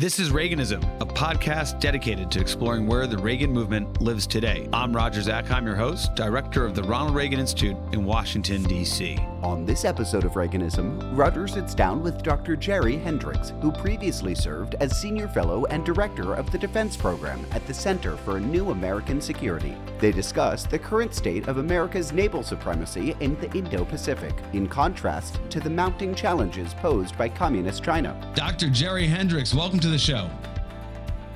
This 0.00 0.18
is 0.18 0.30
Reaganism, 0.30 0.82
a 1.02 1.04
podcast 1.04 1.78
dedicated 1.78 2.30
to 2.30 2.40
exploring 2.40 2.86
where 2.86 3.06
the 3.06 3.18
Reagan 3.18 3.52
movement 3.52 4.00
lives 4.00 4.26
today. 4.26 4.66
I'm 4.72 4.96
Roger 4.96 5.20
Zakheim, 5.20 5.66
your 5.66 5.76
host, 5.76 6.14
director 6.14 6.64
of 6.64 6.74
the 6.74 6.82
Ronald 6.82 7.14
Reagan 7.14 7.38
Institute 7.38 7.76
in 7.92 8.06
Washington, 8.06 8.62
D.C. 8.62 9.18
On 9.42 9.64
this 9.64 9.86
episode 9.86 10.24
of 10.24 10.32
Reaganism, 10.32 11.16
Roger 11.16 11.48
sits 11.48 11.74
down 11.74 12.02
with 12.02 12.22
Dr. 12.22 12.56
Jerry 12.56 12.98
Hendrix, 12.98 13.54
who 13.62 13.72
previously 13.72 14.34
served 14.34 14.74
as 14.80 15.00
Senior 15.00 15.28
Fellow 15.28 15.64
and 15.66 15.82
Director 15.82 16.34
of 16.34 16.50
the 16.50 16.58
Defense 16.58 16.94
Program 16.94 17.46
at 17.52 17.66
the 17.66 17.72
Center 17.72 18.18
for 18.18 18.36
a 18.36 18.40
New 18.40 18.70
American 18.70 19.18
Security. 19.18 19.74
They 19.98 20.12
discuss 20.12 20.64
the 20.64 20.78
current 20.78 21.14
state 21.14 21.48
of 21.48 21.56
America's 21.56 22.12
naval 22.12 22.42
supremacy 22.42 23.16
in 23.20 23.40
the 23.40 23.50
Indo 23.56 23.86
Pacific, 23.86 24.34
in 24.52 24.68
contrast 24.68 25.40
to 25.48 25.58
the 25.58 25.70
mounting 25.70 26.14
challenges 26.14 26.74
posed 26.74 27.16
by 27.16 27.30
Communist 27.30 27.82
China. 27.82 28.14
Dr. 28.34 28.68
Jerry 28.68 29.06
Hendrix, 29.06 29.54
welcome 29.54 29.80
to 29.80 29.88
the 29.88 29.96
show. 29.96 30.28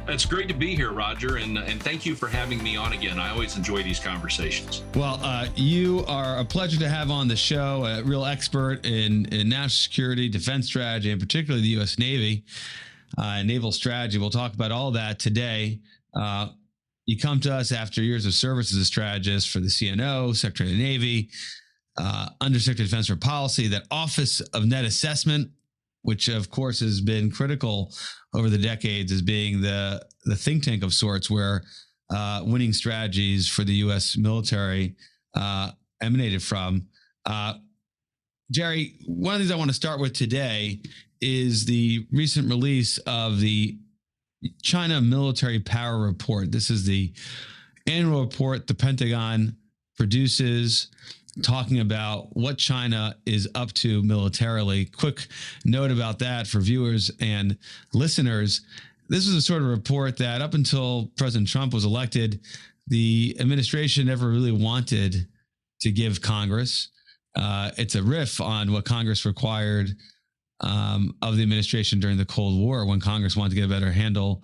It's 0.07 0.27
great 0.27 0.48
to 0.48 0.54
be 0.54 0.76
here, 0.76 0.93
Roger, 0.93 1.39
and, 1.39 1.57
and 1.57 1.82
thank 1.82 2.04
you 2.04 2.14
for 2.14 2.29
having 2.29 2.63
me 2.63 2.76
on 2.76 2.93
again. 2.93 3.18
I 3.18 3.31
always 3.31 3.57
enjoy 3.57 3.82
these 3.82 3.99
conversations. 3.99 4.82
Well, 4.94 5.18
uh, 5.22 5.46
you 5.57 6.04
are 6.07 6.39
a 6.39 6.44
pleasure 6.44 6.79
to 6.80 6.89
have 6.89 7.11
on 7.11 7.27
the 7.27 7.36
show, 7.36 7.86
a 7.86 8.03
real 8.03 8.27
expert 8.27 8.85
in, 8.85 9.25
in 9.32 9.49
national 9.49 9.71
security, 9.71 10.29
defense 10.29 10.67
strategy, 10.67 11.11
and 11.11 11.18
particularly 11.18 11.63
the 11.63 11.71
U.S. 11.71 11.99
Navy, 11.99 12.44
uh, 13.17 13.43
naval 13.44 13.72
strategy. 13.72 14.18
We'll 14.18 14.29
talk 14.29 14.53
about 14.53 14.71
all 14.71 14.90
that 14.90 15.18
today. 15.18 15.80
Uh, 16.14 16.49
you 17.07 17.18
come 17.18 17.41
to 17.41 17.55
us 17.55 17.72
after 17.72 18.02
years 18.02 18.27
of 18.27 18.35
service 18.35 18.72
as 18.72 18.79
a 18.79 18.85
strategist 18.85 19.49
for 19.49 19.61
the 19.61 19.68
CNO, 19.68 20.36
Secretary 20.36 20.71
of 20.71 20.77
the 20.77 20.82
Navy, 20.82 21.30
uh, 21.96 22.29
Undersecretary 22.43 22.85
of 22.85 22.91
Defense 22.91 23.08
for 23.08 23.16
Policy, 23.16 23.68
that 23.68 23.85
Office 23.91 24.41
of 24.41 24.66
Net 24.66 24.85
Assessment, 24.85 25.50
which 26.04 26.29
of 26.29 26.50
course 26.50 26.81
has 26.81 27.00
been 27.00 27.31
critical 27.31 27.93
over 28.35 28.50
the 28.50 28.58
decades 28.58 29.11
as 29.11 29.22
being 29.22 29.61
the 29.61 30.04
the 30.25 30.36
think 30.36 30.63
tank 30.63 30.85
of 30.85 30.93
sorts 30.93 31.30
where 31.30 31.63
uh, 32.11 32.42
winning 32.44 32.72
strategies 32.72 33.48
for 33.48 33.64
the 33.64 33.74
U.S. 33.77 34.16
military 34.16 34.97
uh, 35.34 35.70
emanated 36.02 36.42
from. 36.42 36.86
Uh, 37.25 37.55
Jerry, 38.50 38.98
one 39.06 39.34
of 39.34 39.41
the 39.41 39.44
things 39.44 39.52
I 39.52 39.56
want 39.56 39.70
to 39.70 39.75
start 39.75 39.98
with 39.98 40.12
today 40.12 40.82
is 41.22 41.64
the 41.64 42.06
recent 42.12 42.50
release 42.50 42.98
of 42.98 43.41
the 43.41 43.78
China 44.62 45.00
Military 45.00 45.58
Power 45.58 45.98
Report. 45.98 46.52
This 46.52 46.69
is 46.69 46.84
the 46.84 47.14
annual 47.86 48.20
report 48.20 48.66
the 48.66 48.75
Pentagon 48.75 49.56
produces 49.97 50.89
talking 51.42 51.81
about 51.81 52.34
what 52.37 52.59
China 52.59 53.17
is 53.27 53.48
up 53.55 53.73
to 53.73 54.03
militarily. 54.03 54.84
Quick 54.87 55.27
note 55.64 55.91
about 55.91 56.19
that 56.20 56.47
for 56.47 56.61
viewers 56.61 57.11
and 57.20 57.59
listeners. 57.92 58.62
This 59.09 59.27
was 59.27 59.34
a 59.34 59.42
sort 59.42 59.62
of 59.62 59.69
report 59.69 60.17
that 60.19 60.41
up 60.41 60.55
until 60.55 61.11
President 61.17 61.48
Trump 61.48 61.75
was 61.75 61.84
elected, 61.84 62.41
the 62.87 63.37
administration 63.41 64.06
never 64.06 64.28
really 64.28 64.53
wanted 64.53 65.27
to 65.81 65.91
give 65.91 66.20
Congress. 66.20 66.91
Uh, 67.37 67.70
it's 67.77 67.95
a 67.95 68.03
riff 68.03 68.41
on 68.41 68.72
what 68.72 68.84
Congress 68.84 69.27
required 69.27 69.91
um, 70.61 71.15
of 71.20 71.37
the 71.37 71.42
administration 71.42 71.98
during 72.00 72.17
the 72.17 72.25
Cold 72.25 72.59
War 72.61 72.87
when 72.87 73.00
Congress 73.00 73.37
wanted 73.37 73.50
to 73.50 73.56
get 73.56 73.65
a 73.65 73.69
better 73.69 73.91
handle 73.91 74.42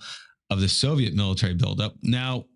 of 0.50 0.60
the 0.60 0.68
Soviet 0.68 1.14
military 1.14 1.54
buildup. 1.54 1.94
Now, 2.02 2.46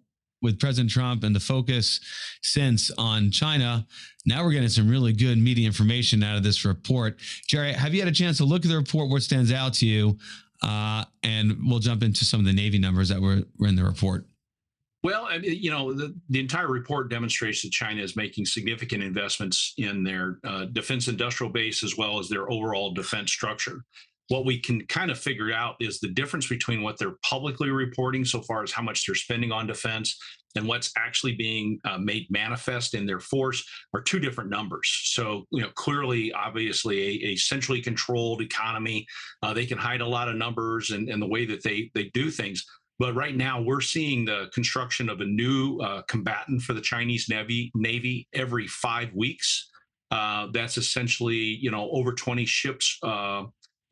with 0.44 0.60
President 0.60 0.90
Trump 0.90 1.24
and 1.24 1.34
the 1.34 1.40
focus 1.40 1.98
since 2.42 2.90
on 2.96 3.32
China, 3.32 3.84
now 4.26 4.44
we're 4.44 4.52
getting 4.52 4.68
some 4.68 4.88
really 4.88 5.12
good 5.12 5.38
media 5.38 5.66
information 5.66 6.22
out 6.22 6.36
of 6.36 6.44
this 6.44 6.64
report. 6.64 7.18
Jerry, 7.48 7.72
have 7.72 7.94
you 7.94 8.00
had 8.00 8.08
a 8.08 8.14
chance 8.14 8.36
to 8.36 8.44
look 8.44 8.64
at 8.64 8.68
the 8.68 8.76
report? 8.76 9.10
What 9.10 9.22
stands 9.22 9.50
out 9.50 9.74
to 9.74 9.86
you? 9.86 10.18
Uh, 10.62 11.04
and 11.22 11.56
we'll 11.66 11.80
jump 11.80 12.02
into 12.02 12.24
some 12.24 12.40
of 12.40 12.46
the 12.46 12.52
Navy 12.52 12.78
numbers 12.78 13.08
that 13.08 13.20
were, 13.20 13.42
were 13.58 13.66
in 13.66 13.74
the 13.74 13.84
report. 13.84 14.26
Well, 15.02 15.26
I 15.28 15.38
mean, 15.38 15.62
you 15.62 15.70
know, 15.70 15.92
the, 15.92 16.14
the 16.30 16.40
entire 16.40 16.68
report 16.68 17.10
demonstrates 17.10 17.62
that 17.62 17.72
China 17.72 18.00
is 18.02 18.16
making 18.16 18.46
significant 18.46 19.02
investments 19.02 19.74
in 19.76 20.02
their 20.02 20.38
uh, 20.44 20.66
defense 20.66 21.08
industrial 21.08 21.52
base 21.52 21.82
as 21.82 21.98
well 21.98 22.18
as 22.18 22.28
their 22.28 22.50
overall 22.50 22.92
defense 22.92 23.30
structure. 23.30 23.84
What 24.28 24.46
we 24.46 24.58
can 24.58 24.86
kind 24.86 25.10
of 25.10 25.18
figure 25.18 25.52
out 25.52 25.76
is 25.80 26.00
the 26.00 26.08
difference 26.08 26.48
between 26.48 26.82
what 26.82 26.98
they're 26.98 27.16
publicly 27.22 27.70
reporting 27.70 28.24
so 28.24 28.40
far 28.40 28.62
as 28.62 28.72
how 28.72 28.82
much 28.82 29.06
they're 29.06 29.14
spending 29.14 29.52
on 29.52 29.66
defense 29.66 30.18
and 30.56 30.66
what's 30.66 30.92
actually 30.96 31.34
being 31.34 31.78
uh, 31.84 31.98
made 31.98 32.26
manifest 32.30 32.94
in 32.94 33.06
their 33.06 33.20
force 33.20 33.64
are 33.92 34.00
two 34.00 34.18
different 34.18 34.50
numbers. 34.50 34.88
So, 35.04 35.44
you 35.50 35.62
know, 35.62 35.70
clearly, 35.74 36.32
obviously, 36.32 37.00
a, 37.00 37.26
a 37.30 37.36
centrally 37.36 37.80
controlled 37.80 38.40
economy, 38.40 39.06
uh, 39.42 39.52
they 39.52 39.66
can 39.66 39.78
hide 39.78 40.00
a 40.00 40.06
lot 40.06 40.28
of 40.28 40.36
numbers 40.36 40.90
and, 40.90 41.08
and 41.08 41.20
the 41.20 41.26
way 41.26 41.44
that 41.46 41.62
they 41.62 41.90
they 41.94 42.04
do 42.14 42.30
things. 42.30 42.64
But 42.98 43.14
right 43.14 43.36
now, 43.36 43.60
we're 43.60 43.80
seeing 43.80 44.24
the 44.24 44.48
construction 44.54 45.08
of 45.08 45.20
a 45.20 45.24
new 45.24 45.78
uh, 45.78 46.02
combatant 46.02 46.62
for 46.62 46.74
the 46.74 46.80
Chinese 46.80 47.28
Navy, 47.28 47.72
Navy 47.74 48.28
every 48.32 48.68
five 48.68 49.12
weeks. 49.14 49.70
Uh, 50.12 50.46
that's 50.52 50.78
essentially, 50.78 51.34
you 51.36 51.72
know, 51.72 51.90
over 51.90 52.12
20 52.12 52.44
ships, 52.44 52.98
uh, 53.02 53.44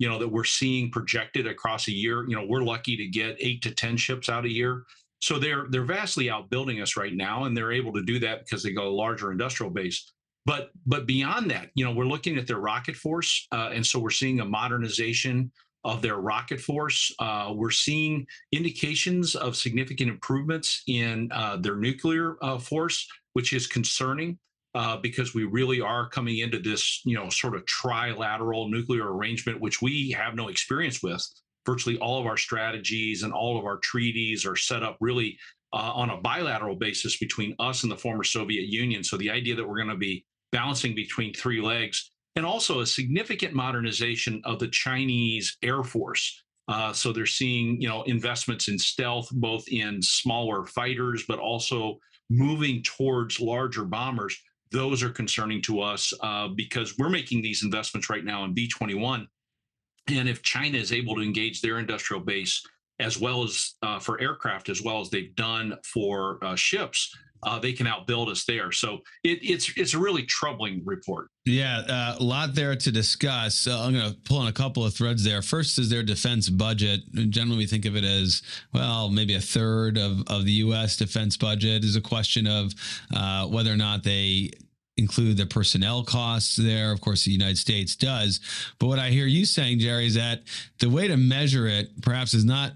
you 0.03 0.09
know, 0.09 0.19
that 0.19 0.27
we're 0.27 0.43
seeing 0.43 0.91
projected 0.91 1.47
across 1.47 1.87
a 1.87 1.93
year. 1.93 2.29
You 2.29 2.35
know, 2.35 2.45
we're 2.45 2.65
lucky 2.65 2.97
to 2.97 3.07
get 3.07 3.37
eight 3.39 3.63
to 3.63 3.71
10 3.71 3.97
ships 3.97 4.29
out 4.29 4.45
a 4.45 4.51
year. 4.51 4.83
So 5.21 5.39
they're 5.39 5.67
they're 5.71 5.85
vastly 5.85 6.29
outbuilding 6.29 6.81
us 6.81 6.97
right 6.97 7.15
now, 7.15 7.45
and 7.45 7.57
they're 7.57 7.71
able 7.71 7.93
to 7.93 8.03
do 8.03 8.19
that 8.19 8.41
because 8.41 8.65
they 8.65 8.73
got 8.73 8.87
a 8.87 8.91
larger 8.91 9.31
industrial 9.31 9.71
base. 9.71 10.13
But 10.45 10.71
but 10.87 11.07
beyond 11.07 11.53
that, 11.53 11.69
you 11.77 11.85
know, 11.85 11.93
we're 11.93 12.07
looking 12.15 12.37
at 12.37 12.49
their 12.49 12.59
rocket 12.59 12.97
force, 12.97 13.47
uh, 13.53 13.71
and 13.73 13.87
so 13.87 14.01
we're 14.01 14.11
seeing 14.11 14.41
a 14.41 14.45
modernization 14.45 15.53
of 15.85 16.03
their 16.03 16.17
rocket 16.17 16.61
force. 16.61 17.15
Uh, 17.21 17.53
we're 17.55 17.71
seeing 17.71 18.27
indications 18.51 19.37
of 19.37 19.55
significant 19.55 20.11
improvements 20.11 20.83
in 20.89 21.31
uh, 21.31 21.59
their 21.59 21.77
nuclear 21.77 22.35
uh, 22.43 22.59
force, 22.59 23.07
which 23.35 23.53
is 23.53 23.69
concerning 23.69 24.37
uh, 24.75 24.97
because 24.97 25.35
we 25.35 25.45
really 25.45 25.81
are 25.81 26.09
coming 26.09 26.39
into 26.39 26.59
this, 26.59 27.03
you 27.05 27.15
know, 27.15 27.29
sort 27.29 27.55
of 27.55 27.65
trilateral 27.67 28.71
nuclear 28.71 29.15
arrangement, 29.15 29.61
which 29.61 29.83
we 29.83 30.11
have 30.11 30.35
no 30.35 30.49
experience 30.49 31.03
with. 31.03 31.27
Virtually 31.67 31.99
all 31.99 32.21
of 32.21 32.27
our 32.27 32.37
strategies 32.37 33.23
and 33.23 33.33
all 33.33 33.59
of 33.59 33.65
our 33.65 33.79
treaties 33.79 34.45
are 34.47 34.57
set 34.57 34.83
up 34.83 34.97
really 35.01 35.39
uh, 35.73 35.93
on 35.95 36.11
a 36.11 36.17
bilateral 36.17 36.75
basis 36.75 37.19
between 37.19 37.55
us 37.59 37.83
and 37.83 37.93
the 37.93 37.97
former 37.97 38.25
Soviet 38.25 38.67
Union. 38.67 39.05
So 39.05 39.17
the 39.17 39.31
idea 39.31 39.55
that 39.55 39.67
we're 39.67 39.77
going 39.77 39.89
to 39.89 39.97
be 39.97 40.25
balancing 40.51 40.95
between 40.95 41.33
three 41.33 41.61
legs 41.61 42.11
and 42.37 42.47
also 42.47 42.81
a 42.81 42.87
significant 42.87 43.55
modernization 43.55 44.41
of 44.45 44.59
the 44.59 44.69
Chinese 44.69 45.57
Air 45.63 45.83
Force. 45.83 46.43
Uh, 46.69 46.93
so 46.93 47.13
they're 47.13 47.27
seeing, 47.27 47.81
you 47.81 47.89
know, 47.89 48.03
investments 48.05 48.69
in 48.69 48.79
stealth, 48.79 49.29
both 49.33 49.67
in 49.69 50.01
smaller 50.01 50.65
fighters, 50.65 51.25
but 51.29 51.39
also 51.39 51.99
moving 52.31 52.83
towards 52.83 53.41
larger 53.41 53.85
bombers. 53.85 54.41
Those 54.73 55.03
are 55.03 55.11
concerning 55.11 55.63
to 55.63 55.81
us 55.81 56.13
uh, 56.21 56.49
because 56.49 56.97
we're 56.99 57.11
making 57.11 57.43
these 57.43 57.63
investments 57.63 58.11
right 58.11 58.25
now 58.25 58.45
in 58.45 58.55
B-21. 58.55 59.27
And 60.09 60.29
if 60.29 60.43
China 60.43 60.79
is 60.79 60.93
able 60.93 61.15
to 61.17 61.23
engage 61.23 61.61
their 61.61 61.79
industrial 61.79 62.23
base 62.23 62.63
as 62.99 63.19
well 63.19 63.43
as 63.43 63.75
uh, 63.83 63.99
for 63.99 64.21
aircraft, 64.21 64.69
as 64.69 64.83
well 64.83 65.01
as 65.01 65.11
they've 65.11 65.35
done 65.35 65.77
for 65.85 66.43
uh, 66.43 66.57
ships, 66.57 67.15
uh, 67.43 67.59
they 67.59 67.73
can 67.73 67.87
outbuild 67.87 68.29
us 68.29 68.45
there. 68.45 68.73
So 68.73 69.01
it, 69.25 69.39
it's 69.43 69.73
it's 69.77 69.95
a 69.95 69.99
really 69.99 70.23
troubling 70.25 70.83
report. 70.85 71.29
Yeah, 71.45 71.79
uh, 71.89 72.17
a 72.19 72.23
lot 72.23 72.55
there 72.55 72.77
to 72.77 72.93
discuss. 72.93 73.57
So 73.57 73.77
I'm 73.77 73.93
going 73.93 74.13
to 74.13 74.17
pull 74.21 74.39
on 74.39 74.49
a 74.49 74.53
couple 74.53 74.85
of 74.85 74.95
threads 74.95 75.25
there. 75.25 75.43
First 75.43 75.79
is 75.79 75.91
their 75.91 76.03
defense 76.03 76.49
budget. 76.49 77.01
Generally, 77.13 77.59
we 77.59 77.67
think 77.67 77.85
of 77.85 77.97
it 77.97 78.05
as 78.05 78.43
well, 78.73 79.09
maybe 79.09 79.35
a 79.35 79.41
third 79.41 79.99
of 79.99 80.23
of 80.29 80.45
the 80.45 80.53
U.S. 80.53 80.97
defense 80.97 81.37
budget. 81.37 81.85
Is 81.85 81.97
a 81.97 82.01
question 82.01 82.47
of 82.47 82.73
uh, 83.15 83.47
whether 83.47 83.73
or 83.73 83.77
not 83.77 84.05
they 84.05 84.51
include 84.97 85.37
the 85.37 85.47
personnel 85.47 86.05
costs 86.05 86.57
there. 86.57 86.93
Of 86.93 87.01
course, 87.01 87.25
the 87.25 87.33
United 87.33 87.59
States 87.59 87.97
does. 87.97 88.41
But 88.79 88.87
what 88.87 88.99
I 88.99 89.09
hear 89.09 89.27
you 89.27 89.45
saying, 89.47 89.81
Jerry, 89.81 90.07
is 90.07 90.15
that 90.15 90.43
the 90.79 90.91
way 90.91 91.09
to 91.09 91.17
measure 91.17 91.67
it 91.67 92.03
perhaps 92.03 92.35
is 92.35 92.45
not 92.45 92.73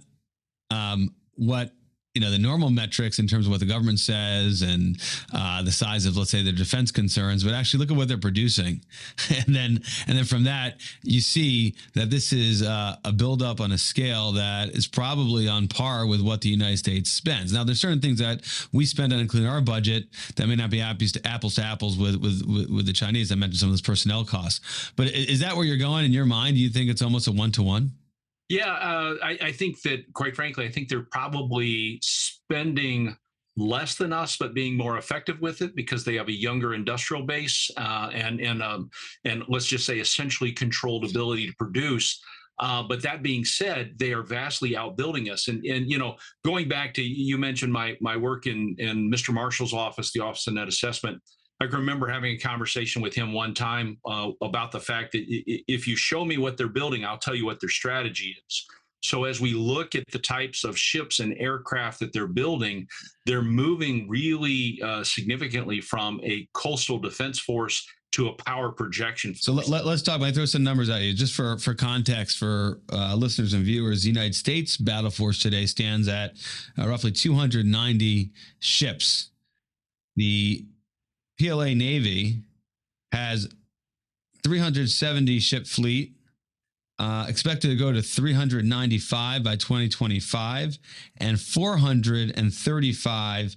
um, 0.71 1.15
what 1.35 1.73
you 2.17 2.21
know 2.23 2.31
the 2.31 2.39
normal 2.39 2.71
metrics 2.71 3.19
in 3.19 3.27
terms 3.27 3.45
of 3.45 3.51
what 3.53 3.61
the 3.61 3.67
government 3.67 4.01
says 4.01 4.63
and 4.63 4.99
uh, 5.35 5.63
the 5.63 5.71
size 5.71 6.07
of 6.07 6.17
let's 6.17 6.31
say 6.31 6.43
their 6.43 6.55
defense 6.55 6.91
concerns 6.91 7.45
but 7.45 7.53
actually 7.53 7.79
look 7.79 7.91
at 7.91 7.97
what 7.97 8.09
they're 8.09 8.17
producing. 8.17 8.81
And 9.37 9.55
then 9.55 9.83
and 10.07 10.17
then 10.17 10.25
from 10.25 10.45
that 10.45 10.81
you 11.03 11.21
see 11.21 11.75
that 11.95 12.09
this 12.09 12.33
is 12.33 12.63
uh, 12.63 12.97
a 13.05 13.13
buildup 13.13 13.61
on 13.61 13.71
a 13.73 13.77
scale 13.77 14.33
that 14.33 14.71
is 14.71 14.87
probably 14.87 15.47
on 15.47 15.69
par 15.69 16.07
with 16.07 16.23
what 16.23 16.41
the 16.41 16.49
united 16.49 16.79
states 16.79 17.11
spends. 17.11 17.53
Now 17.53 17.65
there's 17.65 17.81
certain 17.81 18.01
things 18.01 18.19
that 18.21 18.41
we 18.73 18.87
spend 18.87 19.13
on 19.13 19.19
including 19.19 19.49
our 19.49 19.61
budget 19.61 20.07
that 20.37 20.47
may 20.47 20.57
not 20.57 20.71
be 20.71 20.81
apples 20.81 21.13
to 21.13 21.27
apples 21.27 21.57
to 21.57 21.63
apples 21.63 21.99
with 21.99 22.17
with 22.17 22.43
with, 22.47 22.87
the 22.87 22.95
chinese. 22.95 23.31
I 23.31 23.35
mentioned 23.35 23.61
some 23.61 23.69
of 23.69 23.75
those 23.75 23.83
personnel 23.83 24.25
costs. 24.25 24.93
But 24.97 25.09
is 25.09 25.41
that 25.41 25.55
where 25.55 25.67
you're 25.67 25.77
going 25.77 26.07
in 26.07 26.13
your 26.13 26.25
mind? 26.25 26.57
Do 26.57 26.63
you 26.63 26.71
think 26.71 26.89
it's 26.89 27.03
almost 27.03 27.27
a 27.27 27.33
one-to-one 27.33 27.91
yeah, 28.49 28.73
uh, 28.73 29.15
I, 29.23 29.39
I, 29.43 29.53
think 29.53 29.83
that, 29.83 30.05
quite 30.13 30.37
frankly, 30.37 30.67
I 30.67 30.71
think 30.71 30.89
they're 30.89 31.07
probably 31.11 31.99
spending 32.03 33.17
less 33.57 33.95
than 33.97 34.13
us, 34.13 34.37
but 34.37 34.55
being 34.55 34.77
more 34.77 34.99
effective 34.99 35.41
with 35.41 35.63
it 35.63 35.75
because 35.75 36.05
they 36.05 36.15
have 36.15 36.29
a 36.29 36.33
younger 36.33 36.75
industrial 36.75 37.25
base 37.25 37.71
uh, 37.77 38.11
and 38.13 38.41
and 38.41 38.63
um, 38.63 38.91
and 39.25 39.43
let's 39.49 39.67
just 39.67 39.87
say 39.87 39.99
essentially 39.99 40.53
controlled 40.53 41.05
ability 41.05 41.47
to 41.47 41.55
produce. 41.57 42.21
Uh, 42.59 42.83
but 42.83 43.03
that 43.03 43.23
being 43.23 43.45
said, 43.45 43.93
they 43.99 44.13
are 44.13 44.23
vastly 44.23 44.77
outbuilding 44.77 45.31
us. 45.31 45.49
And 45.49 45.65
and 45.65 45.91
you 45.91 45.99
know, 45.99 46.17
going 46.45 46.69
back 46.69 46.95
to 46.95 47.03
you 47.03 47.39
mentioned 47.39 47.73
my 47.73 47.97
my 48.01 48.17
work 48.17 48.47
in 48.47 48.77
in 48.79 49.11
Mr. 49.11 49.33
Marshall's 49.33 49.75
office, 49.75 50.13
the 50.13 50.21
Office 50.21 50.47
of 50.47 50.55
Net 50.55 50.69
Assessment. 50.69 51.21
I 51.61 51.67
can 51.67 51.77
remember 51.77 52.07
having 52.07 52.33
a 52.33 52.39
conversation 52.39 53.01
with 53.01 53.15
him 53.15 53.33
one 53.33 53.55
time 53.55 53.99
uh, 54.05 54.31
about 54.43 54.73
the 54.73 54.81
fact 54.81 55.13
that 55.13 55.25
if 55.27 55.89
you 55.89 55.97
show 55.97 56.25
me 56.25 56.37
what 56.37 56.57
they're 56.57 56.69
building, 56.69 57.05
I'll 57.05 57.19
tell 57.19 57.35
you 57.35 57.47
what 57.47 57.61
their 57.61 57.71
strategy 57.71 58.37
is. 58.47 58.67
So 59.03 59.25
as 59.25 59.41
we 59.41 59.55
look 59.55 59.95
at 59.95 60.05
the 60.11 60.19
types 60.19 60.65
of 60.65 60.77
ships 60.77 61.21
and 61.21 61.35
aircraft 61.39 62.01
that 62.01 62.13
they're 62.13 62.27
building, 62.27 62.89
they're 63.25 63.43
moving 63.43 64.09
really 64.09 64.81
uh, 64.83 65.05
significantly 65.05 65.81
from 65.81 66.21
a 66.25 66.49
coastal 66.53 66.99
defense 66.99 67.39
force 67.39 67.87
to 68.13 68.29
a 68.29 68.33
power 68.33 68.71
projection. 68.71 69.35
So 69.35 69.53
let, 69.53 69.69
let, 69.69 69.87
us 69.87 70.03
talk. 70.03 70.23
I 70.23 70.33
throw 70.33 70.47
some 70.47 70.65
numbers 70.65 70.89
at 70.89 71.03
you 71.03 71.13
just 71.13 71.35
for 71.35 71.59
for 71.59 71.75
context 71.75 72.39
for 72.39 72.81
uh, 72.93 73.15
listeners 73.15 73.53
and 73.53 73.65
viewers. 73.65 74.03
The 74.03 74.09
United 74.09 74.35
States 74.35 74.77
battle 74.77 75.11
force 75.11 75.39
today 75.39 75.67
stands 75.67 76.09
at 76.09 76.33
uh, 76.79 76.89
roughly 76.89 77.13
290 77.13 78.33
ships. 78.59 79.31
The 80.17 80.65
PLA 81.39 81.75
Navy 81.75 82.43
has 83.13 83.49
370 84.45 85.39
ship 85.41 85.67
fleet. 85.67 86.13
Uh, 86.99 87.27
expected 87.29 87.69
to 87.69 87.77
go 87.77 87.93
to 87.93 88.01
395 88.01 89.45
by 89.45 89.55
2025 89.55 90.79
and 91.19 91.39
435 91.39 93.57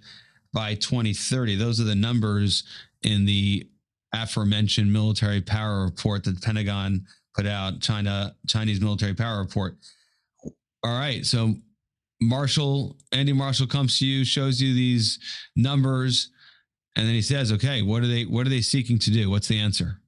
by 0.51 0.75
2030. 0.75 1.55
Those 1.55 1.79
are 1.79 1.85
the 1.85 1.95
numbers 1.95 2.65
in 3.01 3.25
the 3.25 3.65
aforementioned 4.13 4.91
military 4.91 5.39
power 5.39 5.85
report 5.85 6.25
that 6.25 6.31
the 6.31 6.41
Pentagon 6.41 7.05
put 7.35 7.45
out, 7.45 7.79
China 7.79 8.35
Chinese 8.47 8.81
military 8.81 9.13
power 9.13 9.39
report. 9.39 9.77
All 10.83 10.99
right, 10.99 11.25
so 11.25 11.55
Marshall, 12.21 12.97
Andy 13.11 13.33
Marshall 13.33 13.67
comes 13.67 13.99
to 13.99 14.05
you, 14.05 14.25
shows 14.25 14.61
you 14.61 14.73
these 14.73 15.19
numbers, 15.55 16.31
and 16.95 17.07
then 17.07 17.13
he 17.13 17.21
says, 17.21 17.51
"Okay, 17.51 17.81
what 17.81 18.03
are 18.03 18.07
they? 18.07 18.25
What 18.25 18.45
are 18.45 18.49
they 18.49 18.61
seeking 18.61 18.99
to 18.99 19.11
do? 19.11 19.29
What's 19.29 19.47
the 19.47 19.59
answer?" 19.59 20.01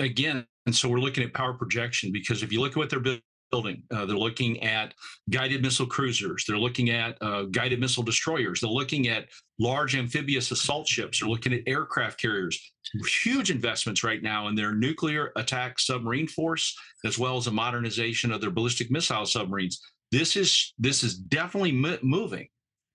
Again, 0.00 0.46
and 0.66 0.74
so 0.74 0.88
we're 0.88 0.98
looking 0.98 1.24
at 1.24 1.32
power 1.32 1.54
projection 1.54 2.10
because 2.12 2.42
if 2.42 2.52
you 2.52 2.60
look 2.60 2.72
at 2.72 2.76
what 2.76 2.90
they're 2.90 3.18
building, 3.50 3.82
uh, 3.92 4.04
they're 4.04 4.16
looking 4.16 4.60
at 4.62 4.94
guided 5.30 5.62
missile 5.62 5.86
cruisers, 5.86 6.44
they're 6.46 6.58
looking 6.58 6.90
at 6.90 7.16
uh, 7.20 7.42
guided 7.44 7.78
missile 7.80 8.02
destroyers, 8.02 8.60
they're 8.60 8.70
looking 8.70 9.08
at 9.08 9.28
large 9.58 9.96
amphibious 9.96 10.50
assault 10.50 10.88
ships, 10.88 11.20
they're 11.20 11.28
looking 11.28 11.52
at 11.52 11.62
aircraft 11.66 12.20
carriers 12.20 12.72
huge 13.06 13.50
investments 13.50 14.02
right 14.02 14.22
now 14.22 14.48
in 14.48 14.54
their 14.54 14.74
nuclear 14.74 15.32
attack 15.36 15.78
submarine 15.78 16.26
force, 16.26 16.76
as 17.04 17.18
well 17.18 17.36
as 17.36 17.46
a 17.46 17.50
modernization 17.50 18.32
of 18.32 18.40
their 18.40 18.50
ballistic 18.50 18.90
missile 18.90 19.26
submarines. 19.26 19.80
This 20.10 20.36
is 20.36 20.74
this 20.78 21.04
is 21.04 21.16
definitely 21.16 21.72
moving 22.02 22.48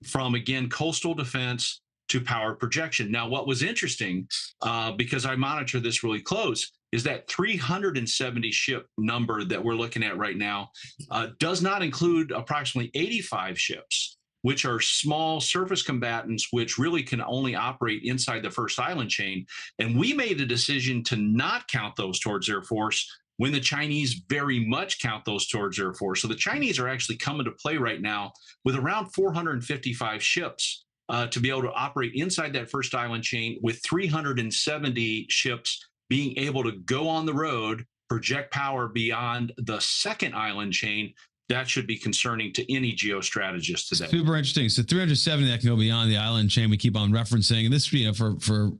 from 0.03 0.35
again 0.35 0.69
coastal 0.69 1.13
defense 1.13 1.81
to 2.09 2.21
power 2.21 2.53
projection. 2.53 3.11
Now, 3.11 3.27
what 3.27 3.47
was 3.47 3.63
interesting, 3.63 4.27
uh, 4.61 4.91
because 4.91 5.25
I 5.25 5.35
monitor 5.35 5.79
this 5.79 6.03
really 6.03 6.21
close, 6.21 6.71
is 6.91 7.03
that 7.03 7.29
370 7.29 8.51
ship 8.51 8.87
number 8.97 9.43
that 9.43 9.63
we're 9.63 9.73
looking 9.73 10.03
at 10.03 10.17
right 10.17 10.37
now 10.37 10.69
uh, 11.11 11.27
does 11.39 11.61
not 11.61 11.83
include 11.83 12.31
approximately 12.31 12.91
85 12.93 13.59
ships 13.59 14.17
which 14.45 14.63
are 14.63 14.79
small 14.79 15.41
surface 15.41 15.81
combatants, 15.81 16.49
which 16.51 16.77
really 16.77 17.01
can 17.01 17.19
only 17.19 17.55
operate 17.55 18.03
inside 18.03 18.43
the 18.43 18.51
first 18.51 18.77
island 18.77 19.09
chain. 19.09 19.43
And 19.79 19.97
we 19.97 20.13
made 20.13 20.39
a 20.39 20.45
decision 20.45 21.03
to 21.05 21.15
not 21.15 21.67
count 21.67 21.95
those 21.95 22.19
towards 22.19 22.47
Air 22.47 22.61
Force 22.61 23.11
when 23.37 23.51
the 23.51 23.59
Chinese 23.59 24.21
very 24.29 24.63
much 24.63 25.01
count 25.01 25.25
those 25.25 25.47
towards 25.47 25.79
Air 25.79 25.95
Force. 25.95 26.21
So 26.21 26.27
the 26.27 26.35
Chinese 26.35 26.77
are 26.77 26.87
actually 26.87 27.17
coming 27.17 27.45
to 27.45 27.51
play 27.53 27.77
right 27.77 27.99
now 27.99 28.33
with 28.63 28.75
around 28.75 29.07
455 29.13 30.21
ships 30.21 30.84
uh, 31.09 31.27
to 31.27 31.39
be 31.39 31.49
able 31.49 31.61
to 31.61 31.71
operate 31.73 32.11
inside 32.15 32.53
that 32.53 32.69
first 32.69 32.95
island 32.95 33.23
chain 33.23 33.59
with 33.61 33.81
370 33.83 35.25
ships 35.29 35.87
being 36.09 36.37
able 36.37 36.63
to 36.63 36.71
go 36.71 37.07
on 37.07 37.25
the 37.25 37.33
road 37.33 37.85
project 38.09 38.53
power 38.53 38.87
beyond 38.87 39.51
the 39.57 39.79
second 39.79 40.35
island 40.35 40.73
chain 40.73 41.13
that 41.49 41.69
should 41.69 41.85
be 41.85 41.97
concerning 41.97 42.51
to 42.53 42.73
any 42.73 42.93
geostrategist 42.93 43.89
today. 43.89 44.07
Super 44.07 44.35
interesting. 44.35 44.67
So 44.69 44.81
370 44.81 45.47
that 45.49 45.59
can 45.59 45.69
go 45.69 45.75
beyond 45.75 46.09
the 46.09 46.17
island 46.17 46.49
chain 46.49 46.69
we 46.69 46.77
keep 46.77 46.97
on 46.97 47.11
referencing. 47.11 47.65
And 47.65 47.73
this, 47.73 47.91
you 47.93 48.07
know, 48.07 48.13
for 48.13 48.39
for 48.39 48.71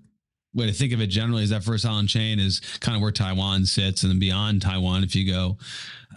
way 0.53 0.65
to 0.65 0.73
think 0.73 0.93
of 0.93 1.01
it 1.01 1.07
generally 1.07 1.43
is 1.43 1.49
that 1.49 1.63
first 1.63 1.85
island 1.85 2.09
chain 2.09 2.39
is 2.39 2.61
kind 2.79 2.95
of 2.95 3.01
where 3.01 3.11
Taiwan 3.11 3.65
sits, 3.65 4.03
and 4.03 4.11
then 4.11 4.19
beyond 4.19 4.61
Taiwan, 4.61 5.03
if 5.03 5.15
you 5.15 5.31
go 5.31 5.57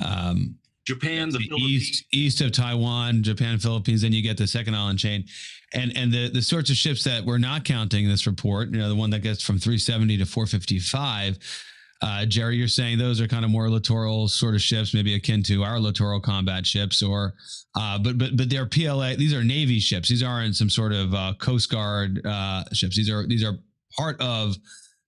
um, 0.02 0.56
Japan, 0.88 1.30
the, 1.30 1.38
the 1.38 1.56
east 1.56 2.04
east 2.12 2.40
of 2.40 2.52
Taiwan, 2.52 3.22
Japan, 3.22 3.58
Philippines, 3.58 4.02
then 4.02 4.12
you 4.12 4.22
get 4.22 4.36
the 4.36 4.46
second 4.46 4.74
island 4.74 4.98
chain, 4.98 5.24
and 5.74 5.96
and 5.96 6.12
the 6.12 6.28
the 6.28 6.42
sorts 6.42 6.70
of 6.70 6.76
ships 6.76 7.04
that 7.04 7.24
we're 7.24 7.38
not 7.38 7.64
counting 7.64 8.04
in 8.04 8.10
this 8.10 8.26
report, 8.26 8.70
you 8.70 8.78
know, 8.78 8.88
the 8.88 8.96
one 8.96 9.10
that 9.10 9.20
gets 9.20 9.42
from 9.42 9.58
370 9.58 10.18
to 10.18 10.24
455 10.26 11.38
uh, 12.00 12.24
Jerry, 12.26 12.56
you're 12.56 12.68
saying 12.68 12.98
those 12.98 13.20
are 13.20 13.26
kind 13.26 13.44
of 13.44 13.50
more 13.50 13.68
littoral 13.68 14.28
sort 14.28 14.54
of 14.54 14.62
ships, 14.62 14.94
maybe 14.94 15.14
akin 15.14 15.42
to 15.44 15.64
our 15.64 15.80
littoral 15.80 16.20
combat 16.20 16.64
ships, 16.64 17.02
or 17.02 17.34
uh, 17.74 17.98
but 17.98 18.16
but 18.16 18.36
but 18.36 18.48
they're 18.48 18.66
PLA. 18.66 19.16
These 19.16 19.34
are 19.34 19.42
Navy 19.42 19.80
ships. 19.80 20.08
These 20.08 20.22
aren't 20.22 20.54
some 20.54 20.70
sort 20.70 20.92
of 20.92 21.12
uh, 21.12 21.34
Coast 21.38 21.70
Guard 21.70 22.24
uh, 22.24 22.64
ships. 22.72 22.96
These 22.96 23.10
are 23.10 23.26
these 23.26 23.42
are 23.42 23.58
part 23.96 24.20
of 24.20 24.56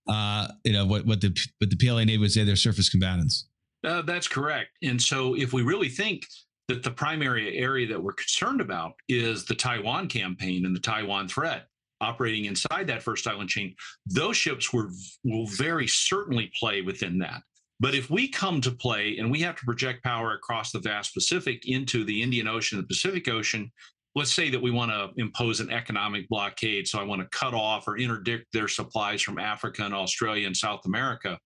uh, 0.09 0.49
you 0.65 0.73
know 0.73 0.85
what 0.85 1.07
what 1.07 1.21
the 1.21 1.29
what 1.59 1.71
the 1.71 1.77
PLA 1.77 2.05
Navy 2.05 2.19
would 2.19 2.33
say 2.33 2.43
they're 2.43 2.57
surface 2.57 2.89
combatants. 2.89 3.47
Uh, 3.85 4.03
that's 4.03 4.29
correct. 4.29 4.71
And 4.83 5.01
so 5.01 5.35
if 5.35 5.53
we 5.53 5.63
really 5.63 5.89
think 5.89 6.27
that 6.69 6.83
the 6.83 6.91
primary 6.91 7.57
area 7.57 7.87
that 7.89 8.03
we're 8.03 8.13
concerned 8.13 8.61
about 8.61 8.93
is 9.09 9.45
the 9.45 9.55
Taiwan 9.55 10.09
campaign 10.09 10.67
and 10.67 10.77
the 10.77 10.81
Taiwan 10.81 11.29
threat, 11.29 11.67
operating 12.01 12.47
inside 12.47 12.87
that 12.87 13.03
first 13.03 13.27
island 13.27 13.51
chain, 13.51 13.75
those 14.07 14.37
ships 14.37 14.73
were, 14.73 14.91
will 15.25 15.47
very 15.47 15.87
certainly 15.87 16.51
play 16.59 16.83
within 16.83 17.19
that. 17.19 17.43
But 17.81 17.95
if 17.95 18.11
we 18.11 18.29
come 18.29 18.61
to 18.61 18.71
play 18.71 19.17
and 19.19 19.31
we 19.31 19.41
have 19.41 19.57
to 19.57 19.65
project 19.65 20.05
power 20.05 20.35
across 20.35 20.71
the 20.71 20.79
vast 20.79 21.15
Pacific 21.15 21.67
into 21.67 22.05
the 22.05 22.23
Indian 22.23 22.47
Ocean 22.47 22.79
and 22.79 22.85
the 22.85 22.89
Pacific 22.89 23.27
Ocean, 23.29 23.73
let's 24.15 24.33
say 24.33 24.51
that 24.51 24.61
we 24.61 24.71
want 24.71 24.91
to 24.91 25.11
impose 25.17 25.61
an 25.61 25.71
economic 25.71 26.29
blockade. 26.29 26.87
So 26.87 27.01
I 27.01 27.05
want 27.05 27.23
to 27.23 27.37
cut 27.37 27.55
off 27.55 27.89
or 27.89 27.97
interdict 27.97 28.53
their 28.53 28.69
supplies 28.69 29.23
from 29.23 29.39
Africa 29.39 29.83
and 29.85 29.95
Australia 29.95 30.47
and 30.47 30.57
South 30.57 30.85
America. 30.85 31.39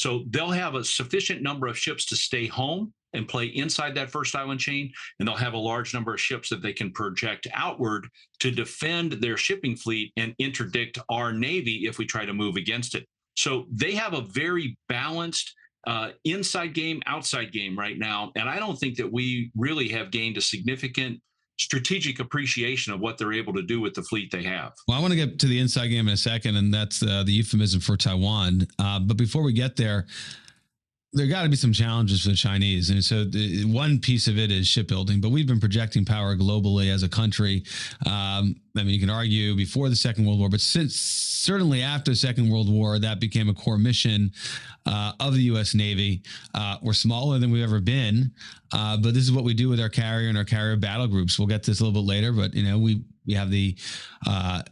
So 0.00 0.24
they'll 0.30 0.50
have 0.50 0.76
a 0.76 0.84
sufficient 0.84 1.42
number 1.42 1.66
of 1.66 1.76
ships 1.76 2.06
to 2.06 2.16
stay 2.16 2.46
home 2.46 2.92
and 3.12 3.28
play 3.28 3.46
inside 3.46 3.94
that 3.94 4.10
first 4.10 4.34
island 4.34 4.60
chain, 4.60 4.90
and 5.18 5.28
they'll 5.28 5.36
have 5.36 5.52
a 5.52 5.58
large 5.58 5.92
number 5.92 6.14
of 6.14 6.20
ships 6.20 6.48
that 6.48 6.62
they 6.62 6.72
can 6.72 6.90
project 6.92 7.46
outward 7.52 8.08
to 8.38 8.50
defend 8.50 9.12
their 9.12 9.36
shipping 9.36 9.76
fleet 9.76 10.12
and 10.16 10.34
interdict 10.38 10.98
our 11.10 11.32
Navy 11.32 11.86
if 11.86 11.98
we 11.98 12.06
try 12.06 12.24
to 12.24 12.32
move 12.32 12.56
against 12.56 12.94
it. 12.94 13.06
So 13.36 13.66
they 13.70 13.92
have 13.92 14.14
a 14.14 14.22
very 14.22 14.78
balanced 14.88 15.54
uh, 15.86 16.10
inside 16.24 16.72
game, 16.72 17.02
outside 17.06 17.52
game 17.52 17.78
right 17.78 17.98
now. 17.98 18.32
And 18.36 18.48
I 18.48 18.58
don't 18.58 18.78
think 18.78 18.96
that 18.96 19.12
we 19.12 19.50
really 19.56 19.88
have 19.88 20.10
gained 20.10 20.36
a 20.36 20.42
significant 20.42 21.20
strategic 21.60 22.20
appreciation 22.20 22.92
of 22.92 23.00
what 23.00 23.18
they're 23.18 23.34
able 23.34 23.52
to 23.52 23.62
do 23.62 23.80
with 23.80 23.94
the 23.94 24.02
fleet 24.02 24.30
they 24.30 24.42
have. 24.42 24.72
Well, 24.88 24.96
I 24.96 25.00
want 25.00 25.12
to 25.12 25.16
get 25.16 25.38
to 25.40 25.46
the 25.46 25.58
inside 25.58 25.88
game 25.88 26.08
in 26.08 26.14
a 26.14 26.16
second, 26.16 26.56
and 26.56 26.72
that's 26.72 27.02
uh, 27.02 27.22
the 27.22 27.32
euphemism 27.32 27.80
for 27.80 27.96
Taiwan. 27.96 28.66
Uh, 28.78 28.98
but 28.98 29.16
before 29.16 29.42
we 29.42 29.52
get 29.52 29.76
there, 29.76 30.06
there 31.12 31.26
got 31.26 31.42
to 31.42 31.48
be 31.48 31.56
some 31.56 31.72
challenges 31.72 32.22
for 32.22 32.28
the 32.28 32.36
Chinese. 32.36 32.90
And 32.90 33.04
so 33.04 33.24
the, 33.24 33.64
one 33.64 33.98
piece 33.98 34.28
of 34.28 34.38
it 34.38 34.52
is 34.52 34.68
shipbuilding, 34.68 35.20
but 35.20 35.30
we've 35.30 35.46
been 35.46 35.58
projecting 35.58 36.04
power 36.04 36.36
globally 36.36 36.92
as 36.92 37.02
a 37.02 37.08
country. 37.08 37.64
Um, 38.06 38.54
I 38.76 38.84
mean, 38.84 38.90
you 38.90 39.00
can 39.00 39.10
argue 39.10 39.56
before 39.56 39.88
the 39.88 39.96
Second 39.96 40.24
World 40.24 40.38
War, 40.38 40.48
but 40.48 40.60
since 40.60 40.94
certainly 40.94 41.82
after 41.82 42.12
the 42.12 42.16
Second 42.16 42.48
World 42.48 42.70
War, 42.70 43.00
that 43.00 43.18
became 43.18 43.48
a 43.48 43.54
core 43.54 43.78
mission 43.78 44.30
uh, 44.86 45.12
of 45.18 45.34
the 45.34 45.42
U.S. 45.44 45.74
Navy. 45.74 46.22
Uh, 46.54 46.76
we're 46.80 46.92
smaller 46.92 47.40
than 47.40 47.50
we've 47.50 47.64
ever 47.64 47.80
been, 47.80 48.30
uh, 48.72 48.96
but 48.96 49.12
this 49.12 49.24
is 49.24 49.32
what 49.32 49.42
we 49.42 49.52
do 49.52 49.68
with 49.68 49.80
our 49.80 49.88
carrier 49.88 50.28
and 50.28 50.38
our 50.38 50.44
carrier 50.44 50.76
battle 50.76 51.08
groups. 51.08 51.38
We'll 51.38 51.48
get 51.48 51.64
to 51.64 51.72
this 51.72 51.80
a 51.80 51.84
little 51.84 52.02
bit 52.02 52.08
later, 52.08 52.32
but 52.32 52.54
you 52.54 52.62
know, 52.62 52.78
we 52.78 53.02
we 53.26 53.34
have 53.34 53.50
the 53.50 53.76
uh, 54.26 54.62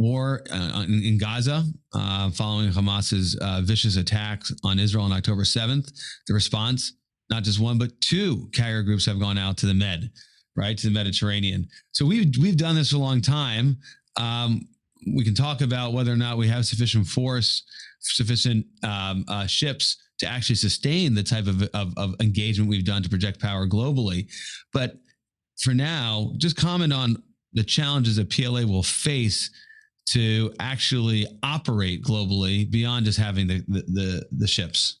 war 0.00 0.42
uh, 0.50 0.84
in, 0.88 1.18
Gaza 1.18 1.62
uh, 1.92 2.30
following 2.30 2.72
Hamas's 2.72 3.36
uh, 3.36 3.60
vicious 3.62 3.96
attacks 3.96 4.50
on 4.64 4.78
Israel 4.78 5.04
on 5.04 5.12
October 5.12 5.42
7th. 5.42 5.92
The 6.26 6.32
response, 6.32 6.94
not 7.28 7.42
just 7.42 7.60
one, 7.60 7.76
but 7.76 8.00
two 8.00 8.48
carrier 8.54 8.82
groups 8.82 9.04
have 9.04 9.20
gone 9.20 9.36
out 9.36 9.58
to 9.58 9.66
the 9.66 9.74
Med, 9.74 10.10
right, 10.56 10.76
to 10.78 10.86
the 10.86 10.92
Mediterranean. 10.92 11.68
So 11.92 12.06
we've, 12.06 12.32
we've 12.40 12.56
done 12.56 12.76
this 12.76 12.94
a 12.94 12.98
long 12.98 13.20
time. 13.20 13.76
Um, 14.16 14.66
we 15.14 15.22
can 15.22 15.34
talk 15.34 15.60
about 15.60 15.92
whether 15.92 16.12
or 16.12 16.16
not 16.16 16.38
we 16.38 16.48
have 16.48 16.64
sufficient 16.64 17.06
force, 17.06 17.62
sufficient 18.00 18.64
um, 18.82 19.26
uh, 19.28 19.46
ships 19.46 19.98
to 20.20 20.26
actually 20.26 20.56
sustain 20.56 21.14
the 21.14 21.22
type 21.22 21.46
of, 21.46 21.62
of, 21.74 21.92
of 21.98 22.14
engagement 22.20 22.70
we've 22.70 22.84
done 22.86 23.02
to 23.02 23.08
project 23.10 23.38
power 23.38 23.66
globally. 23.66 24.30
But 24.72 24.96
for 25.62 25.74
now, 25.74 26.32
just 26.38 26.56
comment 26.56 26.92
on 26.92 27.22
the 27.52 27.64
challenges 27.64 28.16
that 28.16 28.30
PLA 28.30 28.62
will 28.62 28.82
face 28.82 29.50
to 30.10 30.52
actually 30.58 31.26
operate 31.42 32.02
globally 32.02 32.68
beyond 32.70 33.06
just 33.06 33.18
having 33.18 33.46
the 33.46 33.64
the 33.68 34.26
the, 34.32 34.46
ships? 34.46 34.98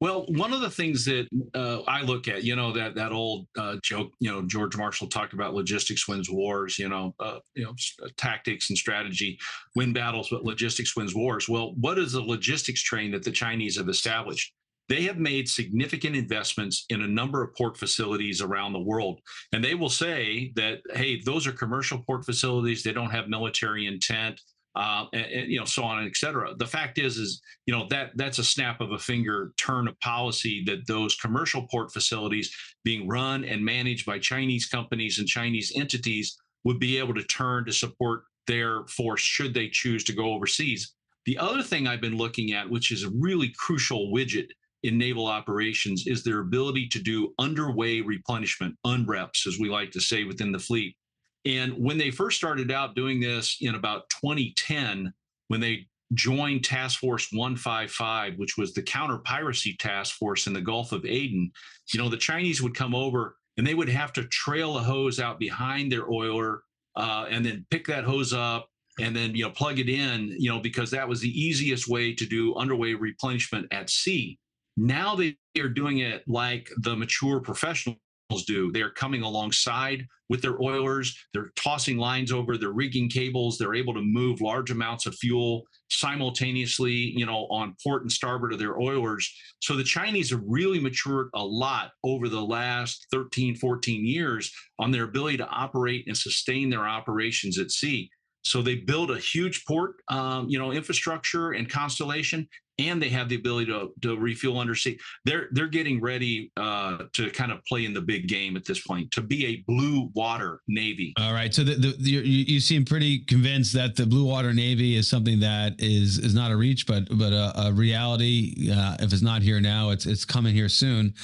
Well, 0.00 0.26
one 0.28 0.52
of 0.52 0.60
the 0.60 0.70
things 0.70 1.04
that 1.06 1.26
uh, 1.54 1.80
I 1.88 2.02
look 2.02 2.28
at, 2.28 2.44
you 2.44 2.54
know, 2.54 2.72
that 2.72 2.94
that 2.94 3.12
old 3.12 3.46
uh, 3.58 3.76
joke, 3.82 4.12
you 4.20 4.30
know, 4.30 4.42
George 4.46 4.76
Marshall 4.76 5.08
talked 5.08 5.32
about 5.32 5.54
logistics 5.54 6.06
wins 6.06 6.30
wars, 6.30 6.78
you 6.78 6.88
know, 6.88 7.14
uh, 7.18 7.40
you 7.54 7.64
know, 7.64 7.74
uh, 8.02 8.08
tactics 8.16 8.70
and 8.70 8.78
strategy 8.78 9.38
win 9.74 9.92
battles, 9.92 10.28
but 10.30 10.44
logistics 10.44 10.96
wins 10.96 11.14
wars. 11.14 11.48
Well, 11.48 11.74
what 11.80 11.98
is 11.98 12.12
the 12.12 12.22
logistics 12.22 12.82
train 12.82 13.10
that 13.10 13.24
the 13.24 13.32
Chinese 13.32 13.76
have 13.76 13.88
established? 13.88 14.52
They 14.88 15.02
have 15.02 15.18
made 15.18 15.48
significant 15.48 16.16
investments 16.16 16.86
in 16.88 17.02
a 17.02 17.06
number 17.06 17.42
of 17.42 17.54
port 17.54 17.76
facilities 17.76 18.40
around 18.40 18.72
the 18.72 18.80
world, 18.80 19.20
and 19.52 19.62
they 19.62 19.74
will 19.74 19.90
say 19.90 20.52
that, 20.56 20.80
hey, 20.94 21.20
those 21.24 21.46
are 21.46 21.52
commercial 21.52 21.98
port 21.98 22.24
facilities. 22.24 22.82
They 22.82 22.92
don't 22.92 23.10
have 23.10 23.28
military 23.28 23.86
intent 23.86 24.40
uh, 24.74 25.06
and, 25.12 25.26
and, 25.26 25.50
you 25.50 25.58
know, 25.58 25.64
so 25.64 25.82
on 25.82 25.98
and 25.98 26.06
et 26.06 26.16
cetera. 26.16 26.54
The 26.56 26.66
fact 26.66 26.98
is, 26.98 27.16
is 27.18 27.42
you 27.66 27.74
know 27.74 27.86
that 27.90 28.12
that's 28.14 28.38
a 28.38 28.44
snap 28.44 28.80
of 28.80 28.92
a 28.92 28.98
finger 28.98 29.52
turn 29.56 29.88
of 29.88 29.98
policy 30.00 30.62
that 30.66 30.86
those 30.86 31.16
commercial 31.16 31.66
port 31.70 31.92
facilities 31.92 32.54
being 32.84 33.08
run 33.08 33.44
and 33.44 33.64
managed 33.64 34.06
by 34.06 34.18
Chinese 34.18 34.66
companies 34.66 35.18
and 35.18 35.26
Chinese 35.26 35.72
entities 35.74 36.36
would 36.64 36.78
be 36.78 36.98
able 36.98 37.14
to 37.14 37.24
turn 37.24 37.64
to 37.64 37.72
support 37.72 38.22
their 38.46 38.86
force 38.86 39.20
should 39.20 39.52
they 39.52 39.68
choose 39.68 40.04
to 40.04 40.12
go 40.12 40.32
overseas. 40.32 40.94
The 41.26 41.38
other 41.38 41.62
thing 41.62 41.86
I've 41.86 42.00
been 42.00 42.16
looking 42.16 42.52
at, 42.52 42.70
which 42.70 42.90
is 42.90 43.04
a 43.04 43.10
really 43.10 43.52
crucial 43.58 44.10
widget 44.12 44.48
in 44.82 44.98
naval 44.98 45.26
operations, 45.26 46.06
is 46.06 46.22
their 46.22 46.40
ability 46.40 46.88
to 46.88 47.00
do 47.00 47.34
underway 47.38 48.00
replenishment, 48.00 48.76
UNREPs, 48.86 49.46
as 49.46 49.58
we 49.58 49.68
like 49.68 49.90
to 49.92 50.00
say 50.00 50.24
within 50.24 50.52
the 50.52 50.58
fleet. 50.58 50.96
And 51.44 51.72
when 51.72 51.98
they 51.98 52.10
first 52.10 52.36
started 52.36 52.70
out 52.70 52.94
doing 52.94 53.20
this 53.20 53.58
in 53.60 53.74
about 53.74 54.08
2010, 54.10 55.12
when 55.48 55.60
they 55.60 55.86
joined 56.14 56.64
Task 56.64 57.00
Force 57.00 57.28
155, 57.32 58.34
which 58.36 58.56
was 58.56 58.72
the 58.72 58.82
counter 58.82 59.18
piracy 59.18 59.76
task 59.78 60.16
force 60.16 60.46
in 60.46 60.52
the 60.52 60.60
Gulf 60.60 60.92
of 60.92 61.04
Aden, 61.04 61.50
you 61.92 62.00
know, 62.00 62.08
the 62.08 62.16
Chinese 62.16 62.62
would 62.62 62.74
come 62.74 62.94
over 62.94 63.36
and 63.56 63.66
they 63.66 63.74
would 63.74 63.88
have 63.88 64.12
to 64.14 64.24
trail 64.24 64.78
a 64.78 64.82
hose 64.82 65.20
out 65.20 65.38
behind 65.38 65.90
their 65.90 66.10
oiler 66.10 66.62
uh, 66.96 67.26
and 67.30 67.44
then 67.44 67.66
pick 67.70 67.86
that 67.86 68.04
hose 68.04 68.32
up 68.32 68.68
and 68.98 69.14
then 69.14 69.34
you 69.34 69.44
know 69.44 69.50
plug 69.50 69.78
it 69.78 69.88
in 69.88 70.34
you 70.38 70.50
know 70.50 70.60
because 70.60 70.90
that 70.90 71.08
was 71.08 71.20
the 71.20 71.40
easiest 71.40 71.88
way 71.88 72.14
to 72.14 72.26
do 72.26 72.54
underway 72.56 72.94
replenishment 72.94 73.66
at 73.70 73.88
sea 73.90 74.38
now 74.78 75.14
they 75.14 75.36
are 75.58 75.68
doing 75.68 75.98
it 75.98 76.22
like 76.26 76.70
the 76.78 76.96
mature 76.96 77.40
professionals 77.40 77.98
do. 78.46 78.70
They're 78.72 78.90
coming 78.90 79.22
alongside 79.22 80.06
with 80.28 80.42
their 80.42 80.60
oilers. 80.60 81.16
They're 81.32 81.50
tossing 81.56 81.96
lines 81.96 82.30
over. 82.30 82.56
They're 82.56 82.72
rigging 82.72 83.08
cables. 83.08 83.56
They're 83.56 83.74
able 83.74 83.94
to 83.94 84.02
move 84.02 84.40
large 84.40 84.70
amounts 84.70 85.06
of 85.06 85.14
fuel 85.14 85.64
simultaneously, 85.90 86.92
you 86.92 87.24
know, 87.24 87.46
on 87.50 87.74
port 87.82 88.02
and 88.02 88.12
starboard 88.12 88.52
of 88.52 88.58
their 88.58 88.78
oilers. 88.78 89.32
So 89.60 89.76
the 89.76 89.84
Chinese 89.84 90.30
have 90.30 90.42
really 90.46 90.78
matured 90.78 91.30
a 91.34 91.42
lot 91.42 91.92
over 92.04 92.28
the 92.28 92.42
last 92.42 93.06
13, 93.10 93.56
14 93.56 94.06
years 94.06 94.52
on 94.78 94.90
their 94.90 95.04
ability 95.04 95.38
to 95.38 95.48
operate 95.48 96.04
and 96.06 96.16
sustain 96.16 96.68
their 96.68 96.86
operations 96.86 97.58
at 97.58 97.70
sea. 97.70 98.10
So 98.42 98.62
they 98.62 98.76
build 98.76 99.10
a 99.10 99.18
huge 99.18 99.64
port, 99.66 99.96
um, 100.08 100.48
you 100.48 100.58
know, 100.58 100.72
infrastructure 100.72 101.52
and 101.52 101.68
constellation, 101.68 102.48
and 102.78 103.02
they 103.02 103.08
have 103.08 103.28
the 103.28 103.36
ability 103.36 103.66
to, 103.66 103.92
to 104.02 104.16
refuel 104.16 104.58
undersea. 104.58 104.98
They're 105.24 105.48
they're 105.52 105.66
getting 105.66 106.00
ready 106.00 106.50
uh, 106.56 107.04
to 107.12 107.30
kind 107.30 107.52
of 107.52 107.64
play 107.64 107.84
in 107.84 107.92
the 107.92 108.00
big 108.00 108.28
game 108.28 108.56
at 108.56 108.64
this 108.64 108.80
point 108.80 109.10
to 109.12 109.20
be 109.20 109.46
a 109.46 109.56
blue 109.66 110.10
water 110.14 110.60
navy. 110.68 111.12
All 111.18 111.32
right, 111.32 111.52
so 111.52 111.64
the, 111.64 111.74
the, 111.74 111.94
you, 111.98 112.20
you 112.20 112.60
seem 112.60 112.84
pretty 112.84 113.20
convinced 113.20 113.72
that 113.74 113.96
the 113.96 114.06
blue 114.06 114.24
water 114.24 114.52
navy 114.52 114.96
is 114.96 115.08
something 115.08 115.40
that 115.40 115.74
is 115.78 116.18
is 116.18 116.34
not 116.34 116.50
a 116.50 116.56
reach, 116.56 116.86
but 116.86 117.04
but 117.10 117.32
a, 117.32 117.68
a 117.68 117.72
reality. 117.72 118.70
Uh, 118.72 118.96
if 119.00 119.12
it's 119.12 119.22
not 119.22 119.42
here 119.42 119.60
now, 119.60 119.90
it's 119.90 120.06
it's 120.06 120.24
coming 120.24 120.54
here 120.54 120.68
soon. 120.68 121.14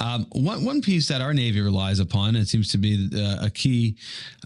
Um, 0.00 0.26
one 0.32 0.64
one 0.64 0.82
piece 0.82 1.08
that 1.08 1.20
our 1.20 1.32
navy 1.32 1.60
relies 1.60 2.00
upon, 2.00 2.36
it 2.36 2.48
seems 2.48 2.70
to 2.72 2.78
be 2.78 3.08
uh, 3.14 3.46
a 3.46 3.50
key 3.50 3.96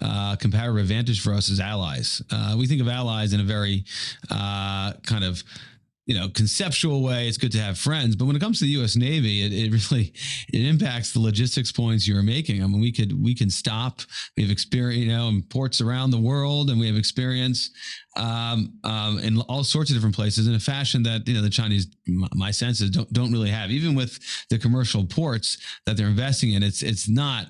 uh, 0.01 0.37
comparative 0.37 0.77
advantage 0.77 1.21
for 1.21 1.35
us, 1.35 1.49
is 1.49 1.61
allies. 1.61 2.23
Uh, 2.31 2.55
we 2.57 2.67
think 2.67 2.81
of 2.81 2.89
allies 2.89 3.33
in 3.33 3.41
a 3.41 3.45
very 3.45 3.85
uh, 4.31 4.93
kind 5.03 5.25
of 5.25 5.43
you 6.07 6.19
know 6.19 6.29
conceptual 6.29 7.03
way 7.03 7.29
it's 7.29 7.37
good 7.37 7.53
to 7.53 7.59
have 7.59 7.79
friends 7.79 8.17
but 8.17 8.25
when 8.25 8.35
it 8.35 8.41
comes 8.41 8.59
to 8.59 8.65
the 8.65 8.73
us 8.73 8.97
navy 8.97 9.43
it, 9.43 9.53
it 9.53 9.71
really 9.71 10.13
it 10.53 10.67
impacts 10.67 11.13
the 11.13 11.21
logistics 11.21 11.71
points 11.71 12.07
you're 12.07 12.23
making 12.23 12.63
i 12.63 12.67
mean 12.67 12.81
we 12.81 12.93
could 12.93 13.23
we 13.23 13.35
can 13.35 13.49
stop 13.49 14.01
we 14.37 14.43
have 14.43 14.51
experience 14.51 15.05
you 15.05 15.13
know 15.13 15.29
in 15.29 15.43
ports 15.43 15.81
around 15.81 16.11
the 16.11 16.19
world 16.19 16.71
and 16.71 16.81
we 16.81 16.87
have 16.87 16.97
experience 16.97 17.71
um, 18.15 18.75
um, 18.85 19.19
in 19.21 19.41
all 19.43 19.65
sorts 19.65 19.91
of 19.91 19.97
different 19.97 20.15
places 20.15 20.47
in 20.47 20.55
a 20.55 20.61
fashion 20.61 21.03
that 21.03 21.27
you 21.27 21.35
know 21.35 21.43
the 21.43 21.51
chinese 21.51 21.87
my 22.35 22.51
senses 22.51 22.91
don't 22.91 23.11
don't 23.13 23.33
really 23.33 23.51
have 23.51 23.71
even 23.71 23.95
with 23.95 24.19
the 24.51 24.59
commercial 24.59 25.05
ports 25.07 25.59
that 25.87 25.97
they're 25.97 26.09
investing 26.09 26.53
in 26.53 26.63
it's 26.63 26.83
it's 26.83 27.09
not 27.09 27.47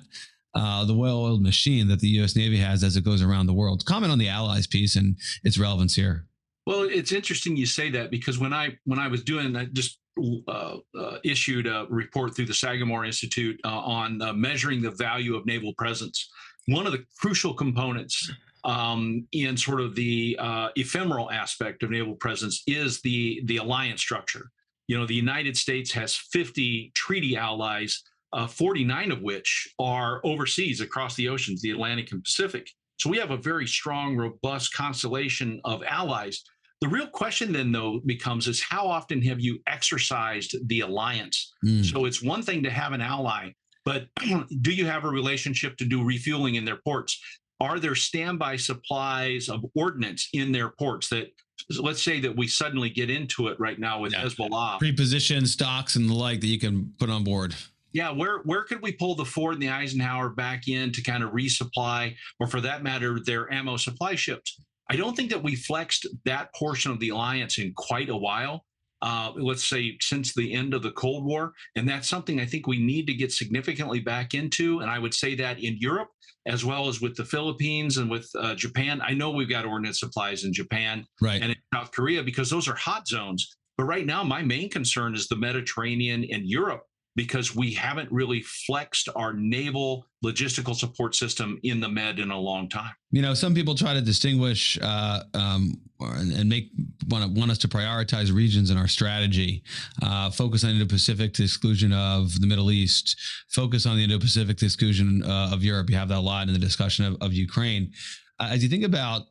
uh, 0.55 0.85
the 0.85 0.93
well-oiled 0.93 1.41
machine 1.41 1.87
that 1.87 1.99
the 1.99 2.07
U.S. 2.09 2.35
Navy 2.35 2.57
has 2.57 2.83
as 2.83 2.95
it 2.95 3.03
goes 3.03 3.23
around 3.23 3.47
the 3.47 3.53
world. 3.53 3.83
Comment 3.85 4.11
on 4.11 4.19
the 4.19 4.29
allies 4.29 4.67
piece 4.67 4.95
and 4.95 5.17
its 5.43 5.57
relevance 5.57 5.95
here. 5.95 6.27
Well, 6.65 6.83
it's 6.83 7.11
interesting 7.11 7.57
you 7.57 7.65
say 7.65 7.89
that 7.91 8.09
because 8.09 8.39
when 8.39 8.53
I 8.53 8.77
when 8.85 8.99
I 8.99 9.07
was 9.07 9.23
doing 9.23 9.51
that, 9.53 9.73
just 9.73 9.99
uh, 10.47 10.77
uh, 10.97 11.17
issued 11.23 11.67
a 11.67 11.87
report 11.89 12.35
through 12.35 12.45
the 12.45 12.53
Sagamore 12.53 13.05
Institute 13.05 13.59
uh, 13.65 13.79
on 13.79 14.21
uh, 14.21 14.31
measuring 14.33 14.81
the 14.81 14.91
value 14.91 15.35
of 15.35 15.45
naval 15.45 15.73
presence. 15.73 16.29
One 16.67 16.85
of 16.85 16.93
the 16.93 17.03
crucial 17.19 17.53
components 17.53 18.31
um, 18.63 19.27
in 19.31 19.57
sort 19.57 19.81
of 19.81 19.95
the 19.95 20.37
uh, 20.39 20.69
ephemeral 20.75 21.31
aspect 21.31 21.83
of 21.83 21.89
naval 21.89 22.15
presence 22.15 22.63
is 22.67 23.01
the 23.01 23.41
the 23.45 23.57
alliance 23.57 24.01
structure. 24.01 24.49
You 24.87 24.97
know, 24.97 25.05
the 25.05 25.15
United 25.15 25.57
States 25.57 25.91
has 25.93 26.15
50 26.15 26.91
treaty 26.93 27.35
allies, 27.35 28.03
uh, 28.33 28.47
49 28.47 29.11
of 29.11 29.21
which 29.21 29.67
are 29.79 30.21
overseas 30.23 30.81
across 30.81 31.15
the 31.15 31.29
oceans, 31.29 31.61
the 31.61 31.71
Atlantic 31.71 32.11
and 32.11 32.23
Pacific. 32.23 32.69
So 32.99 33.09
we 33.09 33.17
have 33.17 33.31
a 33.31 33.37
very 33.37 33.67
strong, 33.67 34.15
robust 34.15 34.73
constellation 34.73 35.59
of 35.65 35.83
allies. 35.83 36.43
The 36.83 36.89
real 36.89 37.07
question 37.07 37.53
then, 37.53 37.71
though, 37.71 38.01
becomes 38.05 38.45
is 38.45 38.61
how 38.61 38.85
often 38.85 39.21
have 39.21 39.39
you 39.39 39.59
exercised 39.67 40.57
the 40.67 40.81
alliance? 40.81 41.53
Mm. 41.65 41.85
So 41.85 42.03
it's 42.03 42.21
one 42.21 42.41
thing 42.41 42.61
to 42.63 42.69
have 42.69 42.91
an 42.91 42.99
ally, 42.99 43.51
but 43.85 44.07
do 44.61 44.73
you 44.73 44.85
have 44.85 45.05
a 45.05 45.07
relationship 45.07 45.77
to 45.77 45.85
do 45.85 46.03
refueling 46.03 46.55
in 46.55 46.65
their 46.65 46.75
ports? 46.75 47.17
Are 47.61 47.79
there 47.79 47.95
standby 47.95 48.57
supplies 48.57 49.47
of 49.47 49.63
ordnance 49.73 50.27
in 50.33 50.51
their 50.51 50.71
ports 50.71 51.07
that 51.07 51.31
let's 51.79 52.03
say 52.03 52.19
that 52.19 52.35
we 52.35 52.49
suddenly 52.49 52.89
get 52.89 53.09
into 53.09 53.47
it 53.47 53.57
right 53.61 53.79
now 53.79 54.01
with 54.01 54.11
yeah. 54.11 54.25
Hezbollah. 54.25 54.79
Pre-positioned 54.79 55.47
stocks 55.47 55.95
and 55.95 56.09
the 56.09 56.13
like 56.13 56.41
that 56.41 56.47
you 56.47 56.59
can 56.59 56.91
put 56.99 57.09
on 57.09 57.23
board. 57.23 57.55
Yeah, 57.93 58.11
where 58.11 58.39
where 58.39 58.63
could 58.63 58.81
we 58.81 58.91
pull 58.91 59.15
the 59.15 59.23
Ford 59.23 59.53
and 59.53 59.63
the 59.63 59.69
Eisenhower 59.69 60.31
back 60.31 60.67
in 60.67 60.91
to 60.91 61.01
kind 61.01 61.23
of 61.23 61.31
resupply, 61.31 62.15
or 62.41 62.47
for 62.47 62.59
that 62.59 62.83
matter, 62.83 63.21
their 63.23 63.49
ammo 63.53 63.77
supply 63.77 64.15
ships? 64.15 64.59
I 64.89 64.95
don't 64.95 65.15
think 65.15 65.29
that 65.31 65.43
we 65.43 65.55
flexed 65.55 66.07
that 66.25 66.53
portion 66.55 66.91
of 66.91 66.99
the 66.99 67.09
alliance 67.09 67.57
in 67.57 67.73
quite 67.75 68.09
a 68.09 68.17
while. 68.17 68.65
Uh, 69.01 69.33
let's 69.35 69.65
say 69.65 69.97
since 70.01 70.33
the 70.33 70.53
end 70.53 70.73
of 70.73 70.81
the 70.81 70.91
Cold 70.91 71.25
War. 71.25 71.51
And 71.75 71.87
that's 71.87 72.07
something 72.07 72.39
I 72.39 72.45
think 72.45 72.67
we 72.67 72.79
need 72.79 73.05
to 73.07 73.13
get 73.13 73.33
significantly 73.33 73.99
back 73.99 74.33
into. 74.33 74.79
And 74.79 74.89
I 74.89 74.97
would 74.97 75.13
say 75.13 75.35
that 75.35 75.61
in 75.61 75.75
Europe, 75.77 76.07
as 76.45 76.65
well 76.65 76.87
as 76.87 77.01
with 77.01 77.15
the 77.15 77.25
Philippines 77.25 77.97
and 77.97 78.09
with 78.09 78.29
uh, 78.37 78.55
Japan. 78.55 79.01
I 79.01 79.13
know 79.13 79.31
we've 79.31 79.49
got 79.49 79.65
ordnance 79.65 79.99
supplies 79.99 80.43
in 80.43 80.53
Japan 80.53 81.05
right. 81.21 81.41
and 81.41 81.51
in 81.51 81.57
South 81.73 81.91
Korea 81.91 82.23
because 82.23 82.49
those 82.49 82.67
are 82.67 82.75
hot 82.75 83.07
zones. 83.07 83.57
But 83.77 83.85
right 83.85 84.05
now, 84.05 84.23
my 84.23 84.41
main 84.41 84.69
concern 84.69 85.15
is 85.15 85.27
the 85.27 85.35
Mediterranean 85.35 86.25
and 86.31 86.47
Europe 86.47 86.83
because 87.15 87.55
we 87.55 87.71
haven't 87.73 88.11
really 88.11 88.41
flexed 88.41 89.09
our 89.15 89.33
naval 89.33 90.05
logistical 90.25 90.75
support 90.75 91.13
system 91.13 91.59
in 91.63 91.79
the 91.79 91.89
Med 91.89 92.19
in 92.19 92.31
a 92.31 92.39
long 92.39 92.67
time. 92.69 92.91
You 93.11 93.21
know, 93.21 93.33
some 93.33 93.53
people 93.53 93.75
try 93.75 93.93
to 93.93 94.01
distinguish 94.01 94.79
uh, 94.81 95.23
um, 95.33 95.79
and 95.99 96.49
make 96.49 96.71
want, 97.07 97.31
want 97.33 97.51
us 97.51 97.57
to 97.59 97.67
prioritize 97.67 98.33
regions 98.33 98.71
in 98.71 98.77
our 98.77 98.87
strategy. 98.87 99.63
Uh, 100.01 100.31
focus 100.31 100.63
on 100.63 100.69
the 100.69 100.75
Indo-Pacific 100.75 101.33
to 101.35 101.43
exclusion 101.43 101.93
of 101.93 102.39
the 102.39 102.47
Middle 102.47 102.71
East. 102.71 103.15
Focus 103.49 103.85
on 103.85 103.97
the 103.97 104.03
Indo-Pacific 104.03 104.57
to 104.57 104.65
exclusion 104.65 105.23
uh, 105.23 105.51
of 105.53 105.63
Europe. 105.63 105.89
You 105.89 105.97
have 105.97 106.09
that 106.09 106.17
a 106.17 106.21
lot 106.21 106.47
in 106.47 106.53
the 106.53 106.59
discussion 106.59 107.05
of, 107.05 107.17
of 107.21 107.33
Ukraine. 107.33 107.91
Uh, 108.39 108.49
as 108.51 108.63
you 108.63 108.69
think 108.69 108.83
about 108.83 109.23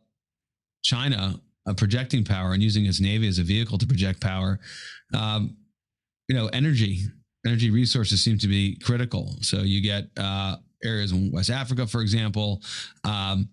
China 0.84 1.40
uh, 1.66 1.74
projecting 1.74 2.24
power 2.24 2.52
and 2.52 2.62
using 2.62 2.86
its 2.86 3.00
navy 3.00 3.26
as 3.26 3.38
a 3.38 3.42
vehicle 3.42 3.78
to 3.78 3.86
project 3.86 4.20
power, 4.20 4.60
um, 5.14 5.56
you 6.28 6.36
know, 6.36 6.46
energy 6.48 7.00
energy 7.46 7.70
resources 7.70 8.22
seem 8.22 8.38
to 8.38 8.48
be 8.48 8.76
critical. 8.76 9.36
So 9.40 9.58
you 9.58 9.80
get 9.80 10.08
uh, 10.16 10.56
areas 10.84 11.12
in 11.12 11.30
West 11.32 11.50
Africa, 11.50 11.86
for 11.86 12.00
example, 12.00 12.62
um, 13.04 13.48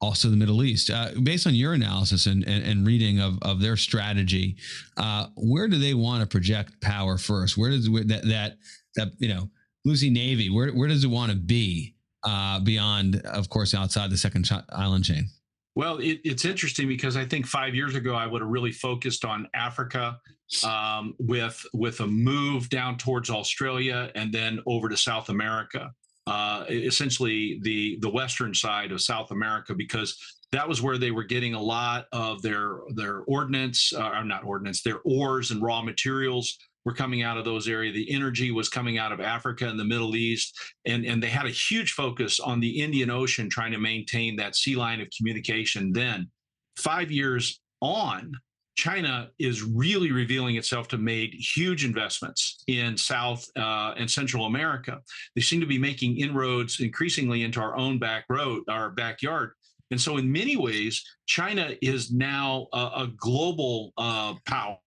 also 0.00 0.28
the 0.28 0.36
Middle 0.36 0.62
East. 0.64 0.90
Uh, 0.90 1.10
based 1.22 1.46
on 1.46 1.54
your 1.54 1.74
analysis 1.74 2.26
and, 2.26 2.44
and, 2.44 2.64
and, 2.64 2.86
reading 2.86 3.20
of, 3.20 3.38
of 3.42 3.60
their 3.60 3.76
strategy, 3.76 4.56
uh, 4.96 5.26
where 5.36 5.68
do 5.68 5.78
they 5.78 5.94
want 5.94 6.20
to 6.22 6.26
project 6.26 6.80
power 6.80 7.16
first? 7.16 7.56
Where 7.56 7.70
does 7.70 7.88
that 7.88 8.22
that 8.24 8.56
that 8.96 9.12
you 9.18 9.28
know 9.28 9.48
Lucy 9.84 10.10
Navy? 10.10 10.50
Where 10.50 10.70
where 10.70 10.88
does 10.88 11.04
it 11.04 11.08
want 11.08 11.30
to 11.30 11.38
be 11.38 11.94
uh, 12.24 12.60
beyond, 12.60 13.16
of 13.26 13.48
course, 13.48 13.74
outside 13.74 14.10
the 14.10 14.16
second 14.16 14.48
island 14.70 15.04
chain? 15.04 15.28
Well, 15.74 15.98
it, 15.98 16.20
it's 16.24 16.44
interesting 16.44 16.86
because 16.86 17.16
I 17.16 17.24
think 17.24 17.46
five 17.46 17.74
years 17.74 17.94
ago 17.94 18.14
I 18.14 18.26
would 18.26 18.42
have 18.42 18.50
really 18.50 18.72
focused 18.72 19.24
on 19.24 19.48
Africa 19.54 20.18
um, 20.64 21.14
with 21.18 21.64
with 21.72 22.00
a 22.00 22.06
move 22.06 22.68
down 22.68 22.96
towards 22.96 23.30
Australia 23.30 24.10
and 24.14 24.32
then 24.32 24.60
over 24.66 24.88
to 24.88 24.96
South 24.96 25.28
America, 25.28 25.90
uh, 26.26 26.64
essentially 26.68 27.60
the 27.62 27.98
the 28.00 28.10
western 28.10 28.54
side 28.54 28.92
of 28.92 29.00
South 29.00 29.30
America, 29.30 29.74
because 29.74 30.16
that 30.52 30.68
was 30.68 30.82
where 30.82 30.98
they 30.98 31.10
were 31.10 31.24
getting 31.24 31.54
a 31.54 31.62
lot 31.62 32.06
of 32.12 32.42
their 32.42 32.80
their 32.94 33.20
ordnance, 33.20 33.92
uh, 33.92 34.22
not 34.22 34.44
ordnance, 34.44 34.82
their 34.82 35.00
ores 35.04 35.50
and 35.50 35.62
raw 35.62 35.82
materials 35.82 36.58
were 36.84 36.94
coming 36.94 37.22
out 37.22 37.38
of 37.38 37.44
those 37.44 37.68
areas. 37.68 37.94
The 37.94 38.12
energy 38.12 38.50
was 38.50 38.68
coming 38.68 38.98
out 38.98 39.12
of 39.12 39.20
Africa 39.20 39.68
and 39.68 39.78
the 39.78 39.84
Middle 39.84 40.16
East, 40.16 40.58
and 40.84 41.04
and 41.04 41.22
they 41.22 41.28
had 41.28 41.46
a 41.46 41.50
huge 41.50 41.92
focus 41.92 42.40
on 42.40 42.60
the 42.60 42.80
Indian 42.82 43.10
Ocean, 43.10 43.48
trying 43.48 43.72
to 43.72 43.78
maintain 43.78 44.36
that 44.36 44.56
sea 44.56 44.76
line 44.76 45.00
of 45.00 45.08
communication. 45.16 45.92
Then, 45.92 46.30
five 46.76 47.10
years 47.10 47.60
on, 47.80 48.32
China 48.74 49.28
is 49.38 49.62
really 49.62 50.12
revealing 50.12 50.56
itself 50.56 50.88
to 50.88 50.98
made 50.98 51.34
huge 51.34 51.84
investments 51.84 52.64
in 52.68 52.96
South 52.96 53.46
uh, 53.56 53.94
and 53.96 54.10
Central 54.10 54.46
America. 54.46 55.00
They 55.34 55.42
seem 55.42 55.60
to 55.60 55.66
be 55.66 55.78
making 55.78 56.18
inroads 56.18 56.80
increasingly 56.80 57.42
into 57.42 57.60
our 57.60 57.76
own 57.76 57.98
back 57.98 58.24
road, 58.28 58.62
our 58.68 58.90
backyard. 58.90 59.52
And 59.90 60.00
so, 60.00 60.16
in 60.16 60.32
many 60.32 60.56
ways, 60.56 61.04
China 61.26 61.74
is 61.82 62.12
now 62.12 62.66
a, 62.72 62.78
a 62.78 63.12
global 63.18 63.92
uh, 63.98 64.34
power 64.46 64.78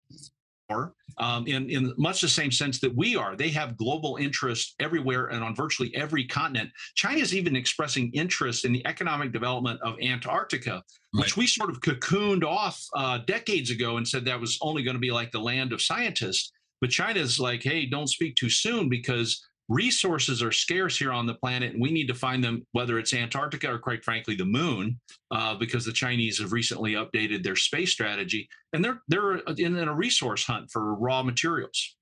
um, 1.17 1.47
in, 1.47 1.69
in 1.69 1.93
much 1.97 2.21
the 2.21 2.27
same 2.27 2.51
sense 2.51 2.79
that 2.79 2.95
we 2.95 3.15
are. 3.15 3.35
They 3.35 3.49
have 3.49 3.77
global 3.77 4.17
interest 4.17 4.75
everywhere 4.79 5.27
and 5.27 5.43
on 5.43 5.55
virtually 5.55 5.95
every 5.95 6.25
continent. 6.25 6.69
China 6.95 7.19
is 7.19 7.35
even 7.35 7.55
expressing 7.55 8.11
interest 8.13 8.65
in 8.65 8.73
the 8.73 8.85
economic 8.85 9.31
development 9.31 9.79
of 9.81 9.95
Antarctica, 10.01 10.83
right. 11.13 11.21
which 11.21 11.37
we 11.37 11.47
sort 11.47 11.69
of 11.69 11.79
cocooned 11.81 12.43
off 12.43 12.83
uh, 12.95 13.19
decades 13.19 13.69
ago 13.69 13.97
and 13.97 14.07
said 14.07 14.25
that 14.25 14.39
was 14.39 14.57
only 14.61 14.83
going 14.83 14.95
to 14.95 14.99
be 14.99 15.11
like 15.11 15.31
the 15.31 15.39
land 15.39 15.71
of 15.71 15.81
scientists. 15.81 16.51
But 16.81 16.89
China's 16.89 17.39
like, 17.39 17.63
hey, 17.63 17.85
don't 17.85 18.09
speak 18.09 18.35
too 18.35 18.49
soon 18.49 18.89
because 18.89 19.45
resources 19.67 20.43
are 20.43 20.51
scarce 20.51 20.97
here 20.97 21.11
on 21.11 21.25
the 21.25 21.33
planet 21.33 21.73
and 21.73 21.81
we 21.81 21.91
need 21.91 22.07
to 22.07 22.13
find 22.13 22.43
them 22.43 22.65
whether 22.73 22.99
it's 22.99 23.13
antarctica 23.13 23.71
or 23.71 23.79
quite 23.79 24.03
frankly 24.03 24.35
the 24.35 24.45
moon 24.45 24.99
uh, 25.31 25.55
because 25.55 25.83
the 25.83 25.91
chinese 25.91 26.39
have 26.39 26.51
recently 26.51 26.93
updated 26.93 27.43
their 27.43 27.55
space 27.55 27.91
strategy 27.91 28.47
and 28.73 28.85
they're 28.85 29.01
they're 29.07 29.37
in, 29.57 29.75
in 29.75 29.87
a 29.87 29.93
resource 29.93 30.43
hunt 30.43 30.69
for 30.71 30.93
raw 30.95 31.23
materials 31.23 31.95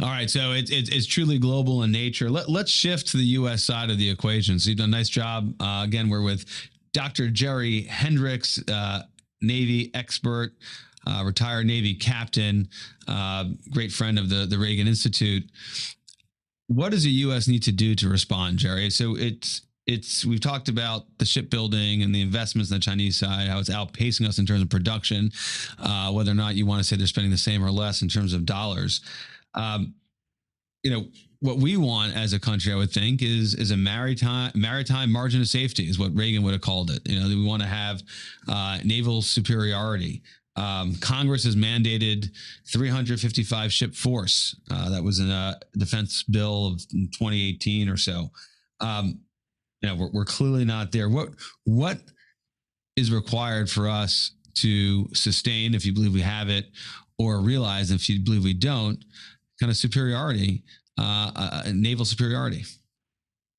all 0.00 0.08
right, 0.08 0.30
so 0.30 0.52
it's 0.52 0.70
it's, 0.70 0.88
it's 0.88 1.06
truly 1.06 1.38
global 1.38 1.82
in 1.82 1.92
nature. 1.92 2.30
Let, 2.30 2.48
let's 2.48 2.70
shift 2.70 3.08
to 3.08 3.16
the 3.18 3.24
U.S. 3.24 3.62
side 3.62 3.90
of 3.90 3.98
the 3.98 4.08
equation. 4.08 4.58
So 4.58 4.70
you've 4.70 4.78
done 4.78 4.88
a 4.88 4.96
nice 4.96 5.10
job. 5.10 5.54
Uh, 5.60 5.82
again, 5.84 6.08
we're 6.08 6.22
with 6.22 6.46
Dr. 6.92 7.28
Jerry 7.28 7.82
Hendrix, 7.82 8.62
uh, 8.70 9.02
Navy 9.42 9.90
expert, 9.94 10.52
uh, 11.06 11.22
retired 11.24 11.66
Navy 11.66 11.94
captain, 11.94 12.68
uh, 13.06 13.44
great 13.70 13.92
friend 13.92 14.18
of 14.18 14.30
the 14.30 14.46
the 14.46 14.58
Reagan 14.58 14.88
Institute 14.88 15.44
what 16.68 16.92
does 16.92 17.04
the 17.04 17.10
U.S. 17.10 17.48
need 17.48 17.62
to 17.64 17.72
do 17.72 17.94
to 17.96 18.08
respond, 18.08 18.58
Jerry? 18.58 18.90
So 18.90 19.16
it's 19.16 19.62
it's 19.86 20.24
we've 20.24 20.40
talked 20.40 20.68
about 20.68 21.06
the 21.18 21.24
shipbuilding 21.24 22.02
and 22.02 22.14
the 22.14 22.20
investments 22.20 22.70
on 22.70 22.76
the 22.78 22.82
Chinese 22.82 23.18
side, 23.18 23.48
how 23.48 23.58
it's 23.58 23.70
outpacing 23.70 24.28
us 24.28 24.38
in 24.38 24.46
terms 24.46 24.62
of 24.62 24.68
production, 24.68 25.32
uh, 25.78 26.12
whether 26.12 26.30
or 26.30 26.34
not 26.34 26.54
you 26.54 26.66
want 26.66 26.80
to 26.80 26.84
say 26.84 26.94
they're 26.94 27.06
spending 27.06 27.30
the 27.30 27.38
same 27.38 27.64
or 27.64 27.70
less 27.70 28.02
in 28.02 28.08
terms 28.08 28.34
of 28.34 28.44
dollars. 28.44 29.00
Um, 29.54 29.94
you 30.82 30.90
know 30.90 31.06
what 31.40 31.56
we 31.56 31.76
want 31.76 32.16
as 32.16 32.32
a 32.32 32.38
country, 32.38 32.72
I 32.72 32.76
would 32.76 32.92
think, 32.92 33.22
is 33.22 33.54
is 33.54 33.70
a 33.70 33.76
maritime 33.76 34.52
maritime 34.54 35.10
margin 35.10 35.40
of 35.40 35.48
safety, 35.48 35.84
is 35.84 35.98
what 35.98 36.14
Reagan 36.14 36.42
would 36.42 36.52
have 36.52 36.60
called 36.60 36.90
it. 36.90 37.00
You 37.08 37.18
know, 37.18 37.28
we 37.28 37.42
want 37.42 37.62
to 37.62 37.68
have 37.68 38.02
uh, 38.46 38.78
naval 38.84 39.22
superiority. 39.22 40.22
Um, 40.58 40.96
Congress 40.96 41.44
has 41.44 41.54
mandated 41.54 42.30
355 42.66 43.72
ship 43.72 43.94
force. 43.94 44.56
Uh, 44.70 44.90
that 44.90 45.02
was 45.04 45.20
in 45.20 45.30
a 45.30 45.56
defense 45.76 46.24
bill 46.24 46.66
of 46.66 46.80
2018 46.90 47.88
or 47.88 47.96
so. 47.96 48.30
Um, 48.80 49.20
you 49.80 49.88
know, 49.88 49.94
we're, 49.94 50.10
we're 50.12 50.24
clearly 50.24 50.64
not 50.64 50.90
there. 50.90 51.08
What 51.08 51.28
what 51.64 52.00
is 52.96 53.12
required 53.12 53.70
for 53.70 53.88
us 53.88 54.32
to 54.56 55.08
sustain, 55.14 55.74
if 55.74 55.86
you 55.86 55.94
believe 55.94 56.12
we 56.12 56.22
have 56.22 56.48
it, 56.48 56.66
or 57.20 57.40
realize 57.40 57.92
if 57.92 58.08
you 58.08 58.18
believe 58.18 58.42
we 58.42 58.54
don't, 58.54 58.98
kind 59.60 59.70
of 59.70 59.76
superiority, 59.76 60.64
uh, 60.98 61.30
uh, 61.36 61.62
naval 61.72 62.04
superiority? 62.04 62.64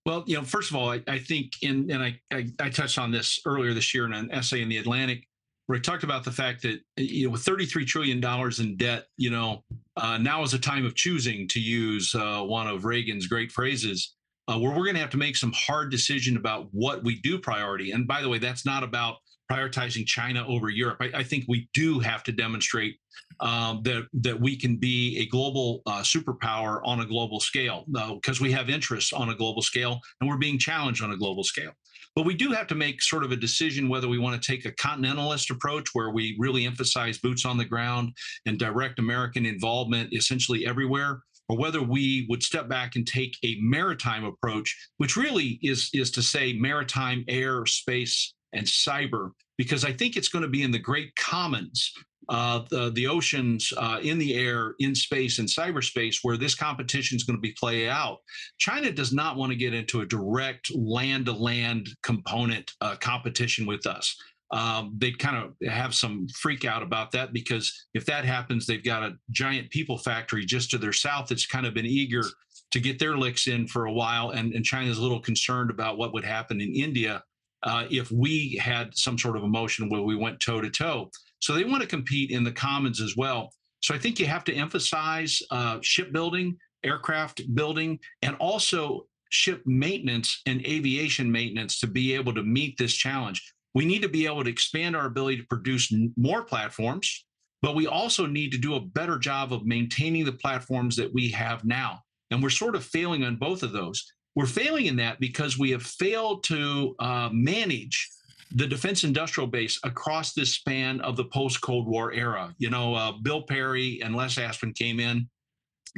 Well, 0.05 0.25
you 0.27 0.35
know, 0.35 0.43
first 0.43 0.69
of 0.69 0.75
all, 0.75 0.91
I, 0.91 1.01
I 1.07 1.19
think 1.19 1.53
in 1.61 1.89
and 1.89 2.03
I, 2.03 2.19
I, 2.33 2.47
I 2.59 2.69
touched 2.69 2.99
on 2.99 3.11
this 3.11 3.39
earlier 3.45 3.73
this 3.73 3.93
year 3.93 4.05
in 4.05 4.13
an 4.13 4.29
essay 4.31 4.61
in 4.61 4.67
the 4.67 4.77
Atlantic 4.77 5.28
he 5.75 5.81
talked 5.81 6.03
about 6.03 6.23
the 6.23 6.31
fact 6.31 6.61
that 6.63 6.79
you 6.97 7.25
know 7.25 7.31
with 7.31 7.41
33 7.41 7.85
trillion 7.85 8.19
dollars 8.19 8.59
in 8.59 8.75
debt 8.77 9.05
you 9.17 9.29
know 9.29 9.63
uh, 9.97 10.17
now 10.17 10.43
is 10.43 10.53
a 10.53 10.59
time 10.59 10.85
of 10.85 10.95
choosing 10.95 11.47
to 11.49 11.59
use 11.59 12.13
uh, 12.15 12.41
one 12.41 12.67
of 12.67 12.85
reagan's 12.85 13.27
great 13.27 13.51
phrases 13.51 14.15
uh, 14.49 14.57
where 14.57 14.71
we're 14.71 14.83
going 14.83 14.95
to 14.95 15.01
have 15.01 15.11
to 15.11 15.17
make 15.17 15.35
some 15.35 15.53
hard 15.55 15.91
decision 15.91 16.35
about 16.35 16.67
what 16.71 17.03
we 17.03 17.19
do 17.21 17.37
priority. 17.37 17.91
And 17.91 18.07
by 18.07 18.21
the 18.21 18.29
way 18.29 18.39
that's 18.39 18.65
not 18.65 18.83
about 18.83 19.17
prioritizing 19.51 20.05
china 20.05 20.45
over 20.47 20.69
europe. 20.69 20.97
I, 20.99 21.09
I 21.15 21.23
think 21.23 21.45
we 21.47 21.67
do 21.73 21.99
have 21.99 22.23
to 22.25 22.31
demonstrate 22.31 22.97
um, 23.39 23.81
that 23.83 24.07
that 24.13 24.39
we 24.39 24.55
can 24.55 24.77
be 24.77 25.17
a 25.19 25.25
global 25.25 25.81
uh, 25.87 26.01
superpower 26.01 26.81
on 26.83 26.99
a 26.99 27.05
global 27.05 27.39
scale 27.39 27.85
because 27.87 28.39
uh, 28.39 28.43
we 28.43 28.51
have 28.51 28.69
interests 28.69 29.11
on 29.11 29.29
a 29.29 29.35
global 29.35 29.63
scale 29.63 29.99
and 30.21 30.29
we're 30.29 30.37
being 30.37 30.59
challenged 30.59 31.03
on 31.03 31.11
a 31.11 31.17
global 31.17 31.43
scale 31.43 31.71
but 32.15 32.25
we 32.25 32.33
do 32.33 32.51
have 32.51 32.67
to 32.67 32.75
make 32.75 33.01
sort 33.01 33.23
of 33.23 33.31
a 33.31 33.35
decision 33.35 33.89
whether 33.89 34.07
we 34.07 34.17
want 34.17 34.41
to 34.41 34.51
take 34.51 34.65
a 34.65 34.71
continentalist 34.71 35.49
approach 35.49 35.89
where 35.93 36.11
we 36.11 36.35
really 36.39 36.65
emphasize 36.65 37.17
boots 37.17 37.45
on 37.45 37.57
the 37.57 37.65
ground 37.65 38.11
and 38.45 38.59
direct 38.59 38.99
American 38.99 39.45
involvement 39.45 40.13
essentially 40.13 40.65
everywhere, 40.65 41.21
or 41.47 41.57
whether 41.57 41.81
we 41.81 42.25
would 42.29 42.43
step 42.43 42.67
back 42.67 42.95
and 42.95 43.07
take 43.07 43.37
a 43.43 43.57
maritime 43.61 44.23
approach, 44.23 44.75
which 44.97 45.15
really 45.15 45.59
is, 45.61 45.89
is 45.93 46.11
to 46.11 46.21
say 46.21 46.53
maritime, 46.53 47.23
air, 47.27 47.65
space, 47.65 48.33
and 48.53 48.65
cyber, 48.65 49.31
because 49.57 49.85
I 49.85 49.93
think 49.93 50.15
it's 50.15 50.29
going 50.29 50.43
to 50.43 50.49
be 50.49 50.63
in 50.63 50.71
the 50.71 50.79
great 50.79 51.15
commons 51.15 51.91
uh, 52.29 52.63
the, 52.69 52.91
the 52.91 53.07
oceans, 53.07 53.73
uh, 53.77 53.99
in 54.01 54.19
the 54.19 54.35
air, 54.35 54.75
in 54.79 54.93
space, 54.93 55.39
and 55.39 55.47
cyberspace, 55.47 56.17
where 56.21 56.37
this 56.37 56.55
competition 56.55 57.15
is 57.15 57.23
going 57.23 57.37
to 57.37 57.41
be 57.41 57.55
played 57.59 57.89
out. 57.89 58.19
China 58.59 58.91
does 58.91 59.11
not 59.11 59.35
want 59.35 59.51
to 59.51 59.57
get 59.57 59.73
into 59.73 60.01
a 60.01 60.05
direct 60.05 60.71
land 60.75 61.25
to 61.25 61.33
land 61.33 61.89
component 62.03 62.71
uh, 62.81 62.95
competition 62.97 63.65
with 63.65 63.87
us. 63.87 64.15
Um, 64.51 64.95
they'd 64.97 65.19
kind 65.19 65.37
of 65.37 65.69
have 65.69 65.93
some 65.93 66.27
freak 66.29 66.65
out 66.65 66.81
about 66.81 67.11
that 67.11 67.33
because 67.33 67.85
if 67.93 68.05
that 68.05 68.25
happens, 68.25 68.65
they've 68.65 68.83
got 68.83 69.03
a 69.03 69.15
giant 69.31 69.69
people 69.69 69.97
factory 69.97 70.45
just 70.45 70.71
to 70.71 70.77
their 70.77 70.93
south 70.93 71.29
that's 71.29 71.45
kind 71.45 71.65
of 71.65 71.73
been 71.73 71.85
eager 71.85 72.23
to 72.71 72.79
get 72.79 72.99
their 72.99 73.17
licks 73.17 73.47
in 73.47 73.67
for 73.67 73.85
a 73.85 73.93
while. 73.93 74.31
And, 74.31 74.53
and 74.53 74.65
China's 74.65 74.97
a 74.97 75.01
little 75.01 75.19
concerned 75.19 75.69
about 75.69 75.97
what 75.97 76.13
would 76.13 76.23
happen 76.23 76.61
in 76.61 76.73
India 76.73 77.23
uh, 77.63 77.85
if 77.89 78.11
we 78.11 78.59
had 78.61 78.95
some 78.95 79.17
sort 79.17 79.37
of 79.37 79.43
emotion 79.43 79.89
where 79.89 80.01
we 80.01 80.15
went 80.15 80.39
toe 80.39 80.61
to 80.61 80.69
toe. 80.69 81.11
So 81.39 81.53
they 81.53 81.63
want 81.63 81.81
to 81.81 81.87
compete 81.87 82.31
in 82.31 82.43
the 82.43 82.51
commons 82.51 83.01
as 83.01 83.15
well. 83.15 83.53
So 83.81 83.95
I 83.95 83.97
think 83.97 84.19
you 84.19 84.25
have 84.25 84.43
to 84.45 84.53
emphasize 84.53 85.41
uh, 85.51 85.79
shipbuilding, 85.81 86.57
aircraft 86.83 87.41
building, 87.55 87.99
and 88.21 88.35
also 88.37 89.05
ship 89.29 89.61
maintenance 89.65 90.41
and 90.45 90.65
aviation 90.65 91.31
maintenance 91.31 91.79
to 91.79 91.87
be 91.87 92.13
able 92.13 92.33
to 92.33 92.43
meet 92.43 92.77
this 92.77 92.93
challenge. 92.93 93.53
We 93.73 93.85
need 93.85 94.01
to 94.01 94.09
be 94.09 94.25
able 94.25 94.43
to 94.43 94.49
expand 94.49 94.95
our 94.95 95.05
ability 95.05 95.37
to 95.37 95.47
produce 95.49 95.93
more 96.17 96.43
platforms, 96.43 97.25
but 97.61 97.75
we 97.75 97.87
also 97.87 98.25
need 98.25 98.51
to 98.51 98.57
do 98.57 98.75
a 98.75 98.81
better 98.81 99.17
job 99.19 99.53
of 99.53 99.65
maintaining 99.65 100.25
the 100.25 100.33
platforms 100.33 100.95
that 100.95 101.13
we 101.13 101.29
have 101.29 101.63
now. 101.63 101.99
And 102.31 102.41
we're 102.41 102.49
sort 102.49 102.75
of 102.75 102.83
failing 102.83 103.23
on 103.23 103.35
both 103.35 103.63
of 103.63 103.71
those. 103.71 104.03
We're 104.35 104.45
failing 104.45 104.87
in 104.87 104.95
that 104.97 105.19
because 105.19 105.57
we 105.57 105.71
have 105.71 105.83
failed 105.83 106.43
to 106.45 106.95
uh, 106.99 107.29
manage 107.31 108.09
the 108.51 108.67
defense 108.67 109.03
industrial 109.03 109.47
base 109.47 109.79
across 109.83 110.33
this 110.33 110.55
span 110.55 111.01
of 111.01 111.15
the 111.15 111.25
post 111.25 111.61
Cold 111.61 111.87
War 111.87 112.11
era. 112.13 112.53
You 112.57 112.69
know, 112.69 112.95
uh, 112.95 113.11
Bill 113.11 113.43
Perry 113.43 114.01
and 114.03 114.15
Les 114.15 114.35
Aspin 114.35 114.75
came 114.75 114.99
in. 114.99 115.29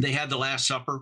They 0.01 0.11
had 0.11 0.29
the 0.29 0.37
Last 0.37 0.67
Supper. 0.67 1.01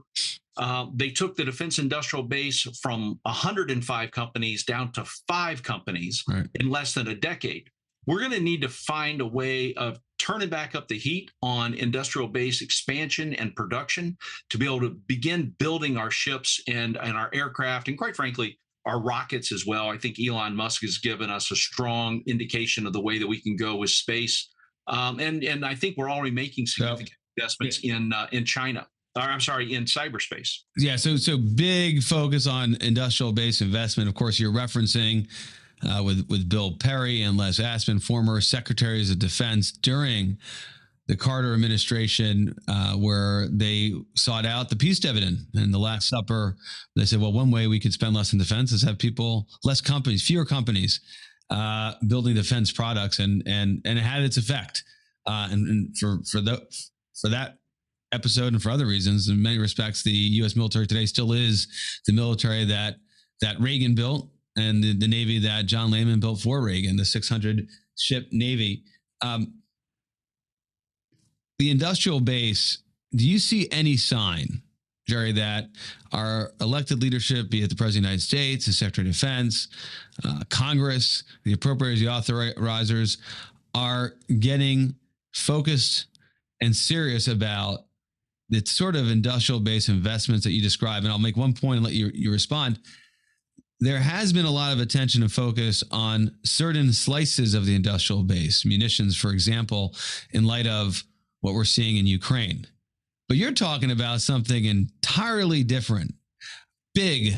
Uh, 0.57 0.87
they 0.93 1.09
took 1.09 1.35
the 1.35 1.45
defense 1.45 1.79
industrial 1.79 2.23
base 2.23 2.67
from 2.81 3.19
105 3.23 4.11
companies 4.11 4.63
down 4.63 4.91
to 4.91 5.05
five 5.27 5.63
companies 5.63 6.23
right. 6.27 6.47
in 6.55 6.69
less 6.69 6.93
than 6.93 7.07
a 7.07 7.15
decade. 7.15 7.69
We're 8.05 8.19
going 8.19 8.31
to 8.31 8.39
need 8.39 8.61
to 8.61 8.69
find 8.69 9.21
a 9.21 9.25
way 9.25 9.73
of 9.75 9.99
turning 10.19 10.49
back 10.49 10.75
up 10.75 10.87
the 10.87 10.97
heat 10.97 11.31
on 11.41 11.73
industrial 11.73 12.27
base 12.27 12.61
expansion 12.61 13.33
and 13.35 13.55
production 13.55 14.17
to 14.49 14.57
be 14.57 14.65
able 14.65 14.81
to 14.81 14.89
begin 14.89 15.55
building 15.59 15.95
our 15.95 16.11
ships 16.11 16.61
and, 16.67 16.97
and 16.97 17.17
our 17.17 17.29
aircraft 17.33 17.87
and 17.87 17.97
quite 17.97 18.15
frankly 18.15 18.59
our 18.89 18.99
rockets 18.99 19.51
as 19.51 19.65
well. 19.65 19.89
I 19.89 19.97
think 19.97 20.17
Elon 20.19 20.55
Musk 20.55 20.81
has 20.81 20.97
given 20.97 21.29
us 21.29 21.51
a 21.51 21.55
strong 21.55 22.21
indication 22.25 22.87
of 22.87 22.93
the 22.93 23.01
way 23.01 23.19
that 23.19 23.27
we 23.27 23.39
can 23.39 23.55
go 23.55 23.75
with 23.75 23.91
space, 23.91 24.49
um, 24.87 25.19
and 25.19 25.43
and 25.43 25.65
I 25.65 25.75
think 25.75 25.97
we're 25.97 26.09
already 26.09 26.31
making 26.31 26.65
significant 26.65 27.11
investments 27.37 27.79
in 27.83 28.11
uh, 28.13 28.27
in 28.31 28.45
China. 28.45 28.87
Or 29.15 29.23
I'm 29.23 29.39
sorry, 29.39 29.73
in 29.73 29.85
cyberspace. 29.85 30.49
Yeah, 30.77 30.95
so 30.95 31.17
so 31.17 31.37
big 31.37 32.03
focus 32.03 32.47
on 32.47 32.77
industrial 32.81 33.33
base 33.33 33.61
investment. 33.61 34.09
Of 34.09 34.15
course, 34.15 34.39
you're 34.39 34.53
referencing 34.53 35.27
uh, 35.83 36.03
with 36.03 36.27
with 36.29 36.49
Bill 36.49 36.73
Perry 36.73 37.21
and 37.21 37.37
Les 37.37 37.59
Aspin, 37.59 38.01
former 38.01 38.41
secretaries 38.41 39.11
of 39.11 39.19
defense 39.19 39.71
during 39.71 40.37
the 41.09 41.17
Carter 41.17 41.55
administration, 41.55 42.55
uh, 42.67 42.93
where 42.93 43.47
they 43.51 43.93
sought 44.15 44.45
out 44.45 44.69
the 44.69 44.75
peace 44.75 44.99
dividend 44.99 45.39
and 45.55 45.73
the 45.73 45.79
Last 45.79 46.07
Supper. 46.07 46.55
They 46.95 47.05
said, 47.05 47.19
well, 47.19 47.33
one 47.33 47.49
way 47.49 47.65
we 47.65 47.79
could 47.79 47.93
spend 47.93 48.15
less 48.15 48.31
in 48.31 48.37
defense 48.37 48.71
is 48.71 48.83
have 48.83 48.99
people, 48.99 49.47
less 49.63 49.81
companies, 49.81 50.21
fewer 50.21 50.45
companies 50.45 51.01
uh, 51.49 51.93
building 52.07 52.35
defense 52.35 52.71
products, 52.71 53.17
and 53.17 53.41
and 53.47 53.81
and 53.85 53.97
it 53.97 54.03
had 54.03 54.21
its 54.21 54.37
effect. 54.37 54.83
Uh, 55.25 55.47
and, 55.51 55.67
and 55.67 55.97
for 55.97 56.19
for 56.31 56.41
the 56.41 56.61
for 57.19 57.29
that 57.29 57.57
episode 58.11 58.53
and 58.53 58.61
for 58.61 58.69
other 58.69 58.85
reasons, 58.85 59.29
in 59.29 59.41
many 59.41 59.57
respects, 59.57 60.03
the 60.03 60.11
U.S. 60.11 60.55
military 60.55 60.85
today 60.85 61.07
still 61.07 61.33
is 61.33 61.67
the 62.05 62.13
military 62.13 62.65
that 62.65 62.97
that 63.41 63.59
Reagan 63.59 63.95
built 63.95 64.29
and 64.55 64.83
the, 64.83 64.93
the 64.93 65.07
Navy 65.07 65.39
that 65.39 65.65
John 65.65 65.89
Lehman 65.89 66.19
built 66.19 66.41
for 66.41 66.61
Reagan, 66.61 66.97
the 66.97 67.05
600 67.05 67.67
ship 67.97 68.27
Navy. 68.31 68.83
Um, 69.21 69.58
the 71.59 71.69
industrial 71.69 72.21
base, 72.21 72.79
do 73.13 73.27
you 73.27 73.37
see 73.37 73.67
any 73.71 73.97
sign, 73.97 74.61
Jerry, 75.07 75.33
that 75.33 75.69
our 76.13 76.53
elected 76.61 77.01
leadership, 77.01 77.49
be 77.49 77.61
it 77.61 77.69
the 77.69 77.75
President 77.75 78.05
of 78.05 78.09
the 78.09 78.13
United 78.13 78.21
States, 78.21 78.65
the 78.65 78.73
Secretary 78.73 79.07
of 79.07 79.13
Defense, 79.13 79.67
uh, 80.25 80.41
Congress, 80.49 81.23
the 81.43 81.55
appropriators, 81.55 81.99
the 81.99 82.05
authorizers, 82.05 83.17
are 83.75 84.13
getting 84.39 84.95
focused 85.33 86.07
and 86.61 86.75
serious 86.75 87.27
about 87.27 87.85
the 88.49 88.65
sort 88.65 88.95
of 88.95 89.11
industrial 89.11 89.59
base 89.59 89.89
investments 89.89 90.45
that 90.45 90.51
you 90.51 90.61
describe? 90.61 91.03
And 91.03 91.11
I'll 91.11 91.19
make 91.19 91.37
one 91.37 91.53
point 91.53 91.77
and 91.77 91.85
let 91.85 91.93
you, 91.93 92.09
you 92.13 92.31
respond 92.31 92.79
there 93.79 93.99
has 93.99 94.33
been 94.33 94.45
a 94.45 94.51
lot 94.51 94.73
of 94.73 94.79
attention 94.79 95.21
and 95.21 95.31
focus 95.31 95.83
on 95.91 96.35
certain 96.43 96.91
slices 96.91 97.53
of 97.53 97.65
the 97.65 97.75
industrial 97.75 98.23
base, 98.23 98.65
munitions, 98.65 99.15
for 99.15 99.31
example, 99.31 99.95
in 100.31 100.43
light 100.43 100.67
of 100.67 101.03
what 101.41 101.53
we're 101.53 101.65
seeing 101.65 101.97
in 101.97 102.05
Ukraine. 102.07 102.67
But 103.27 103.37
you're 103.37 103.51
talking 103.51 103.91
about 103.91 104.21
something 104.21 104.65
entirely 104.65 105.63
different. 105.63 106.13
Big 106.95 107.35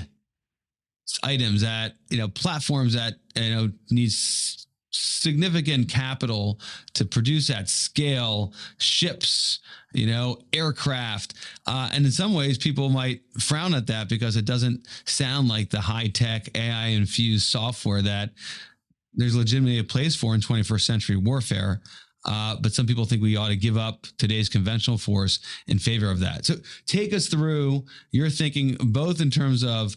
items 1.23 1.61
that, 1.61 1.93
you 2.09 2.17
know, 2.17 2.29
platforms 2.29 2.93
that, 2.93 3.15
you 3.35 3.53
know, 3.53 3.71
needs 3.89 4.67
significant 4.91 5.89
capital 5.89 6.59
to 6.93 7.05
produce 7.05 7.49
at 7.49 7.69
scale 7.69 8.53
ships 8.77 9.59
you 9.93 10.05
know 10.05 10.37
aircraft 10.51 11.33
uh, 11.65 11.89
and 11.93 12.05
in 12.05 12.11
some 12.11 12.33
ways 12.33 12.57
people 12.57 12.89
might 12.89 13.21
frown 13.39 13.73
at 13.73 13.87
that 13.87 14.09
because 14.09 14.35
it 14.35 14.43
doesn't 14.43 14.85
sound 15.05 15.47
like 15.47 15.69
the 15.69 15.79
high-tech 15.79 16.49
ai 16.55 16.87
infused 16.87 17.47
software 17.47 18.01
that 18.01 18.31
there's 19.13 19.35
legitimately 19.35 19.79
a 19.79 19.83
place 19.83 20.15
for 20.15 20.35
in 20.35 20.41
21st 20.41 20.81
century 20.81 21.15
warfare 21.15 21.81
uh, 22.25 22.55
but 22.61 22.73
some 22.73 22.85
people 22.85 23.05
think 23.05 23.21
we 23.21 23.35
ought 23.35 23.49
to 23.49 23.55
give 23.55 23.77
up 23.77 24.05
today's 24.17 24.49
conventional 24.49 24.97
force 24.97 25.39
in 25.67 25.79
favor 25.79 26.09
of 26.09 26.19
that. 26.19 26.45
So 26.45 26.55
take 26.85 27.13
us 27.13 27.27
through 27.27 27.85
your 28.11 28.29
thinking, 28.29 28.77
both 28.79 29.21
in 29.21 29.31
terms 29.31 29.63
of 29.63 29.95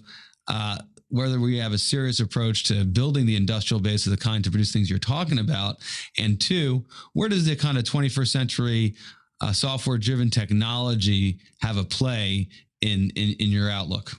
uh, 0.48 0.78
whether 1.08 1.38
we 1.38 1.58
have 1.58 1.72
a 1.72 1.78
serious 1.78 2.20
approach 2.20 2.64
to 2.64 2.84
building 2.84 3.26
the 3.26 3.36
industrial 3.36 3.80
base 3.80 4.06
of 4.06 4.10
the 4.10 4.16
kind 4.16 4.42
to 4.44 4.50
produce 4.50 4.72
things 4.72 4.90
you're 4.90 4.98
talking 4.98 5.38
about, 5.38 5.76
and 6.18 6.40
two, 6.40 6.84
where 7.12 7.28
does 7.28 7.44
the 7.44 7.56
kind 7.56 7.78
of 7.78 7.84
21st 7.84 8.28
century 8.28 8.94
uh, 9.40 9.52
software 9.52 9.98
driven 9.98 10.30
technology 10.30 11.38
have 11.60 11.76
a 11.76 11.84
play 11.84 12.48
in, 12.80 13.10
in 13.16 13.34
in 13.38 13.48
your 13.50 13.70
outlook? 13.70 14.12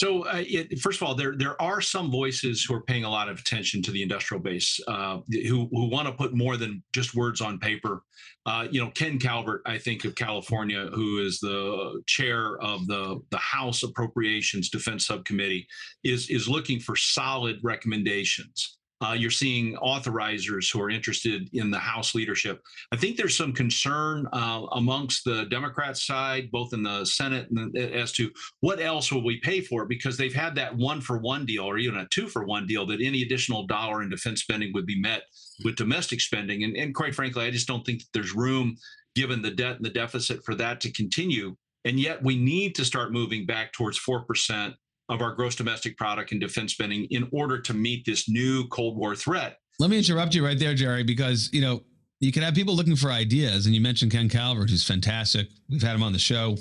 So, 0.00 0.24
uh, 0.26 0.44
it, 0.46 0.78
first 0.78 1.00
of 1.00 1.08
all, 1.08 1.14
there 1.16 1.34
there 1.36 1.60
are 1.60 1.80
some 1.80 2.08
voices 2.10 2.62
who 2.62 2.74
are 2.74 2.82
paying 2.82 3.02
a 3.02 3.10
lot 3.10 3.28
of 3.28 3.40
attention 3.40 3.82
to 3.82 3.90
the 3.90 4.02
industrial 4.02 4.40
base, 4.40 4.78
uh, 4.86 5.18
who 5.28 5.68
who 5.72 5.88
want 5.90 6.06
to 6.06 6.14
put 6.14 6.34
more 6.34 6.56
than 6.56 6.82
just 6.92 7.16
words 7.16 7.40
on 7.40 7.58
paper. 7.58 8.04
Uh, 8.46 8.68
you 8.70 8.80
know, 8.80 8.90
Ken 8.92 9.18
Calvert, 9.18 9.62
I 9.66 9.76
think 9.76 10.04
of 10.04 10.14
California, 10.14 10.88
who 10.94 11.18
is 11.18 11.40
the 11.40 12.00
chair 12.06 12.58
of 12.62 12.86
the 12.86 13.20
the 13.30 13.38
House 13.38 13.82
Appropriations 13.82 14.70
Defense 14.70 15.06
Subcommittee, 15.06 15.66
is 16.04 16.30
is 16.30 16.48
looking 16.48 16.78
for 16.78 16.94
solid 16.94 17.58
recommendations. 17.64 18.77
Uh, 19.00 19.14
you're 19.16 19.30
seeing 19.30 19.76
authorizers 19.76 20.72
who 20.72 20.80
are 20.80 20.90
interested 20.90 21.48
in 21.52 21.70
the 21.70 21.78
House 21.78 22.16
leadership. 22.16 22.60
I 22.90 22.96
think 22.96 23.16
there's 23.16 23.36
some 23.36 23.52
concern 23.52 24.26
uh, 24.32 24.62
amongst 24.72 25.24
the 25.24 25.44
Democrat 25.44 25.96
side, 25.96 26.50
both 26.50 26.72
in 26.72 26.82
the 26.82 27.04
Senate, 27.04 27.46
the, 27.50 27.92
as 27.94 28.10
to 28.12 28.30
what 28.60 28.80
else 28.80 29.12
will 29.12 29.24
we 29.24 29.38
pay 29.38 29.60
for, 29.60 29.86
because 29.86 30.16
they've 30.16 30.34
had 30.34 30.56
that 30.56 30.76
one 30.76 31.00
for 31.00 31.18
one 31.18 31.46
deal 31.46 31.64
or 31.64 31.78
even 31.78 32.00
a 32.00 32.08
two 32.08 32.26
for 32.26 32.44
one 32.44 32.66
deal 32.66 32.86
that 32.86 33.00
any 33.00 33.22
additional 33.22 33.66
dollar 33.66 34.02
in 34.02 34.10
defense 34.10 34.42
spending 34.42 34.72
would 34.74 34.86
be 34.86 35.00
met 35.00 35.22
with 35.64 35.76
domestic 35.76 36.20
spending. 36.20 36.64
And, 36.64 36.76
and 36.76 36.94
quite 36.94 37.14
frankly, 37.14 37.44
I 37.44 37.50
just 37.52 37.68
don't 37.68 37.86
think 37.86 38.00
that 38.00 38.08
there's 38.12 38.34
room, 38.34 38.76
given 39.14 39.42
the 39.42 39.50
debt 39.52 39.76
and 39.76 39.84
the 39.84 39.90
deficit, 39.90 40.44
for 40.44 40.56
that 40.56 40.80
to 40.80 40.92
continue. 40.92 41.54
And 41.84 42.00
yet, 42.00 42.22
we 42.22 42.36
need 42.36 42.74
to 42.74 42.84
start 42.84 43.12
moving 43.12 43.46
back 43.46 43.72
towards 43.72 43.96
four 43.96 44.24
percent 44.24 44.74
of 45.08 45.22
our 45.22 45.32
gross 45.32 45.54
domestic 45.54 45.96
product 45.96 46.32
and 46.32 46.40
defense 46.40 46.72
spending 46.72 47.06
in 47.10 47.28
order 47.32 47.60
to 47.60 47.74
meet 47.74 48.04
this 48.04 48.28
new 48.28 48.66
Cold 48.68 48.96
War 48.96 49.14
threat. 49.14 49.58
Let 49.78 49.90
me 49.90 49.98
interrupt 49.98 50.34
you 50.34 50.44
right 50.44 50.58
there, 50.58 50.74
Jerry, 50.74 51.02
because 51.02 51.50
you 51.52 51.60
know 51.60 51.82
you 52.20 52.32
can 52.32 52.42
have 52.42 52.54
people 52.54 52.74
looking 52.74 52.96
for 52.96 53.10
ideas, 53.10 53.66
and 53.66 53.74
you 53.74 53.80
mentioned 53.80 54.12
Ken 54.12 54.28
Calvert, 54.28 54.70
who's 54.70 54.84
fantastic. 54.84 55.48
We've 55.68 55.82
had 55.82 55.94
him 55.94 56.02
on 56.02 56.12
the 56.12 56.18
show. 56.18 56.56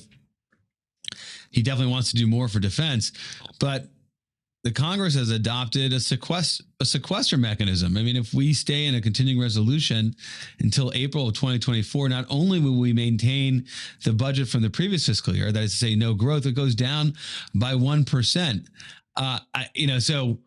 He 1.51 1.61
definitely 1.61 1.91
wants 1.91 2.11
to 2.11 2.17
do 2.17 2.27
more 2.27 2.47
for 2.47 2.59
defense, 2.59 3.11
but 3.59 3.87
the 4.67 4.73
Congress 4.73 5.15
has 5.15 5.29
adopted 5.29 5.93
a 5.93 5.99
sequester, 5.99 6.61
a 6.81 6.85
sequester 6.85 7.37
mechanism. 7.37 7.95
I 7.95 8.01
mean, 8.01 8.17
if 8.17 8.33
we 8.33 8.53
stay 8.53 8.87
in 8.87 8.95
a 8.95 9.01
continuing 9.01 9.39
resolution 9.39 10.13
until 10.59 10.91
April 10.93 11.29
of 11.29 11.35
2024, 11.35 12.09
not 12.09 12.25
only 12.29 12.59
will 12.59 12.77
we 12.77 12.91
maintain 12.91 13.65
the 14.03 14.11
budget 14.11 14.49
from 14.49 14.63
the 14.63 14.69
previous 14.69 15.05
fiscal 15.05 15.33
year, 15.33 15.53
that 15.53 15.63
is 15.63 15.71
to 15.71 15.77
say, 15.77 15.95
no 15.95 16.13
growth, 16.13 16.45
it 16.45 16.51
goes 16.51 16.75
down 16.75 17.13
by 17.55 17.75
1%. 17.75 18.67
Uh, 19.15 19.39
I, 19.55 19.67
you 19.73 19.87
know, 19.87 19.99
so 19.99 20.37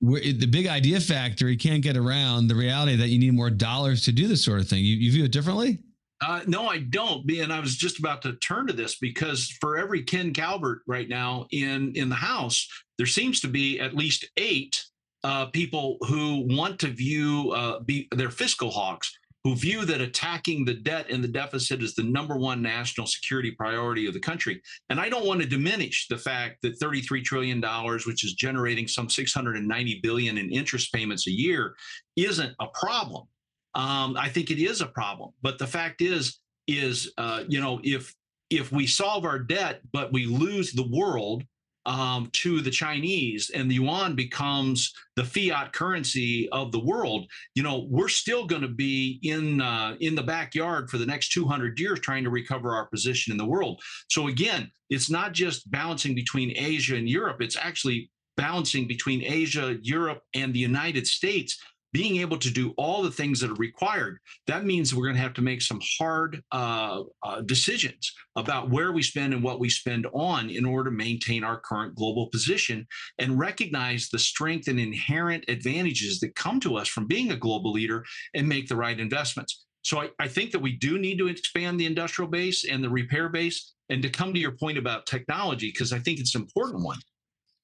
the 0.00 0.46
big 0.46 0.68
idea 0.68 1.00
factory 1.00 1.56
can't 1.56 1.82
get 1.82 1.96
around 1.96 2.46
the 2.46 2.54
reality 2.54 2.94
that 2.94 3.08
you 3.08 3.18
need 3.18 3.34
more 3.34 3.50
dollars 3.50 4.04
to 4.04 4.12
do 4.12 4.28
this 4.28 4.44
sort 4.44 4.60
of 4.60 4.68
thing. 4.68 4.84
You, 4.84 4.94
you 4.94 5.10
view 5.10 5.24
it 5.24 5.32
differently? 5.32 5.80
Uh, 6.20 6.42
no, 6.46 6.68
I 6.68 6.78
don't. 6.78 7.28
And 7.30 7.52
I 7.52 7.60
was 7.60 7.76
just 7.76 7.98
about 7.98 8.22
to 8.22 8.34
turn 8.34 8.66
to 8.66 8.72
this 8.72 8.98
because 8.98 9.48
for 9.60 9.78
every 9.78 10.02
Ken 10.02 10.32
Calvert 10.32 10.82
right 10.86 11.08
now 11.08 11.46
in 11.50 11.92
in 11.94 12.08
the 12.08 12.14
House, 12.14 12.68
there 12.98 13.06
seems 13.06 13.40
to 13.40 13.48
be 13.48 13.80
at 13.80 13.94
least 13.94 14.28
eight 14.36 14.84
uh, 15.24 15.46
people 15.46 15.96
who 16.02 16.46
want 16.48 16.78
to 16.80 16.88
view 16.88 17.52
uh, 17.52 17.80
be 17.80 18.08
their 18.12 18.30
fiscal 18.30 18.70
hawks 18.70 19.16
who 19.44 19.56
view 19.56 19.84
that 19.86 20.00
attacking 20.00 20.64
the 20.64 20.74
debt 20.74 21.06
and 21.10 21.24
the 21.24 21.28
deficit 21.28 21.82
is 21.82 21.94
the 21.94 22.02
number 22.02 22.36
one 22.36 22.60
national 22.60 23.06
security 23.06 23.50
priority 23.50 24.06
of 24.06 24.12
the 24.12 24.20
country. 24.20 24.60
And 24.90 25.00
I 25.00 25.08
don't 25.08 25.26
want 25.26 25.40
to 25.40 25.48
diminish 25.48 26.08
the 26.08 26.18
fact 26.18 26.58
that 26.62 26.78
$33 26.78 27.24
trillion, 27.24 27.62
which 28.06 28.24
is 28.24 28.34
generating 28.34 28.86
some 28.86 29.08
690 29.08 30.00
billion 30.02 30.36
in 30.36 30.50
interest 30.50 30.92
payments 30.92 31.26
a 31.26 31.30
year, 31.30 31.74
isn't 32.16 32.54
a 32.60 32.66
problem. 32.74 33.26
Um, 33.74 34.16
I 34.18 34.28
think 34.28 34.50
it 34.50 34.58
is 34.58 34.80
a 34.80 34.86
problem. 34.86 35.30
But 35.42 35.58
the 35.58 35.66
fact 35.66 36.00
is, 36.00 36.38
is 36.66 37.12
uh, 37.18 37.44
you 37.48 37.60
know, 37.60 37.80
if 37.82 38.14
if 38.50 38.72
we 38.72 38.86
solve 38.86 39.24
our 39.24 39.38
debt, 39.38 39.80
but 39.92 40.12
we 40.12 40.26
lose 40.26 40.72
the 40.72 40.88
world 40.88 41.44
um, 41.86 42.28
to 42.34 42.60
the 42.60 42.70
Chinese 42.70 43.50
and 43.50 43.70
the 43.70 43.76
yuan 43.76 44.14
becomes 44.14 44.92
the 45.16 45.24
fiat 45.24 45.72
currency 45.72 46.48
of 46.50 46.72
the 46.72 46.78
world, 46.78 47.26
you 47.54 47.62
know, 47.62 47.86
we're 47.88 48.08
still 48.08 48.46
going 48.46 48.62
to 48.62 48.68
be 48.68 49.18
in 49.22 49.60
uh, 49.60 49.96
in 50.00 50.14
the 50.14 50.22
backyard 50.22 50.90
for 50.90 50.98
the 50.98 51.06
next 51.06 51.32
200 51.32 51.78
years 51.78 52.00
trying 52.00 52.24
to 52.24 52.30
recover 52.30 52.74
our 52.74 52.86
position 52.86 53.32
in 53.32 53.38
the 53.38 53.46
world. 53.46 53.80
So 54.08 54.28
again, 54.28 54.70
it's 54.90 55.10
not 55.10 55.32
just 55.32 55.70
balancing 55.70 56.14
between 56.14 56.52
Asia 56.56 56.96
and 56.96 57.08
Europe; 57.08 57.40
it's 57.40 57.56
actually 57.56 58.10
balancing 58.36 58.86
between 58.86 59.22
Asia, 59.22 59.76
Europe, 59.82 60.22
and 60.34 60.54
the 60.54 60.58
United 60.58 61.06
States 61.06 61.58
being 61.92 62.20
able 62.20 62.38
to 62.38 62.50
do 62.50 62.72
all 62.76 63.02
the 63.02 63.10
things 63.10 63.40
that 63.40 63.50
are 63.50 63.54
required, 63.54 64.18
that 64.46 64.64
means 64.64 64.94
we're 64.94 65.04
going 65.04 65.16
to 65.16 65.22
have 65.22 65.34
to 65.34 65.42
make 65.42 65.62
some 65.62 65.80
hard 65.98 66.40
uh, 66.52 67.02
uh, 67.22 67.40
decisions 67.42 68.12
about 68.36 68.70
where 68.70 68.92
we 68.92 69.02
spend 69.02 69.34
and 69.34 69.42
what 69.42 69.60
we 69.60 69.68
spend 69.68 70.06
on 70.12 70.50
in 70.50 70.64
order 70.64 70.90
to 70.90 70.96
maintain 70.96 71.42
our 71.42 71.60
current 71.60 71.94
global 71.94 72.28
position 72.28 72.86
and 73.18 73.38
recognize 73.38 74.08
the 74.08 74.18
strength 74.18 74.68
and 74.68 74.78
inherent 74.78 75.44
advantages 75.48 76.20
that 76.20 76.34
come 76.36 76.60
to 76.60 76.76
us 76.76 76.88
from 76.88 77.06
being 77.06 77.32
a 77.32 77.36
global 77.36 77.72
leader 77.72 78.04
and 78.34 78.48
make 78.48 78.68
the 78.68 78.76
right 78.76 79.00
investments. 79.00 79.66
So 79.82 80.00
I, 80.00 80.10
I 80.18 80.28
think 80.28 80.52
that 80.52 80.58
we 80.58 80.72
do 80.76 80.98
need 80.98 81.18
to 81.18 81.28
expand 81.28 81.80
the 81.80 81.86
industrial 81.86 82.30
base 82.30 82.66
and 82.68 82.84
the 82.84 82.90
repair 82.90 83.28
base. 83.28 83.74
And 83.88 84.02
to 84.02 84.08
come 84.08 84.32
to 84.32 84.38
your 84.38 84.52
point 84.52 84.78
about 84.78 85.06
technology, 85.06 85.68
because 85.68 85.92
I 85.92 85.98
think 85.98 86.20
it's 86.20 86.34
an 86.36 86.42
important 86.42 86.84
one. 86.84 86.98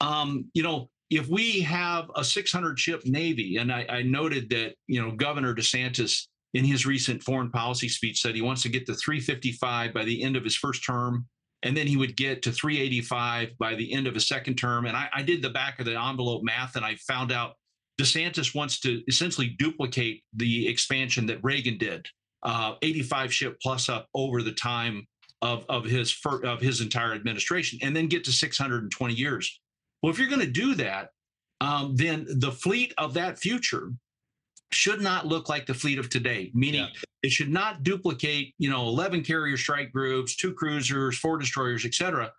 Um, 0.00 0.50
you 0.54 0.62
know, 0.62 0.90
if 1.10 1.28
we 1.28 1.60
have 1.60 2.10
a 2.16 2.24
600 2.24 2.78
ship 2.78 3.02
navy, 3.04 3.56
and 3.56 3.72
I, 3.72 3.86
I, 3.88 4.02
noted 4.02 4.50
that 4.50 4.74
you 4.86 5.00
know 5.00 5.12
Governor 5.12 5.54
DeSantis 5.54 6.26
in 6.54 6.64
his 6.64 6.86
recent 6.86 7.22
foreign 7.22 7.50
policy 7.50 7.88
speech 7.88 8.20
said 8.20 8.34
he 8.34 8.42
wants 8.42 8.62
to 8.62 8.68
get 8.68 8.86
to 8.86 8.94
355 8.94 9.92
by 9.92 10.04
the 10.04 10.22
end 10.22 10.36
of 10.36 10.44
his 10.44 10.56
first 10.56 10.84
term, 10.84 11.26
and 11.62 11.76
then 11.76 11.86
he 11.86 11.96
would 11.96 12.16
get 12.16 12.42
to 12.42 12.52
385 12.52 13.50
by 13.58 13.74
the 13.74 13.92
end 13.92 14.06
of 14.06 14.14
his 14.14 14.26
second 14.26 14.56
term. 14.56 14.86
And 14.86 14.96
I, 14.96 15.08
I 15.14 15.22
did 15.22 15.42
the 15.42 15.50
back 15.50 15.78
of 15.78 15.86
the 15.86 16.00
envelope 16.00 16.42
math, 16.42 16.76
and 16.76 16.84
I 16.84 16.96
found 17.06 17.30
out 17.30 17.54
DeSantis 18.00 18.54
wants 18.54 18.80
to 18.80 19.02
essentially 19.08 19.54
duplicate 19.58 20.22
the 20.34 20.68
expansion 20.68 21.26
that 21.26 21.38
Reagan 21.42 21.78
did 21.78 22.06
uh, 22.42 22.74
85 22.82 23.32
ship 23.32 23.58
plus 23.62 23.88
up 23.88 24.08
over 24.14 24.42
the 24.42 24.52
time 24.52 25.06
of 25.42 25.66
of 25.68 25.84
his 25.84 26.16
of 26.44 26.60
his 26.60 26.80
entire 26.80 27.12
administration, 27.12 27.78
and 27.82 27.94
then 27.94 28.06
get 28.06 28.24
to 28.24 28.32
620 28.32 29.14
years. 29.14 29.60
Well, 30.02 30.12
if 30.12 30.18
you're 30.18 30.28
going 30.28 30.40
to 30.40 30.46
do 30.46 30.74
that, 30.74 31.10
um, 31.60 31.96
then 31.96 32.26
the 32.28 32.52
fleet 32.52 32.92
of 32.98 33.14
that 33.14 33.38
future 33.38 33.92
should 34.72 35.00
not 35.00 35.26
look 35.26 35.48
like 35.48 35.66
the 35.66 35.74
fleet 35.74 35.98
of 35.98 36.10
today, 36.10 36.50
meaning 36.54 36.80
yeah. 36.80 37.00
it 37.22 37.30
should 37.30 37.50
not 37.50 37.82
duplicate, 37.82 38.54
you 38.58 38.68
know, 38.68 38.86
11 38.88 39.22
carrier 39.22 39.56
strike 39.56 39.92
groups, 39.92 40.36
two 40.36 40.52
cruisers, 40.52 41.18
four 41.18 41.38
destroyers, 41.38 41.84
et 41.84 41.94
cetera. 41.94 42.32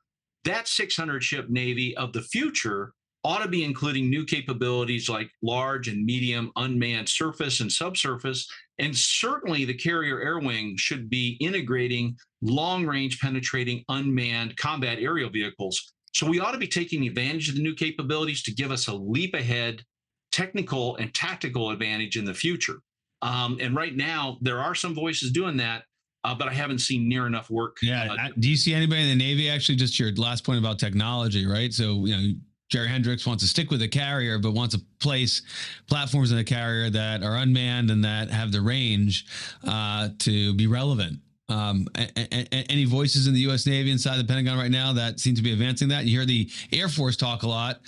That 0.43 0.67
600 0.67 1.23
ship 1.23 1.49
Navy 1.49 1.95
of 1.97 2.13
the 2.13 2.21
future 2.21 2.93
ought 3.23 3.43
to 3.43 3.49
be 3.49 3.63
including 3.63 4.09
new 4.09 4.23
capabilities 4.23 5.09
like 5.09 5.29
large 5.41 5.87
and 5.87 6.05
medium 6.05 6.51
unmanned 6.55 7.09
surface 7.09 7.59
and 7.59 7.71
subsurface. 7.71 8.47
And 8.79 8.95
certainly 8.95 9.65
the 9.65 9.73
carrier 9.73 10.21
air 10.21 10.39
wing 10.39 10.75
should 10.77 11.09
be 11.09 11.37
integrating 11.41 12.15
long 12.41 12.85
range 12.85 13.19
penetrating 13.19 13.83
unmanned 13.89 14.55
combat 14.57 14.99
aerial 14.99 15.29
vehicles. 15.29 15.93
So 16.17 16.25
we 16.25 16.39
ought 16.39 16.53
to 16.53 16.57
be 16.57 16.67
taking 16.67 17.05
advantage 17.05 17.47
of 17.47 17.57
the 17.57 17.61
new 17.61 17.75
capabilities 17.75 18.41
to 18.43 18.51
give 18.51 18.71
us 18.71 18.87
a 18.87 18.93
leap 18.93 19.35
ahead 19.35 19.83
technical 20.31 20.95
and 20.95 21.13
tactical 21.13 21.69
advantage 21.69 22.17
in 22.17 22.25
the 22.25 22.33
future. 22.33 22.79
Um, 23.21 23.59
and 23.61 23.75
right 23.75 23.95
now, 23.95 24.39
there 24.41 24.59
are 24.59 24.73
some 24.73 24.95
voices 24.95 25.31
doing 25.31 25.57
that, 25.57 25.83
uh, 26.23 26.33
but 26.33 26.47
I 26.47 26.53
haven't 26.53 26.79
seen 26.79 27.07
near 27.07 27.27
enough 27.27 27.51
work. 27.51 27.77
Yeah. 27.83 28.11
Uh, 28.11 28.29
do 28.39 28.49
you 28.49 28.55
see 28.55 28.73
anybody 28.73 29.03
in 29.03 29.09
the 29.09 29.23
Navy 29.23 29.47
actually? 29.47 29.75
Just 29.75 29.99
your 29.99 30.11
last 30.13 30.43
point 30.43 30.57
about 30.57 30.79
technology, 30.79 31.45
right? 31.45 31.71
So 31.71 32.07
you 32.07 32.17
know, 32.17 32.33
Jerry 32.69 32.87
Hendrix 32.87 33.27
wants 33.27 33.43
to 33.43 33.47
stick 33.47 33.69
with 33.69 33.83
a 33.83 33.87
carrier, 33.87 34.39
but 34.39 34.53
wants 34.53 34.73
to 34.73 34.81
place 34.99 35.43
platforms 35.87 36.31
in 36.31 36.39
a 36.39 36.43
carrier 36.43 36.89
that 36.89 37.21
are 37.21 37.37
unmanned 37.37 37.91
and 37.91 38.03
that 38.03 38.31
have 38.31 38.51
the 38.51 38.61
range 38.61 39.27
uh, 39.67 40.09
to 40.17 40.55
be 40.55 40.65
relevant. 40.65 41.19
Um, 41.49 41.87
a, 41.95 42.09
a, 42.17 42.71
any 42.71 42.83
voices 42.85 43.27
in 43.27 43.33
the 43.33 43.39
U.S. 43.41 43.65
Navy 43.65 43.91
inside 43.91 44.17
the 44.17 44.25
Pentagon 44.25 44.57
right 44.57 44.71
now 44.71 44.91
that 44.93 45.19
seem 45.19 45.35
to 45.35 45.41
be 45.41 45.53
advancing 45.53 45.87
that? 45.89 46.05
You 46.05 46.17
hear 46.17 46.25
the 46.25 46.49
Air 46.73 46.89
Force 46.89 47.15
talk 47.15 47.43
a 47.43 47.47
lot 47.47 47.79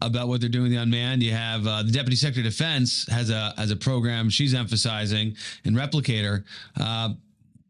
about 0.00 0.28
what 0.28 0.40
they're 0.40 0.50
doing 0.50 0.70
the 0.70 0.76
unmanned. 0.76 1.22
You 1.22 1.32
have 1.32 1.66
uh, 1.66 1.82
the 1.82 1.92
Deputy 1.92 2.16
Secretary 2.16 2.46
of 2.46 2.52
Defense 2.52 3.06
has 3.10 3.30
a 3.30 3.54
has 3.56 3.70
a 3.70 3.76
program 3.76 4.28
she's 4.30 4.54
emphasizing 4.54 5.36
in 5.64 5.74
Replicator. 5.74 6.44
Uh, 6.78 7.10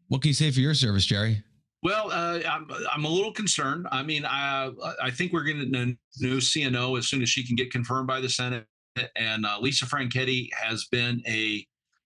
what 0.07 0.21
can 0.21 0.29
you 0.29 0.33
say 0.33 0.51
for 0.51 0.59
your 0.59 0.73
service, 0.73 1.05
Jerry? 1.05 1.43
Well, 1.83 2.11
uh, 2.11 2.39
I'm, 2.49 2.67
I'm 2.91 3.05
a 3.05 3.09
little 3.09 3.31
concerned. 3.31 3.87
I 3.91 4.01
mean, 4.01 4.25
I 4.25 4.71
I 5.01 5.11
think 5.11 5.33
we're 5.33 5.43
going 5.43 5.71
to 5.71 5.97
new 6.19 6.37
CNO 6.37 6.97
as 6.97 7.07
soon 7.07 7.21
as 7.21 7.29
she 7.29 7.45
can 7.45 7.55
get 7.55 7.71
confirmed 7.71 8.07
by 8.07 8.19
the 8.19 8.29
Senate. 8.29 8.65
And 9.15 9.45
uh, 9.45 9.59
Lisa 9.59 9.85
Franchetti 9.85 10.49
has 10.53 10.85
been 10.85 11.21
a 11.27 11.65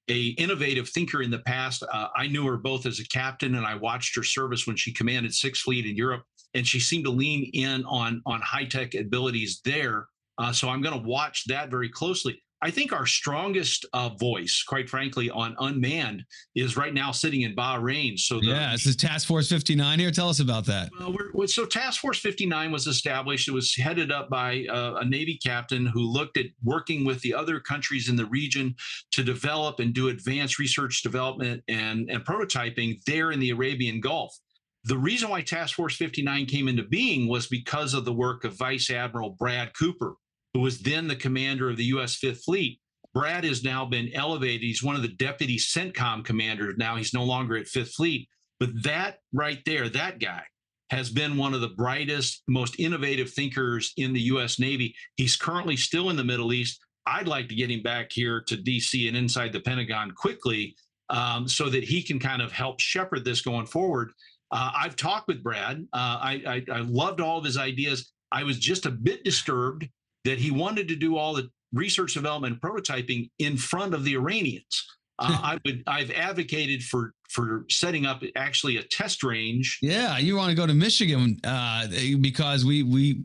a 0.09 0.27
innovative 0.37 0.89
thinker 0.89 1.21
in 1.21 1.31
the 1.31 1.39
past. 1.39 1.83
Uh, 1.83 2.07
I 2.15 2.27
knew 2.27 2.45
her 2.47 2.57
both 2.57 2.85
as 2.85 2.99
a 2.99 3.07
captain, 3.07 3.55
and 3.55 3.65
I 3.65 3.75
watched 3.75 4.15
her 4.15 4.23
service 4.23 4.67
when 4.67 4.75
she 4.75 4.93
commanded 4.93 5.33
Sixth 5.33 5.61
Fleet 5.61 5.85
in 5.85 5.95
Europe, 5.95 6.23
and 6.53 6.65
she 6.65 6.79
seemed 6.79 7.05
to 7.05 7.11
lean 7.11 7.49
in 7.53 7.85
on 7.85 8.21
on 8.25 8.41
high 8.41 8.65
tech 8.65 8.95
abilities 8.95 9.61
there. 9.63 10.07
Uh, 10.37 10.51
so 10.53 10.69
I'm 10.69 10.81
going 10.81 10.99
to 10.99 11.07
watch 11.07 11.45
that 11.47 11.69
very 11.69 11.89
closely. 11.89 12.41
I 12.61 12.71
think 12.71 12.91
our 12.91 13.05
strongest 13.05 13.85
uh, 13.93 14.09
voice, 14.09 14.63
quite 14.67 14.89
frankly, 14.89 15.29
on 15.29 15.55
unmanned 15.59 16.25
is 16.55 16.75
right 16.75 16.93
now 16.93 17.11
sitting 17.11 17.41
in 17.43 17.55
Bahrain. 17.55 18.19
So 18.19 18.39
the, 18.39 18.47
yeah, 18.47 18.71
this 18.73 18.85
is 18.85 18.97
Task 18.97 19.27
Force 19.27 19.47
59 19.47 19.99
here. 19.99 20.11
Tell 20.11 20.27
us 20.27 20.41
about 20.41 20.65
that. 20.65 20.89
Well, 21.33 21.47
so 21.47 21.65
Task 21.65 22.01
Force 22.01 22.19
59 22.19 22.71
was 22.71 22.85
established. 22.85 23.47
It 23.47 23.51
was 23.51 23.73
headed 23.75 24.11
up 24.11 24.29
by 24.29 24.65
uh, 24.69 24.95
a 24.95 25.05
Navy 25.05 25.39
captain 25.41 25.85
who 25.85 26.01
looked 26.01 26.37
at 26.37 26.47
working 26.63 27.05
with 27.05 27.21
the 27.21 27.33
other 27.33 27.61
countries 27.61 28.09
in 28.09 28.17
the 28.17 28.25
region 28.25 28.75
to 29.11 29.23
develop 29.23 29.79
and 29.79 29.93
do 29.93 30.09
advanced 30.09 30.59
research 30.59 31.01
development 31.01 31.63
and, 31.69 32.09
and 32.09 32.25
prototyping 32.25 32.99
there 33.05 33.31
in 33.31 33.39
the 33.39 33.51
Arabian 33.51 34.01
Gulf. 34.01 34.37
The 34.85 34.97
reason 34.97 35.29
why 35.29 35.41
Task 35.41 35.75
Force 35.75 35.95
59 35.95 36.45
came 36.45 36.67
into 36.67 36.83
being 36.83 37.27
was 37.27 37.47
because 37.47 37.93
of 37.93 38.05
the 38.05 38.13
work 38.13 38.43
of 38.43 38.57
Vice 38.57 38.89
Admiral 38.89 39.31
Brad 39.31 39.73
Cooper, 39.77 40.15
who 40.53 40.61
was 40.61 40.79
then 40.79 41.07
the 41.07 41.15
commander 41.15 41.69
of 41.69 41.77
the 41.77 41.85
U.S. 41.85 42.15
Fifth 42.15 42.43
Fleet. 42.43 42.79
Brad 43.13 43.43
has 43.43 43.63
now 43.63 43.85
been 43.85 44.11
elevated. 44.13 44.61
He's 44.61 44.83
one 44.83 44.95
of 44.95 45.01
the 45.01 45.07
deputy 45.07 45.57
CENTCOM 45.57 46.23
commanders 46.23 46.75
now. 46.77 46.95
He's 46.95 47.13
no 47.13 47.23
longer 47.23 47.57
at 47.57 47.67
Fifth 47.67 47.93
Fleet. 47.93 48.27
But 48.59 48.69
that 48.83 49.17
right 49.33 49.59
there, 49.65 49.89
that 49.89 50.19
guy 50.19 50.43
has 50.89 51.09
been 51.09 51.37
one 51.37 51.53
of 51.53 51.61
the 51.61 51.69
brightest, 51.69 52.43
most 52.47 52.79
innovative 52.79 53.31
thinkers 53.31 53.93
in 53.97 54.13
the 54.13 54.21
U.S. 54.21 54.59
Navy. 54.59 54.95
He's 55.15 55.35
currently 55.35 55.77
still 55.77 56.09
in 56.09 56.15
the 56.15 56.23
Middle 56.23 56.51
East. 56.51 56.79
I'd 57.05 57.27
like 57.27 57.47
to 57.49 57.55
get 57.55 57.71
him 57.71 57.81
back 57.81 58.11
here 58.11 58.41
to 58.47 58.55
D.C. 58.55 59.07
and 59.07 59.17
inside 59.17 59.53
the 59.53 59.59
Pentagon 59.59 60.11
quickly 60.11 60.75
um, 61.09 61.47
so 61.47 61.69
that 61.69 61.83
he 61.83 62.03
can 62.03 62.19
kind 62.19 62.41
of 62.41 62.51
help 62.51 62.79
shepherd 62.79 63.25
this 63.25 63.41
going 63.41 63.65
forward. 63.65 64.11
Uh, 64.51 64.71
I've 64.75 64.95
talked 64.95 65.27
with 65.27 65.43
Brad. 65.43 65.87
Uh, 65.93 66.19
I, 66.21 66.41
I, 66.47 66.77
I 66.77 66.79
loved 66.81 67.21
all 67.21 67.37
of 67.37 67.45
his 67.45 67.57
ideas. 67.57 68.11
I 68.31 68.43
was 68.43 68.59
just 68.59 68.85
a 68.85 68.91
bit 68.91 69.23
disturbed 69.23 69.87
that 70.25 70.39
he 70.39 70.51
wanted 70.51 70.87
to 70.87 70.95
do 70.95 71.17
all 71.17 71.33
the 71.33 71.49
research 71.73 72.13
development 72.13 72.53
and 72.53 72.61
prototyping 72.61 73.29
in 73.39 73.57
front 73.57 73.93
of 73.93 74.03
the 74.03 74.15
Iranians. 74.15 74.87
Uh, 75.19 75.37
I 75.43 75.59
would 75.65 75.83
I've 75.87 76.11
advocated 76.11 76.83
for 76.83 77.13
for 77.29 77.65
setting 77.69 78.05
up 78.05 78.23
actually 78.35 78.77
a 78.77 78.83
test 78.83 79.23
range. 79.23 79.79
Yeah, 79.81 80.17
you 80.17 80.35
want 80.35 80.49
to 80.49 80.55
go 80.55 80.65
to 80.65 80.73
Michigan 80.73 81.39
uh, 81.43 81.87
because 82.19 82.65
we 82.65 82.83
we 82.83 83.23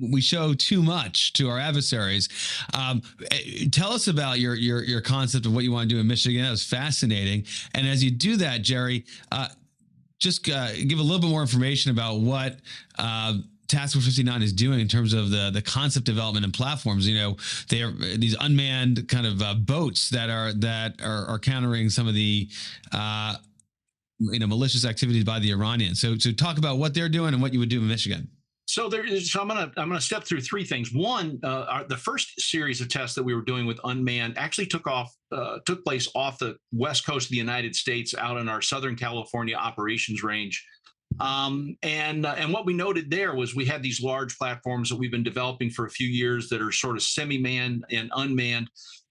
we 0.00 0.20
show 0.20 0.54
too 0.54 0.82
much 0.82 1.32
to 1.34 1.48
our 1.50 1.58
adversaries. 1.58 2.28
Um, 2.74 3.02
eh, 3.30 3.66
tell 3.70 3.92
us 3.92 4.08
about 4.08 4.38
your 4.38 4.54
your 4.54 4.82
your 4.82 5.00
concept 5.00 5.46
of 5.46 5.54
what 5.54 5.64
you 5.64 5.72
want 5.72 5.88
to 5.88 5.94
do 5.94 6.00
in 6.00 6.06
Michigan. 6.06 6.42
That 6.42 6.50
was 6.50 6.64
fascinating. 6.64 7.44
And 7.74 7.86
as 7.86 8.02
you 8.02 8.10
do 8.10 8.36
that, 8.38 8.62
Jerry, 8.62 9.04
uh, 9.30 9.48
just 10.18 10.48
uh, 10.48 10.72
give 10.86 10.98
a 10.98 11.02
little 11.02 11.20
bit 11.20 11.30
more 11.30 11.42
information 11.42 11.90
about 11.90 12.20
what 12.20 12.60
uh, 12.98 13.34
Task 13.72 13.94
Force 13.94 14.04
59 14.04 14.42
is 14.42 14.52
doing 14.52 14.80
in 14.80 14.86
terms 14.86 15.14
of 15.14 15.30
the 15.30 15.50
the 15.50 15.62
concept 15.62 16.04
development 16.04 16.44
and 16.44 16.52
platforms. 16.52 17.08
You 17.08 17.16
know, 17.16 17.36
they 17.70 17.82
are 17.82 17.90
these 17.90 18.36
unmanned 18.38 19.08
kind 19.08 19.26
of 19.26 19.40
uh, 19.40 19.54
boats 19.54 20.10
that 20.10 20.28
are 20.28 20.52
that 20.54 21.00
are, 21.02 21.26
are 21.26 21.38
countering 21.38 21.88
some 21.88 22.06
of 22.06 22.12
the 22.14 22.48
uh, 22.92 23.36
you 24.20 24.38
know 24.38 24.46
malicious 24.46 24.84
activities 24.84 25.24
by 25.24 25.38
the 25.38 25.50
Iranians. 25.50 26.00
So, 26.00 26.18
so 26.18 26.32
talk 26.32 26.58
about 26.58 26.76
what 26.76 26.92
they're 26.92 27.08
doing 27.08 27.32
and 27.32 27.42
what 27.42 27.54
you 27.54 27.60
would 27.60 27.70
do 27.70 27.80
in 27.80 27.88
Michigan. 27.88 28.28
So 28.66 28.88
there 28.88 29.04
is. 29.06 29.32
So 29.32 29.40
I'm 29.40 29.48
gonna 29.48 29.72
I'm 29.78 29.88
gonna 29.88 30.00
step 30.00 30.24
through 30.24 30.42
three 30.42 30.64
things. 30.64 30.92
One, 30.92 31.40
uh, 31.42 31.64
our, 31.68 31.84
the 31.84 31.96
first 31.96 32.40
series 32.40 32.82
of 32.82 32.88
tests 32.88 33.14
that 33.16 33.22
we 33.22 33.34
were 33.34 33.42
doing 33.42 33.64
with 33.64 33.80
unmanned 33.84 34.36
actually 34.36 34.66
took 34.66 34.86
off 34.86 35.14
uh, 35.32 35.58
took 35.64 35.82
place 35.82 36.08
off 36.14 36.38
the 36.38 36.56
west 36.72 37.06
coast 37.06 37.26
of 37.26 37.30
the 37.30 37.36
United 37.38 37.74
States, 37.74 38.14
out 38.14 38.36
in 38.36 38.50
our 38.50 38.60
Southern 38.60 38.96
California 38.96 39.56
operations 39.56 40.22
range. 40.22 40.62
Um, 41.20 41.76
and 41.82 42.26
uh, 42.26 42.34
and 42.36 42.52
what 42.52 42.66
we 42.66 42.74
noted 42.74 43.10
there 43.10 43.34
was 43.34 43.54
we 43.54 43.64
had 43.64 43.82
these 43.82 44.02
large 44.02 44.36
platforms 44.36 44.88
that 44.88 44.96
we've 44.96 45.10
been 45.10 45.22
developing 45.22 45.70
for 45.70 45.86
a 45.86 45.90
few 45.90 46.08
years 46.08 46.48
that 46.48 46.62
are 46.62 46.72
sort 46.72 46.96
of 46.96 47.02
semi-manned 47.02 47.84
and 47.90 48.10
unmanned. 48.14 48.68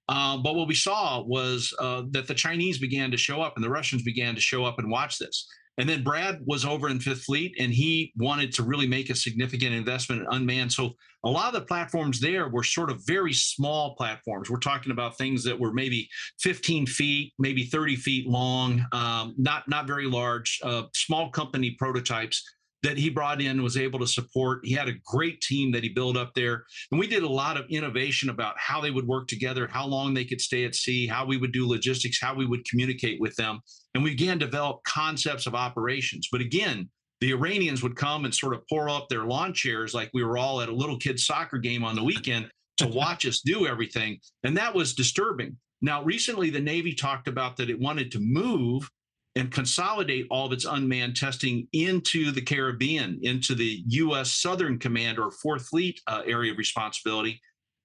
Uh, 0.10 0.38
but 0.38 0.56
what 0.56 0.68
we 0.68 0.76
saw 0.76 1.22
was 1.22 1.74
uh, 1.80 2.04
that 2.12 2.28
the 2.28 2.34
Chinese 2.34 2.78
began 2.78 3.12
to 3.12 3.18
show 3.18 3.42
up 3.42 3.54
and 3.56 3.64
the 3.64 3.70
Russians 3.70 4.04
began 4.04 4.36
to 4.36 4.42
show 4.42 4.66
up 4.66 4.78
and 4.80 4.90
watch 4.90 5.18
this. 5.18 5.48
And 5.78 5.88
then 5.88 6.04
Brad 6.04 6.40
was 6.46 6.66
over 6.66 6.90
in 6.90 7.00
Fifth 7.00 7.24
Fleet 7.24 7.56
and 7.60 7.74
he 7.74 8.12
wanted 8.18 8.52
to 8.54 8.64
really 8.64 8.88
make 8.88 9.10
a 9.10 9.16
significant 9.16 9.74
investment 9.74 10.22
in 10.22 10.28
unmanned. 10.30 10.72
So 10.72 10.92
a 11.24 11.30
lot 11.30 11.48
of 11.48 11.54
the 11.54 11.66
platforms 11.66 12.20
there 12.20 12.50
were 12.50 12.64
sort 12.64 12.90
of 12.90 13.06
very 13.06 13.34
small 13.34 13.96
platforms. 13.96 14.50
We're 14.50 14.60
talking 14.60 14.92
about 14.92 15.18
things 15.18 15.44
that 15.44 15.60
were 15.60 15.72
maybe 15.72 16.10
15 16.40 16.86
feet, 16.88 17.34
maybe 17.40 17.64
30 17.64 17.96
feet 17.96 18.28
long, 18.28 18.86
um, 18.92 19.34
not 19.38 19.68
not 19.68 19.88
very 19.88 20.08
large, 20.08 20.60
uh, 20.64 20.84
small 20.94 21.30
company 21.30 21.72
prototypes 21.80 22.44
that 22.84 22.98
he 22.98 23.10
brought 23.10 23.42
in 23.42 23.62
was 23.62 23.78
able 23.78 24.00
to 24.00 24.08
support. 24.08 24.62
He 24.64 24.74
had 24.74 24.88
a 24.88 24.96
great 25.06 25.42
team 25.42 25.72
that 25.72 25.84
he 25.84 25.90
built 25.90 26.18
up 26.18 26.34
there. 26.34 26.66
And 26.92 27.00
we 27.00 27.08
did 27.08 27.24
a 27.24 27.30
lot 27.30 27.58
of 27.58 27.70
innovation 27.70 28.30
about 28.30 28.56
how 28.58 28.82
they 28.82 28.92
would 28.92 29.08
work 29.08 29.28
together, 29.28 29.68
how 29.68 29.86
long 29.86 30.14
they 30.14 30.26
could 30.26 30.42
stay 30.42 30.66
at 30.66 30.76
sea, 30.76 31.08
how 31.08 31.26
we 31.26 31.38
would 31.38 31.52
do 31.52 31.68
logistics, 31.68 32.20
how 32.20 32.34
we 32.34 32.46
would 32.46 32.66
communicate 32.66 33.22
with 33.22 33.36
them. 33.36 33.60
And 33.94 34.04
we 34.04 34.12
began 34.12 34.40
to 34.40 34.46
develop 34.46 34.84
concepts 34.84 35.46
of 35.46 35.54
operations. 35.54 36.28
But 36.32 36.42
again, 36.42 36.90
the 37.20 37.32
Iranians 37.32 37.84
would 37.84 37.96
come 37.96 38.26
and 38.26 38.34
sort 38.34 38.56
of 38.56 38.68
pour 38.68 38.90
up 38.90 39.08
their 39.08 39.26
lawn 39.26 39.54
chairs 39.54 39.94
like 39.94 40.10
we 40.14 40.24
were 40.24 40.38
all 40.38 40.60
at 40.62 40.70
a 40.70 40.76
little 40.76 40.98
kid's 40.98 41.26
soccer 41.26 41.60
game 41.60 41.84
on 41.84 41.96
the 41.96 42.04
weekend 42.04 42.50
to 42.78 42.88
watch 42.94 43.28
us 43.28 43.42
do 43.42 43.68
everything. 43.68 44.18
And 44.44 44.58
that 44.58 44.74
was 44.74 44.96
disturbing. 44.96 45.58
Now, 45.84 46.04
recently, 46.04 46.50
the 46.50 46.60
Navy 46.60 46.94
talked 46.94 47.28
about 47.28 47.58
that 47.58 47.70
it 47.70 47.80
wanted 47.80 48.12
to 48.12 48.20
move 48.20 48.90
and 49.36 49.52
consolidate 49.52 50.28
all 50.30 50.46
of 50.46 50.52
its 50.52 50.66
unmanned 50.66 51.16
testing 51.16 51.68
into 51.74 52.32
the 52.32 52.42
Caribbean, 52.42 53.20
into 53.22 53.56
the 53.56 53.84
U.S. 53.88 54.34
Southern 54.34 54.78
Command 54.78 55.20
or 55.20 55.32
Fourth 55.32 55.68
Fleet 55.68 56.02
uh, 56.08 56.22
area 56.26 56.52
of 56.52 56.58
responsibility. 56.58 57.40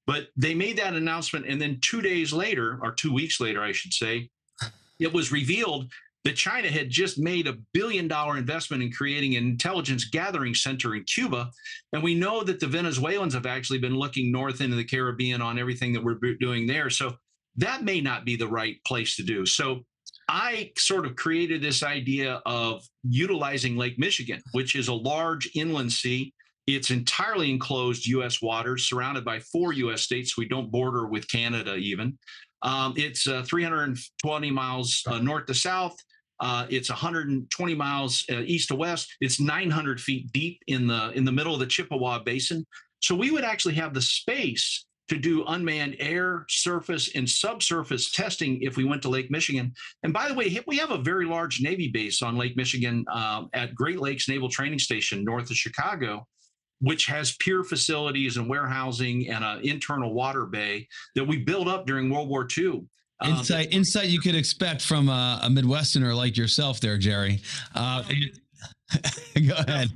But 0.07 0.29
they 0.37 0.55
made 0.55 0.79
that 0.79 0.95
announcement, 0.95 1.47
and 1.47 1.61
then 1.61 1.79
two 1.83 2.01
days 2.01 2.33
later, 2.33 2.79
or 2.83 2.93
two 2.93 3.13
weeks 3.13 3.41
later, 3.41 3.63
I 3.63 3.73
should 3.73 3.93
say, 3.93 4.31
it 4.99 5.13
was 5.13 5.33
revealed 5.33 5.91
that 6.25 6.37
China 6.37 6.69
had 6.69 6.91
just 6.91 7.19
made 7.19 7.47
a 7.47 7.57
billion 7.73 8.09
dollar 8.09 8.37
investment 8.37 8.83
in 8.83 8.91
creating 8.91 9.37
an 9.37 9.45
intelligence 9.45 10.07
gathering 10.07 10.55
center 10.55 10.97
in 10.97 11.05
Cuba. 11.05 11.51
And 11.93 12.03
we 12.03 12.17
know 12.17 12.43
that 12.43 12.59
the 12.59 12.67
Venezuelans 12.67 13.35
have 13.35 13.47
actually 13.47 13.79
been 13.79 13.95
looking 13.95 14.33
north 14.33 14.61
into 14.61 14.75
the 14.75 14.85
Caribbean 14.85 15.41
on 15.41 15.57
everything 15.57 15.93
that 15.93 16.03
we're 16.03 16.19
doing 16.41 16.67
there. 16.67 16.91
So 16.91 17.15
that 17.57 17.85
may 17.85 18.01
not 18.01 18.25
be 18.25 18.35
the 18.35 18.49
right 18.49 18.77
place 18.85 19.15
to 19.17 19.23
do. 19.23 19.47
So 19.47 19.83
I 20.29 20.73
sort 20.77 21.07
of 21.07 21.15
created 21.15 21.63
this 21.63 21.83
idea 21.83 22.43
of 22.47 22.83
utilizing 23.05 23.77
Lake 23.77 23.99
Michigan, 23.99 24.43
which 24.53 24.75
is 24.75 24.89
a 24.89 24.95
large 24.95 25.49
inland 25.55 25.93
sea. 25.93 26.33
It's 26.67 26.91
entirely 26.91 27.51
enclosed 27.51 28.07
U.S. 28.07 28.43
waters, 28.43 28.89
surrounded 28.89 29.25
by 29.25 29.39
four 29.39 29.73
U.S. 29.73 30.03
states. 30.03 30.37
We 30.37 30.49
don't 30.49 30.71
border 30.71 31.07
with 31.07 31.29
Canada 31.29 31.77
even. 31.77 32.19
Um, 32.63 32.95
it's 32.97 33.29
uh, 33.29 33.45
320 33.45 34.51
miles 34.51 35.03
uh, 35.07 35.19
north 35.19 35.47
to 35.47 35.55
south. 35.55 35.97
Uh, 36.41 36.67
it's 36.69 36.91
120 36.91 37.75
miles 37.75 38.25
uh, 38.31 38.41
east 38.41 38.69
to 38.69 38.75
west. 38.75 39.15
It's 39.21 39.41
900 39.41 40.01
feet 40.01 40.31
deep 40.33 40.61
in 40.67 40.87
the 40.87 41.11
in 41.13 41.25
the 41.25 41.33
middle 41.33 41.55
of 41.55 41.61
the 41.61 41.67
Chippewa 41.67 42.19
Basin. 42.25 42.67
So 43.01 43.15
we 43.15 43.31
would 43.31 43.45
actually 43.45 43.75
have 43.75 43.95
the 43.95 44.03
space 44.03 44.87
to 45.09 45.17
do 45.17 45.45
unmanned 45.47 45.97
air, 45.99 46.45
surface, 46.49 47.15
and 47.15 47.29
subsurface 47.29 48.11
testing 48.11 48.61
if 48.63 48.77
we 48.77 48.85
went 48.85 49.03
to 49.03 49.09
Lake 49.09 49.31
Michigan. 49.31 49.73
And 50.03 50.13
by 50.13 50.29
the 50.29 50.35
way, 50.35 50.59
we 50.67 50.77
have 50.79 50.91
a 50.91 50.99
very 50.99 51.27
large 51.27 51.61
Navy 51.61 51.89
base 51.89 52.23
on 52.23 52.37
Lake 52.37 52.57
Michigan 52.57 53.05
um, 53.13 53.49
at 53.53 53.75
Great 53.75 54.01
Lakes 54.01 54.29
Naval 54.29 54.49
Training 54.49 54.79
Station 54.79 55.25
north 55.25 55.51
of 55.51 55.57
Chicago, 55.57 56.27
which 56.81 57.07
has 57.07 57.37
pier 57.37 57.63
facilities 57.63 58.37
and 58.37 58.49
warehousing 58.49 59.29
and 59.29 59.45
an 59.45 59.61
internal 59.63 60.13
water 60.13 60.47
bay 60.47 60.89
that 61.15 61.25
we 61.25 61.39
built 61.39 61.69
up 61.69 61.87
during 61.87 62.11
World 62.11 62.29
War 62.29 62.47
II. 62.57 62.83
Um, 63.21 63.31
insight, 63.31 63.73
insight 63.73 64.09
you 64.09 64.21
could 64.21 64.35
expect 64.35 64.83
from 64.83 65.09
a, 65.09 65.41
a 65.43 65.49
Midwesterner 65.49 66.15
like 66.15 66.37
yourself, 66.37 66.81
there, 66.81 66.99
Jerry. 66.99 67.41
Uh, 67.75 68.03
go 69.47 69.55
ahead. 69.57 69.91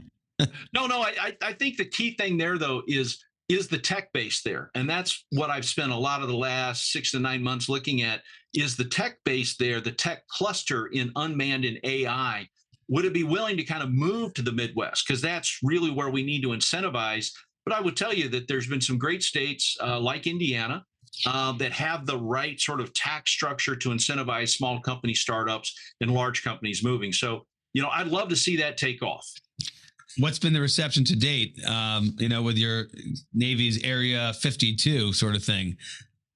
no, 0.73 0.87
no, 0.87 1.03
I, 1.03 1.37
I 1.43 1.53
think 1.53 1.77
the 1.77 1.85
key 1.85 2.15
thing 2.15 2.39
there 2.39 2.59
though 2.59 2.83
is 2.89 3.23
is 3.51 3.69
the 3.69 3.79
tech 3.79 4.13
base 4.13 4.43
there. 4.43 4.71
And 4.75 4.89
that's 4.89 5.25
what 5.33 5.51
i've 5.51 5.65
spent 5.65 5.93
a 5.93 5.97
lot 5.97 6.23
of 6.23 6.29
the 6.29 6.37
last 6.37 6.93
six 6.93 7.11
to 7.13 7.19
nine 7.19 7.43
months 7.43 7.69
looking 7.69 8.03
at 8.03 8.23
is 8.55 8.77
the 8.77 8.85
tech 8.85 9.19
base 9.25 9.57
there 9.57 9.81
the 9.81 9.93
tech 9.93 10.27
cluster 10.29 10.87
in 10.89 11.13
unmanned 11.17 11.65
and 11.65 11.79
ai 11.85 12.49
would 12.89 13.05
it 13.05 13.13
be 13.13 13.25
willing 13.25 13.57
to 13.57 13.63
kind 13.63 13.85
of 13.85 13.93
move 13.93 14.35
to 14.35 14.43
the 14.43 14.51
midwest? 14.51 15.07
Because 15.07 15.23
that's 15.23 15.61
really 15.63 15.93
where 15.93 16.11
we 16.11 16.25
need 16.25 16.43
to 16.43 16.49
incentivize. 16.49 17.31
But 17.65 17.75
i 17.75 17.81
would 17.81 17.97
tell 17.97 18.13
you 18.13 18.29
that 18.31 18.49
there's 18.49 18.67
been 18.67 18.81
some 18.81 18.99
great 18.99 19.23
states 19.23 19.77
uh, 19.81 20.01
like 20.01 20.27
indiana 20.27 20.85
uh, 21.27 21.53
that 21.53 21.73
have 21.73 22.07
the 22.07 22.19
right 22.19 22.61
sort 22.61 22.81
of 22.81 22.93
tax 22.95 23.31
structure 23.31 23.77
to 23.77 23.91
incentivize 23.91 24.51
small 24.51 24.81
company 24.81 25.15
startups 25.15 25.75
and 26.01 26.11
large 26.11 26.43
companies 26.43 26.83
moving. 26.83 27.13
So 27.13 27.47
you 27.73 27.83
know 27.83 27.89
i'd 27.93 28.09
love 28.09 28.29
to 28.29 28.37
see 28.37 28.57
that 28.57 28.77
take 28.77 29.03
off 29.03 29.29
What's 30.19 30.39
been 30.39 30.53
the 30.53 30.61
reception 30.61 31.05
to 31.05 31.17
date? 31.17 31.59
Um, 31.65 32.17
you 32.19 32.29
know, 32.29 32.43
with 32.43 32.59
your 32.59 32.89
Navy's 33.33 33.83
Area 33.85 34.33
52 34.35 35.13
sort 35.13 35.37
of 35.37 35.45
thing. 35.45 35.77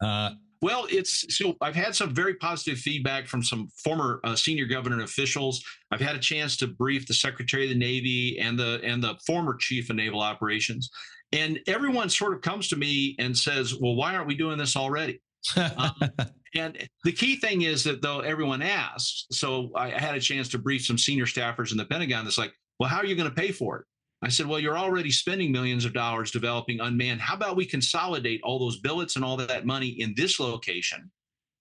Uh, 0.02 0.30
well, 0.64 0.86
it's 0.88 1.36
so 1.36 1.56
I've 1.60 1.74
had 1.74 1.94
some 1.94 2.14
very 2.14 2.36
positive 2.36 2.78
feedback 2.78 3.26
from 3.26 3.42
some 3.42 3.68
former 3.84 4.20
uh, 4.24 4.34
senior 4.34 4.64
government 4.64 5.02
officials. 5.02 5.62
I've 5.90 6.00
had 6.00 6.16
a 6.16 6.18
chance 6.18 6.56
to 6.56 6.66
brief 6.66 7.06
the 7.06 7.12
Secretary 7.12 7.64
of 7.64 7.68
the 7.68 7.78
Navy 7.78 8.38
and 8.40 8.58
the 8.58 8.80
and 8.82 9.04
the 9.04 9.16
former 9.26 9.56
Chief 9.56 9.90
of 9.90 9.96
Naval 9.96 10.20
Operations, 10.20 10.88
and 11.32 11.60
everyone 11.66 12.08
sort 12.08 12.32
of 12.32 12.40
comes 12.40 12.68
to 12.68 12.76
me 12.76 13.14
and 13.18 13.36
says, 13.36 13.74
"Well, 13.78 13.94
why 13.94 14.14
aren't 14.14 14.26
we 14.26 14.36
doing 14.36 14.56
this 14.56 14.74
already?" 14.74 15.20
um, 15.76 15.92
and 16.54 16.88
the 17.04 17.12
key 17.12 17.36
thing 17.36 17.62
is 17.62 17.84
that 17.84 18.00
though 18.00 18.20
everyone 18.20 18.62
asks, 18.62 19.26
so 19.32 19.70
I 19.74 19.90
had 19.90 20.14
a 20.14 20.20
chance 20.20 20.48
to 20.50 20.58
brief 20.58 20.86
some 20.86 20.98
senior 20.98 21.26
staffers 21.26 21.72
in 21.72 21.76
the 21.76 21.84
Pentagon. 21.84 22.24
That's 22.24 22.38
like, 22.38 22.54
well, 22.78 22.88
how 22.88 22.98
are 22.98 23.06
you 23.06 23.14
going 23.14 23.28
to 23.28 23.34
pay 23.34 23.52
for 23.52 23.78
it? 23.78 23.84
I 24.22 24.28
said, 24.28 24.46
well, 24.46 24.58
you're 24.58 24.78
already 24.78 25.10
spending 25.10 25.52
millions 25.52 25.84
of 25.84 25.92
dollars 25.92 26.30
developing 26.30 26.80
unmanned. 26.80 27.20
How 27.20 27.34
about 27.34 27.56
we 27.56 27.66
consolidate 27.66 28.40
all 28.42 28.58
those 28.58 28.80
billets 28.80 29.16
and 29.16 29.24
all 29.24 29.36
that 29.36 29.66
money 29.66 29.88
in 29.88 30.14
this 30.16 30.40
location? 30.40 31.10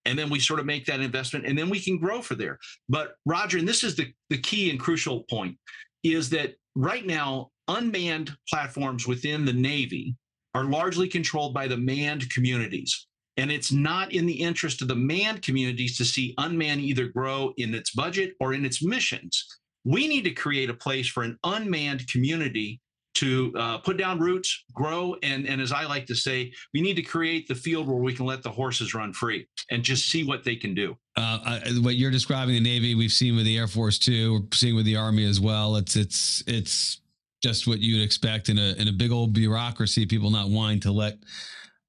And 0.05 0.17
then 0.17 0.29
we 0.29 0.39
sort 0.39 0.59
of 0.59 0.65
make 0.65 0.85
that 0.85 1.01
investment 1.01 1.45
and 1.45 1.57
then 1.57 1.69
we 1.69 1.79
can 1.79 1.97
grow 1.97 2.21
for 2.21 2.35
there. 2.35 2.59
But 2.89 3.15
Roger, 3.25 3.57
and 3.57 3.67
this 3.67 3.83
is 3.83 3.95
the, 3.95 4.13
the 4.29 4.37
key 4.37 4.69
and 4.69 4.79
crucial 4.79 5.23
point, 5.29 5.57
is 6.03 6.29
that 6.31 6.55
right 6.75 7.05
now, 7.05 7.51
unmanned 7.67 8.35
platforms 8.49 9.07
within 9.07 9.45
the 9.45 9.53
Navy 9.53 10.15
are 10.53 10.65
largely 10.65 11.07
controlled 11.07 11.53
by 11.53 11.67
the 11.67 11.77
manned 11.77 12.29
communities. 12.29 13.07
And 13.37 13.51
it's 13.51 13.71
not 13.71 14.11
in 14.13 14.25
the 14.25 14.41
interest 14.41 14.81
of 14.81 14.87
the 14.87 14.95
manned 14.95 15.41
communities 15.41 15.97
to 15.97 16.05
see 16.05 16.35
unmanned 16.37 16.81
either 16.81 17.07
grow 17.07 17.53
in 17.57 17.73
its 17.73 17.91
budget 17.91 18.33
or 18.39 18.53
in 18.53 18.63
its 18.65 18.83
missions. 18.83 19.45
We 19.85 20.07
need 20.07 20.23
to 20.23 20.31
create 20.31 20.69
a 20.69 20.73
place 20.73 21.07
for 21.07 21.23
an 21.23 21.37
unmanned 21.43 22.07
community 22.07 22.81
to 23.15 23.53
uh, 23.57 23.77
put 23.77 23.97
down 23.97 24.19
roots, 24.19 24.63
grow, 24.73 25.15
and 25.21 25.47
and 25.47 25.61
as 25.61 25.71
I 25.71 25.85
like 25.85 26.05
to 26.07 26.15
say, 26.15 26.51
we 26.73 26.81
need 26.81 26.95
to 26.95 27.01
create 27.01 27.47
the 27.47 27.55
field 27.55 27.87
where 27.87 27.97
we 27.97 28.13
can 28.13 28.25
let 28.25 28.41
the 28.41 28.49
horses 28.49 28.93
run 28.93 29.13
free 29.13 29.47
and 29.69 29.83
just 29.83 30.09
see 30.09 30.23
what 30.23 30.43
they 30.43 30.55
can 30.55 30.73
do. 30.73 30.97
Uh, 31.15 31.59
what 31.81 31.95
you're 31.95 32.11
describing 32.11 32.55
the 32.55 32.59
Navy, 32.59 32.95
we've 32.95 33.11
seen 33.11 33.35
with 33.35 33.45
the 33.45 33.57
Air 33.57 33.67
Force 33.67 33.99
too. 33.99 34.33
We're 34.33 34.47
seeing 34.53 34.75
with 34.75 34.85
the 34.85 34.95
Army 34.95 35.25
as 35.25 35.39
well. 35.39 35.75
It's 35.75 35.95
it's 35.95 36.43
it's 36.47 37.01
just 37.43 37.67
what 37.67 37.79
you'd 37.79 38.03
expect 38.03 38.49
in 38.49 38.57
a 38.57 38.73
in 38.73 38.87
a 38.87 38.93
big 38.93 39.11
old 39.11 39.33
bureaucracy. 39.33 40.05
People 40.05 40.31
not 40.31 40.49
wanting 40.49 40.79
to 40.81 40.91
let 40.91 41.17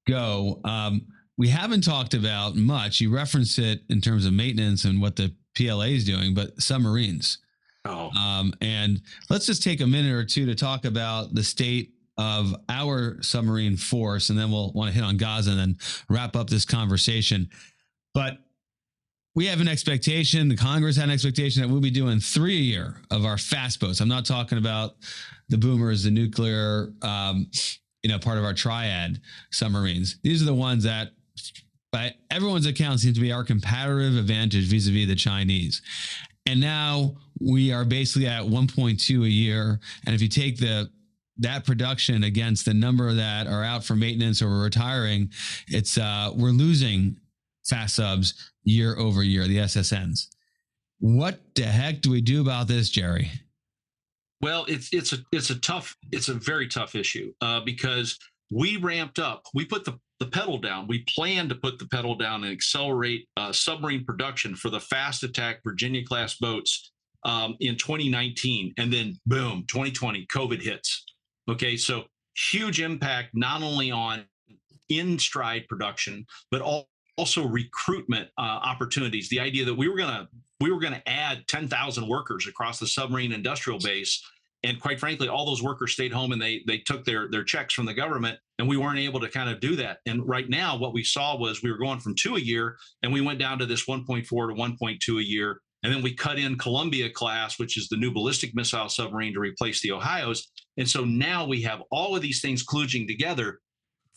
go. 0.07 0.61
Um, 0.63 1.07
we 1.37 1.49
haven't 1.49 1.83
talked 1.83 2.13
about 2.13 2.55
much. 2.55 3.01
You 3.01 3.13
reference 3.13 3.57
it 3.57 3.81
in 3.89 3.99
terms 3.99 4.25
of 4.25 4.33
maintenance 4.33 4.85
and 4.85 5.01
what 5.01 5.15
the 5.15 5.33
PLA 5.57 5.85
is 5.85 6.05
doing, 6.05 6.33
but 6.33 6.61
submarines. 6.61 7.39
Oh. 7.85 8.09
Um, 8.11 8.53
and 8.61 9.01
let's 9.29 9.45
just 9.45 9.63
take 9.63 9.81
a 9.81 9.87
minute 9.87 10.11
or 10.11 10.25
two 10.25 10.45
to 10.47 10.55
talk 10.55 10.85
about 10.85 11.33
the 11.33 11.43
state 11.43 11.93
of 12.17 12.55
our 12.69 13.21
submarine 13.21 13.75
force, 13.77 14.29
and 14.29 14.39
then 14.39 14.49
we'll 14.51 14.71
want 14.71 14.89
to 14.89 14.95
hit 14.95 15.03
on 15.03 15.17
Gaza 15.17 15.51
and 15.51 15.59
then 15.59 15.77
wrap 16.09 16.35
up 16.35 16.49
this 16.49 16.65
conversation. 16.65 17.49
But 18.13 18.37
we 19.35 19.45
have 19.47 19.59
an 19.59 19.67
expectation, 19.67 20.47
the 20.47 20.55
Congress 20.55 20.95
had 20.95 21.05
an 21.05 21.11
expectation 21.11 21.61
that 21.61 21.67
we'll 21.67 21.81
be 21.81 21.91
doing 21.91 22.21
three 22.21 22.55
a 22.55 22.61
year 22.61 22.95
of 23.11 23.25
our 23.25 23.37
fast 23.37 23.81
boats. 23.81 23.99
I'm 23.99 24.07
not 24.07 24.25
talking 24.25 24.57
about 24.57 24.95
the 25.49 25.57
boomers, 25.57 26.03
the 26.03 26.11
nuclear, 26.11 26.93
um, 27.01 27.51
you 28.01 28.09
know, 28.09 28.17
part 28.17 28.37
of 28.37 28.45
our 28.45 28.53
triad 28.53 29.19
submarines. 29.51 30.17
These 30.23 30.41
are 30.41 30.45
the 30.45 30.53
ones 30.53 30.85
that 30.85 31.11
by 31.91 32.13
everyone's 32.31 32.65
account 32.65 32.99
seem 33.01 33.13
to 33.13 33.19
be 33.19 33.31
our 33.31 33.43
comparative 33.43 34.17
advantage 34.17 34.65
vis-a-vis 34.65 35.07
the 35.07 35.15
Chinese. 35.15 35.81
And 36.45 36.59
now 36.59 37.15
we 37.39 37.71
are 37.71 37.85
basically 37.85 38.27
at 38.27 38.43
1.2 38.43 39.25
a 39.25 39.29
year. 39.29 39.79
And 40.05 40.15
if 40.15 40.21
you 40.21 40.27
take 40.27 40.57
the 40.57 40.89
that 41.37 41.65
production 41.65 42.23
against 42.23 42.65
the 42.65 42.73
number 42.73 43.13
that 43.13 43.45
are 43.47 43.63
out 43.63 43.83
for 43.83 43.95
maintenance 43.95 44.41
or 44.41 44.47
retiring, 44.47 45.29
it's 45.67 45.97
uh, 45.97 46.31
we're 46.33 46.51
losing 46.51 47.17
fast 47.67 47.95
subs 47.95 48.51
year 48.63 48.97
over 48.97 49.21
year, 49.21 49.45
the 49.47 49.57
SSNs. 49.57 50.27
What 50.99 51.39
the 51.55 51.63
heck 51.63 52.01
do 52.01 52.11
we 52.11 52.21
do 52.21 52.41
about 52.41 52.67
this, 52.67 52.89
Jerry? 52.89 53.31
Well, 54.41 54.65
it's 54.67 54.93
it's 54.93 55.13
a 55.13 55.17
it's 55.31 55.49
a 55.49 55.59
tough 55.59 55.97
it's 56.11 56.29
a 56.29 56.33
very 56.33 56.67
tough 56.67 56.95
issue 56.95 57.33
uh, 57.41 57.61
because 57.61 58.17
we 58.51 58.77
ramped 58.77 59.19
up. 59.19 59.45
We 59.53 59.65
put 59.65 59.85
the 59.85 59.99
the 60.19 60.27
pedal 60.27 60.57
down. 60.57 60.87
We 60.87 61.03
plan 61.15 61.49
to 61.49 61.55
put 61.55 61.79
the 61.79 61.87
pedal 61.87 62.15
down 62.15 62.43
and 62.43 62.51
accelerate 62.51 63.27
uh, 63.37 63.51
submarine 63.51 64.05
production 64.05 64.55
for 64.55 64.69
the 64.69 64.79
fast 64.79 65.23
attack 65.23 65.61
Virginia 65.63 66.05
class 66.05 66.35
boats 66.37 66.91
um, 67.23 67.57
in 67.59 67.75
2019. 67.75 68.73
And 68.77 68.91
then 68.91 69.19
boom, 69.25 69.65
2020, 69.67 70.25
COVID 70.27 70.61
hits. 70.61 71.05
Okay. 71.49 71.75
So 71.75 72.05
huge 72.35 72.79
impact, 72.79 73.29
not 73.33 73.61
only 73.61 73.91
on 73.91 74.25
in 74.89 75.17
stride 75.17 75.67
production, 75.67 76.25
but 76.51 76.61
also 77.17 77.47
recruitment 77.47 78.29
uh, 78.37 78.41
opportunities. 78.41 79.29
The 79.29 79.39
idea 79.39 79.65
that 79.65 79.73
we 79.73 79.89
were 79.89 79.97
going 79.97 80.13
to 80.13 80.27
we 80.61 80.71
were 80.71 80.79
going 80.79 80.93
to 80.93 81.09
add 81.09 81.45
10,000 81.49 82.07
workers 82.07 82.47
across 82.47 82.79
the 82.79 82.87
submarine 82.87 83.33
industrial 83.33 83.77
base 83.79 84.23
and 84.63 84.79
quite 84.79 84.99
frankly 84.99 85.27
all 85.27 85.45
those 85.45 85.61
workers 85.61 85.91
stayed 85.91 86.13
home 86.13 86.31
and 86.31 86.41
they 86.41 86.63
they 86.65 86.77
took 86.77 87.03
their 87.03 87.29
their 87.29 87.43
checks 87.43 87.73
from 87.73 87.85
the 87.85 87.93
government 87.93 88.39
and 88.57 88.67
we 88.67 88.77
weren't 88.77 88.99
able 88.99 89.19
to 89.19 89.29
kind 89.29 89.49
of 89.49 89.59
do 89.59 89.75
that. 89.75 89.99
And 90.05 90.27
right 90.27 90.49
now 90.49 90.77
what 90.77 90.93
we 90.93 91.03
saw 91.03 91.37
was 91.37 91.61
we 91.61 91.71
were 91.71 91.77
going 91.77 91.99
from 91.99 92.15
two 92.15 92.35
a 92.35 92.39
year 92.39 92.77
and 93.03 93.11
we 93.11 93.21
went 93.21 93.39
down 93.39 93.59
to 93.59 93.65
this 93.65 93.85
1.4 93.85 94.25
to 94.25 94.35
1.2 94.35 95.19
a 95.19 95.23
year. 95.23 95.61
And 95.83 95.93
then 95.93 96.01
we 96.01 96.13
cut 96.13 96.39
in 96.39 96.57
columbia 96.57 97.09
class 97.09 97.59
which 97.59 97.77
is 97.77 97.89
the 97.89 97.97
new 97.97 98.11
ballistic 98.11 98.55
missile 98.55 98.89
submarine 98.89 99.33
to 99.33 99.39
replace 99.39 99.81
the 99.81 99.91
ohio's. 99.91 100.47
And 100.77 100.89
so 100.89 101.03
now 101.03 101.45
we 101.45 101.61
have 101.63 101.81
all 101.91 102.15
of 102.15 102.21
these 102.21 102.41
things 102.41 102.65
kludging 102.65 103.07
together. 103.07 103.59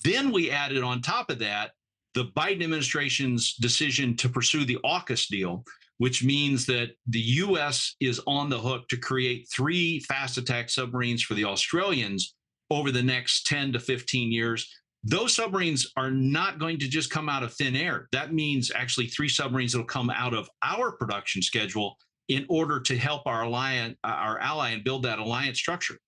Then 0.05 0.31
we 0.31 0.51
added 0.51 0.83
on 0.83 1.03
top 1.03 1.31
of 1.31 1.39
that 1.41 1.73
the 2.15 2.27
biden 2.37 2.63
administration's 2.63 3.55
decision 3.55 4.17
to 4.17 4.29
pursue 4.29 4.65
the 4.65 4.79
AUKUS 4.85 5.29
deal 5.29 5.65
which 5.99 6.23
means 6.25 6.65
that 6.67 6.91
the 7.07 7.21
US 7.21 7.97
is 8.01 8.21
on 8.27 8.49
the 8.49 8.59
hook 8.59 8.89
to 8.89 8.97
create 8.97 9.49
three 9.53 10.01
fast 10.01 10.39
attack 10.39 10.71
submarines 10.71 11.23
for 11.23 11.35
the 11.35 11.45
Australians 11.45 12.35
over 12.71 12.91
the 12.91 13.03
next 13.03 13.47
10 13.47 13.73
to 13.73 13.81
15 13.81 14.33
years. 14.33 14.69
Those 15.05 15.35
submarines 15.35 15.91
are 15.97 16.11
not 16.11 16.59
going 16.59 16.79
to 16.81 16.89
just 16.89 17.11
come 17.11 17.29
out 17.29 17.43
of 17.43 17.55
thin 17.55 17.77
air. 17.77 18.09
That 18.13 18.33
means 18.33 18.71
actually 18.75 19.07
three 19.07 19.29
submarines 19.29 19.73
that 19.73 19.79
will 19.79 19.85
come 19.85 20.11
out 20.11 20.35
of 20.35 20.49
our 20.63 20.93
production 20.93 21.41
schedule 21.41 21.97
in 22.29 22.45
order 22.49 22.81
to 22.81 22.97
help 22.97 23.23
our 23.27 23.45
alliance, 23.45 23.97
uh, 24.05 24.09
our 24.09 24.39
ally, 24.41 24.71
and 24.71 24.85
build 24.85 25.05
that 25.05 25.19
alliance 25.19 25.59
structure. 25.59 25.99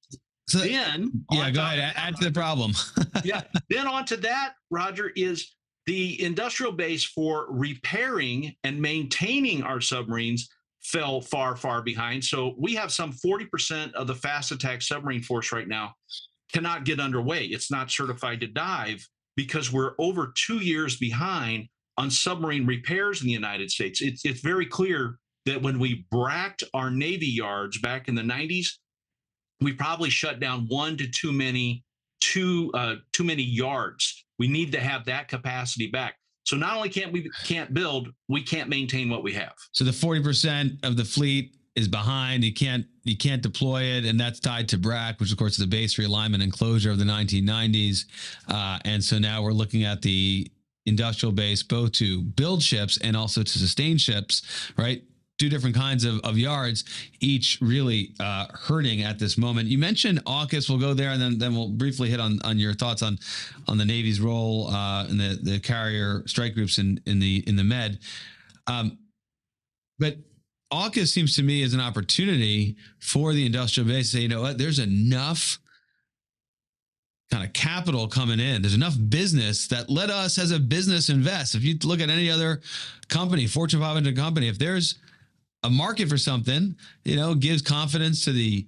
So, 0.49 0.59
then, 0.59 1.25
yeah, 1.31 1.51
go 1.51 1.63
ahead. 1.63 1.93
Add 1.97 2.17
to 2.17 2.25
the 2.25 2.33
problem. 2.33 2.73
yeah. 3.25 3.43
Then 3.69 3.87
on 3.87 4.05
to 4.07 4.17
that, 4.19 4.55
Roger, 4.71 5.13
is 5.15 5.55
the 5.87 6.23
industrial 6.23 6.73
base 6.73 7.05
for 7.05 7.47
repairing 7.51 8.55
and 8.65 8.83
maintaining 8.83 9.63
our 9.63 9.81
submarines 9.81 10.49
fell 10.83 11.21
far, 11.21 11.57
far 11.57 11.83
behind. 11.83 12.25
So 12.25 12.55
we 12.59 12.75
have 12.75 12.91
some 12.91 13.13
40% 13.13 13.93
of 13.93 14.07
the 14.07 14.15
fast 14.15 14.51
attack 14.51 14.83
submarine 14.83 15.23
force 15.23 15.53
right 15.53 15.69
now 15.69 15.95
cannot 16.53 16.85
get 16.85 17.01
underway. 17.01 17.45
It's 17.45 17.71
not 17.71 17.91
certified 17.91 18.41
to 18.41 18.47
dive 18.47 19.07
because 19.37 19.73
we're 19.73 19.93
over 19.99 20.33
two 20.37 20.59
years 20.59 20.97
behind 20.97 21.67
on 21.97 22.11
submarine 22.11 22.67
repairs 22.67 23.21
in 23.21 23.27
the 23.27 23.33
United 23.33 23.71
States. 23.71 24.01
It's, 24.01 24.25
it's 24.25 24.41
very 24.41 24.67
clear 24.67 25.19
that 25.47 25.63
when 25.63 25.79
we 25.79 26.07
bracked 26.11 26.65
our 26.75 26.91
Navy 26.91 27.27
yards 27.27 27.79
back 27.81 28.09
in 28.09 28.15
the 28.15 28.23
90s, 28.23 28.67
we 29.61 29.73
probably 29.73 30.11
shut 30.11 30.41
down 30.41 30.67
one 30.69 30.97
to 30.97 31.07
too 31.09 31.33
many 31.33 31.85
too 32.21 32.71
uh, 32.75 32.97
too 33.13 33.25
many 33.25 33.43
yards. 33.43 34.25
We 34.39 34.49
need 34.49 34.73
to 34.73 34.81
have 34.81 35.05
that 35.07 35.29
capacity 35.29 35.89
back. 35.89 36.17
So 36.45 36.57
not 36.57 36.77
only 36.77 36.89
can't 36.89 37.13
we 37.13 37.31
can't 37.45 37.73
build, 37.73 38.09
we 38.29 38.43
can't 38.43 38.69
maintain 38.69 39.09
what 39.09 39.23
we 39.23 39.33
have. 39.35 39.53
So 39.73 39.85
the 39.85 39.91
40% 39.91 40.85
of 40.85 40.97
the 40.97 41.05
fleet 41.05 41.55
is 41.81 41.89
behind. 41.89 42.45
You 42.45 42.55
can't 42.55 42.87
you 43.03 43.17
can't 43.17 43.43
deploy 43.43 43.83
it, 43.83 44.05
and 44.05 44.21
that's 44.21 44.39
tied 44.39 44.69
to 44.69 44.79
BRAC, 44.79 45.19
which 45.19 45.33
of 45.33 45.39
course 45.39 45.53
is 45.53 45.59
the 45.59 45.67
base 45.67 45.97
realignment 45.97 46.43
and 46.43 46.53
closure 46.53 46.91
of 46.91 46.99
the 46.99 47.05
1990s. 47.05 48.05
Uh, 48.49 48.79
and 48.85 49.03
so 49.03 49.19
now 49.19 49.43
we're 49.43 49.53
looking 49.53 49.85
at 49.85 50.03
the 50.03 50.51
industrial 50.87 51.33
base 51.33 51.63
both 51.63 51.93
to 51.93 52.23
build 52.23 52.63
ships 52.63 52.99
and 52.99 53.17
also 53.17 53.43
to 53.43 53.59
sustain 53.59 53.97
ships, 53.97 54.43
right? 54.77 55.03
two 55.39 55.49
different 55.49 55.75
kinds 55.75 56.05
of, 56.05 56.21
of 56.21 56.37
yards, 56.37 56.85
each 57.21 57.57
really 57.63 58.13
uh, 58.21 58.47
hurting 58.53 59.03
at 59.03 59.19
this 59.19 59.39
moment. 59.39 59.69
You 59.69 59.79
mentioned 59.79 60.23
AUKUS. 60.27 60.69
We'll 60.69 60.79
go 60.79 60.93
there, 60.93 61.11
and 61.11 61.21
then 61.21 61.39
then 61.39 61.55
we'll 61.55 61.71
briefly 61.71 62.11
hit 62.11 62.21
on 62.21 62.39
on 62.45 62.59
your 62.59 62.75
thoughts 62.75 63.03
on 63.03 63.19
on 63.67 63.79
the 63.79 63.87
Navy's 63.87 64.21
role 64.21 64.69
uh, 64.69 65.07
in 65.07 65.17
the 65.17 65.39
the 65.43 65.59
carrier 65.59 66.23
strike 66.27 66.55
groups 66.55 66.79
in 66.79 67.01
in 67.07 67.19
the 67.19 67.43
in 67.47 67.57
the 67.57 67.65
Med. 67.65 68.01
Um, 68.67 68.99
but 69.99 70.17
AUKUS 70.73 71.09
seems 71.09 71.35
to 71.37 71.43
me 71.43 71.63
as 71.63 71.75
an 71.75 71.81
opportunity 71.81 72.77
for 72.99 73.33
the 73.33 73.45
industrial 73.45 73.89
base 73.89 74.11
to 74.11 74.17
say, 74.17 74.23
you 74.23 74.29
know 74.29 74.43
what, 74.43 74.59
there's 74.59 74.79
enough 74.79 75.59
kind 77.31 77.45
of 77.45 77.53
capital 77.53 78.09
coming 78.09 78.41
in. 78.41 78.63
There's 78.63 78.75
enough 78.75 78.97
business 79.09 79.69
that 79.69 79.89
let 79.89 80.11
us 80.11 80.39
as 80.39 80.51
a 80.51 80.59
business 80.59 81.09
invest. 81.09 81.55
If 81.55 81.63
you 81.63 81.77
look 81.85 82.01
at 82.01 82.11
any 82.11 82.31
other 82.31 82.61
company, 83.09 83.47
Fortune 83.47 83.81
500 83.81 84.17
company, 84.17 84.49
if 84.49 84.59
there's 84.59 84.97
a 85.63 85.71
market 85.71 86.09
for 86.09 86.19
something, 86.19 86.75
you 87.05 87.17
know, 87.17 87.35
gives 87.35 87.63
confidence 87.63 88.25
to 88.25 88.33
the 88.33 88.67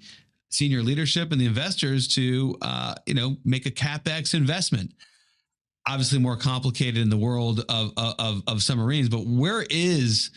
senior 0.50 0.82
leadership 0.82 1.32
and 1.32 1.40
the 1.40 1.46
investors 1.46 2.07
to, 2.07 2.57
uh, 2.62 2.94
you 3.07 3.14
know, 3.14 3.36
make 3.44 3.66
a 3.66 3.70
capex 3.70 4.34
investment. 4.34 4.92
Obviously, 5.88 6.18
more 6.20 6.36
complicated 6.36 6.98
in 6.98 7.11
the 7.11 7.16
world 7.16 7.64
of 7.68 7.92
of, 7.96 8.42
of 8.46 8.62
submarines, 8.62 9.09
but 9.09 9.26
where 9.26 9.66
is 9.68 10.30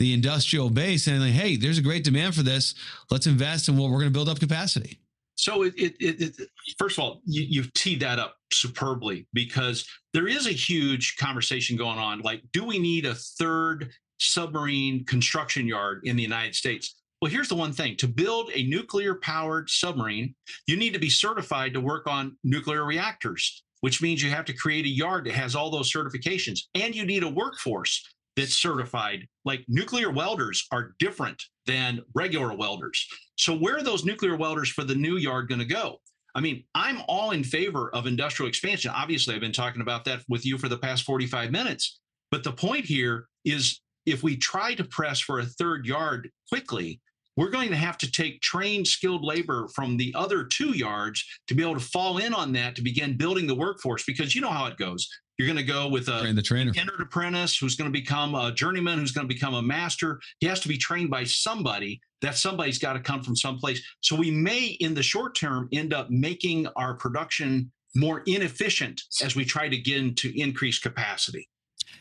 the 0.00 0.12
industrial 0.12 0.68
base? 0.68 1.06
And 1.06 1.20
like, 1.20 1.32
hey, 1.32 1.54
there's 1.56 1.78
a 1.78 1.82
great 1.82 2.02
demand 2.02 2.34
for 2.34 2.42
this. 2.42 2.74
Let's 3.08 3.28
invest, 3.28 3.68
in 3.68 3.76
what 3.76 3.90
we're 3.90 3.98
going 3.98 4.12
to 4.12 4.18
build 4.18 4.28
up 4.28 4.40
capacity. 4.40 4.98
So 5.36 5.62
it, 5.62 5.74
it, 5.76 5.94
it, 6.00 6.48
first 6.76 6.98
of 6.98 7.04
all, 7.04 7.22
you, 7.24 7.46
you've 7.48 7.72
teed 7.72 8.00
that 8.00 8.18
up 8.18 8.34
superbly 8.52 9.28
because 9.32 9.86
there 10.12 10.26
is 10.26 10.48
a 10.48 10.52
huge 10.52 11.16
conversation 11.16 11.76
going 11.76 11.98
on. 11.98 12.20
Like, 12.20 12.42
do 12.52 12.64
we 12.64 12.80
need 12.80 13.06
a 13.06 13.14
third 13.14 13.90
submarine 14.20 15.04
construction 15.04 15.66
yard 15.66 16.02
in 16.04 16.14
the 16.14 16.22
United 16.22 16.54
States. 16.54 16.94
Well, 17.20 17.30
here's 17.30 17.48
the 17.48 17.54
one 17.54 17.72
thing 17.72 17.96
to 17.96 18.08
build 18.08 18.50
a 18.54 18.62
nuclear 18.64 19.14
powered 19.14 19.68
submarine, 19.68 20.34
you 20.66 20.76
need 20.76 20.92
to 20.94 20.98
be 20.98 21.10
certified 21.10 21.74
to 21.74 21.80
work 21.80 22.06
on 22.06 22.36
nuclear 22.44 22.84
reactors, 22.84 23.62
which 23.80 24.00
means 24.00 24.22
you 24.22 24.30
have 24.30 24.44
to 24.46 24.52
create 24.52 24.86
a 24.86 24.90
yard 24.90 25.26
that 25.26 25.34
has 25.34 25.54
all 25.54 25.70
those 25.70 25.92
certifications. 25.92 26.60
And 26.74 26.94
you 26.94 27.04
need 27.04 27.22
a 27.22 27.28
workforce 27.28 28.06
that's 28.40 28.56
certified. 28.56 29.26
Like 29.44 29.64
nuclear 29.68 30.10
welders 30.10 30.66
are 30.72 30.92
different 30.98 31.42
than 31.66 32.00
regular 32.14 32.54
welders. 32.54 33.06
So, 33.36 33.54
where 33.54 33.76
are 33.76 33.82
those 33.82 34.04
nuclear 34.04 34.36
welders 34.36 34.70
for 34.70 34.84
the 34.84 34.94
new 34.94 35.16
yard 35.16 35.48
going 35.48 35.60
to 35.60 35.66
go? 35.66 35.98
I 36.34 36.40
mean, 36.40 36.64
I'm 36.74 37.02
all 37.08 37.32
in 37.32 37.44
favor 37.44 37.94
of 37.94 38.06
industrial 38.06 38.48
expansion. 38.48 38.92
Obviously, 38.94 39.34
I've 39.34 39.40
been 39.40 39.52
talking 39.52 39.82
about 39.82 40.04
that 40.04 40.22
with 40.28 40.46
you 40.46 40.58
for 40.58 40.68
the 40.68 40.78
past 40.78 41.02
45 41.02 41.50
minutes. 41.50 41.98
But 42.30 42.44
the 42.44 42.52
point 42.52 42.84
here 42.84 43.26
is 43.44 43.80
if 44.06 44.22
we 44.22 44.36
try 44.36 44.74
to 44.74 44.84
press 44.84 45.20
for 45.20 45.40
a 45.40 45.44
third 45.44 45.86
yard 45.86 46.30
quickly, 46.48 47.00
we're 47.36 47.50
going 47.50 47.70
to 47.70 47.76
have 47.76 47.98
to 47.98 48.10
take 48.10 48.40
trained 48.40 48.86
skilled 48.86 49.24
labor 49.24 49.68
from 49.74 49.96
the 49.96 50.14
other 50.16 50.44
two 50.44 50.76
yards 50.76 51.24
to 51.48 51.54
be 51.54 51.62
able 51.62 51.74
to 51.74 51.80
fall 51.80 52.18
in 52.18 52.34
on 52.34 52.52
that 52.52 52.76
to 52.76 52.82
begin 52.82 53.16
building 53.16 53.46
the 53.46 53.54
workforce 53.54 54.04
because 54.04 54.34
you 54.34 54.40
know 54.40 54.50
how 54.50 54.66
it 54.66 54.76
goes 54.76 55.08
you're 55.40 55.46
going 55.46 55.56
to 55.56 55.72
go 55.72 55.88
with 55.88 56.08
a 56.08 56.20
Train 56.20 56.36
the 56.36 56.42
trainer. 56.42 56.70
entered 56.76 57.00
apprentice 57.00 57.56
who's 57.56 57.74
going 57.74 57.90
to 57.90 57.98
become 57.98 58.34
a 58.34 58.52
journeyman 58.52 58.98
who's 58.98 59.10
going 59.10 59.26
to 59.26 59.34
become 59.34 59.54
a 59.54 59.62
master. 59.62 60.20
He 60.38 60.46
has 60.46 60.60
to 60.60 60.68
be 60.68 60.76
trained 60.76 61.08
by 61.08 61.24
somebody 61.24 61.98
that 62.20 62.36
somebody's 62.36 62.78
got 62.78 62.92
to 62.92 63.00
come 63.00 63.22
from 63.22 63.34
someplace. 63.34 63.82
So 64.02 64.16
we 64.16 64.30
may 64.30 64.76
in 64.80 64.92
the 64.92 65.02
short 65.02 65.34
term 65.34 65.70
end 65.72 65.94
up 65.94 66.10
making 66.10 66.66
our 66.76 66.92
production 66.92 67.72
more 67.96 68.22
inefficient 68.26 69.00
as 69.22 69.34
we 69.34 69.46
try 69.46 69.70
to 69.70 69.78
get 69.78 69.96
into 69.96 70.30
increased 70.36 70.82
capacity 70.82 71.48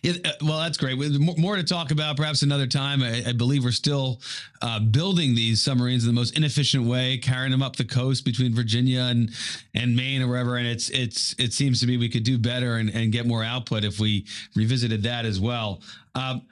yeah, 0.02 0.14
uh, 0.24 0.32
well, 0.42 0.60
that's 0.60 0.78
great. 0.78 0.98
More 1.38 1.56
to 1.56 1.64
talk 1.64 1.92
about, 1.92 2.16
perhaps 2.16 2.42
another 2.42 2.68
time. 2.68 3.04
I, 3.04 3.24
I 3.28 3.34
believe 3.34 3.64
we're 3.64 3.72
still 3.72 4.22
uh, 4.62 4.80
building 4.80 5.36
these 5.36 5.62
submarines 5.62 6.04
in 6.04 6.08
the 6.08 6.20
most 6.20 6.38
inefficient 6.38 6.86
way, 6.86 7.18
carrying 7.18 7.52
them 7.52 7.62
up 7.62 7.76
the 7.76 7.86
coast 7.86 8.24
between 8.24 8.54
Virginia 8.54 9.02
and 9.02 9.32
and 9.74 9.96
Maine 9.96 10.22
or 10.22 10.28
wherever. 10.28 10.56
And 10.56 10.68
it's 10.68 10.90
it's 10.90 11.36
it 11.38 11.54
seems 11.54 11.82
to 11.82 11.88
me 11.88 11.98
we 11.98 12.10
could 12.10 12.24
do 12.24 12.38
better 12.38 12.78
and, 12.78 12.90
and 12.90 13.12
get 13.12 13.26
more 13.26 13.44
output 13.44 13.84
if 13.84 14.00
we 14.00 14.26
revisited 14.56 15.04
that 15.04 15.26
as 15.26 15.40
well. 15.40 15.82
Um, 16.16 16.44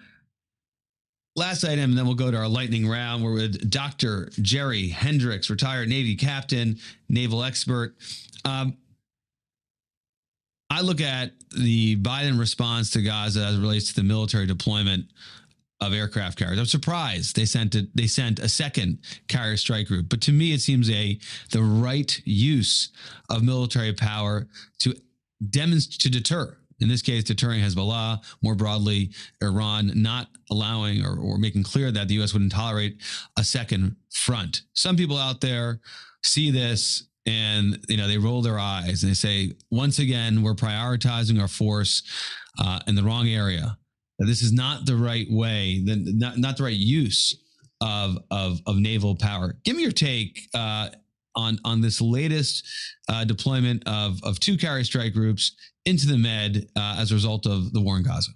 last 1.37 1.63
item, 1.63 1.91
and 1.91 1.97
then 1.97 2.05
we'll 2.05 2.15
go 2.15 2.31
to 2.31 2.37
our 2.37 2.47
lightning 2.49 2.87
round. 2.87 3.23
We're 3.23 3.33
with 3.33 3.69
Dr. 3.69 4.29
Jerry 4.41 4.89
Hendrix, 4.89 5.49
retired 5.49 5.87
Navy 5.87 6.15
captain, 6.15 6.79
naval 7.07 7.43
expert. 7.43 7.95
Um, 8.43 8.75
I 10.69 10.81
look 10.81 11.01
at 11.01 11.31
the 11.57 11.95
Biden 11.97 12.39
response 12.39 12.91
to 12.91 13.01
Gaza 13.01 13.45
as 13.45 13.55
it 13.55 13.61
relates 13.61 13.87
to 13.89 13.95
the 13.95 14.03
military 14.03 14.45
deployment 14.45 15.05
of 15.79 15.93
aircraft 15.93 16.37
carriers. 16.37 16.59
I'm 16.59 16.65
surprised 16.65 17.35
they 17.35 17.45
sent 17.45 17.75
it. 17.75 17.95
They 17.95 18.07
sent 18.07 18.39
a 18.39 18.49
second 18.49 18.99
carrier 19.27 19.57
strike 19.57 19.87
group, 19.87 20.09
but 20.09 20.21
to 20.21 20.31
me, 20.31 20.53
it 20.53 20.61
seems 20.61 20.89
a 20.89 21.19
the 21.51 21.61
right 21.61 22.19
use 22.25 22.89
of 23.29 23.43
military 23.43 23.93
power 23.93 24.47
to 24.79 24.95
demonstrate 25.49 25.99
to 26.01 26.09
deter. 26.09 26.57
In 26.79 26.89
this 26.89 27.01
case, 27.01 27.23
deterring 27.23 27.61
Hezbollah, 27.61 28.23
more 28.43 28.53
broadly, 28.53 29.11
Iran, 29.41 29.91
not 29.95 30.27
allowing 30.51 31.03
or, 31.03 31.17
or 31.17 31.39
making 31.39 31.63
clear 31.63 31.91
that 31.91 32.07
the 32.07 32.15
U.S. 32.15 32.33
wouldn't 32.33 32.51
tolerate 32.51 32.97
a 33.35 33.43
second 33.43 33.95
front. 34.11 34.61
Some 34.73 34.95
people 34.95 35.17
out 35.17 35.41
there 35.41 35.79
see 36.23 36.51
this 36.51 37.06
and 37.27 37.83
you 37.89 37.97
know 37.97 38.07
they 38.07 38.17
roll 38.17 38.41
their 38.41 38.57
eyes 38.57 39.03
and 39.03 39.11
they 39.11 39.15
say 39.15 39.51
once 39.69 39.99
again 39.99 40.41
we're 40.41 40.55
prioritizing 40.55 41.39
our 41.39 41.47
force 41.47 42.01
uh, 42.59 42.79
in 42.87 42.95
the 42.95 43.03
wrong 43.03 43.27
area. 43.27 43.77
This 44.19 44.41
is 44.41 44.51
not 44.51 44.87
the 44.87 44.95
right 44.95 45.27
way 45.29 45.83
not, 45.85 46.39
not 46.39 46.57
the 46.57 46.63
right 46.63 46.75
use 46.75 47.35
of, 47.81 48.17
of 48.31 48.59
of 48.65 48.77
naval 48.77 49.15
power. 49.15 49.55
Give 49.63 49.75
me 49.75 49.83
your 49.83 49.91
take 49.91 50.47
uh, 50.55 50.89
on 51.35 51.59
on 51.63 51.81
this 51.81 52.01
latest 52.01 52.65
uh, 53.09 53.25
deployment 53.25 53.83
of 53.87 54.19
of 54.23 54.39
two 54.39 54.57
carrier 54.57 54.83
strike 54.83 55.13
groups 55.13 55.55
into 55.85 56.07
the 56.07 56.17
med 56.17 56.67
uh, 56.75 56.95
as 56.97 57.11
a 57.11 57.13
result 57.13 57.45
of 57.45 57.71
the 57.73 57.81
war 57.81 57.97
in 57.97 58.03
gaza 58.03 58.31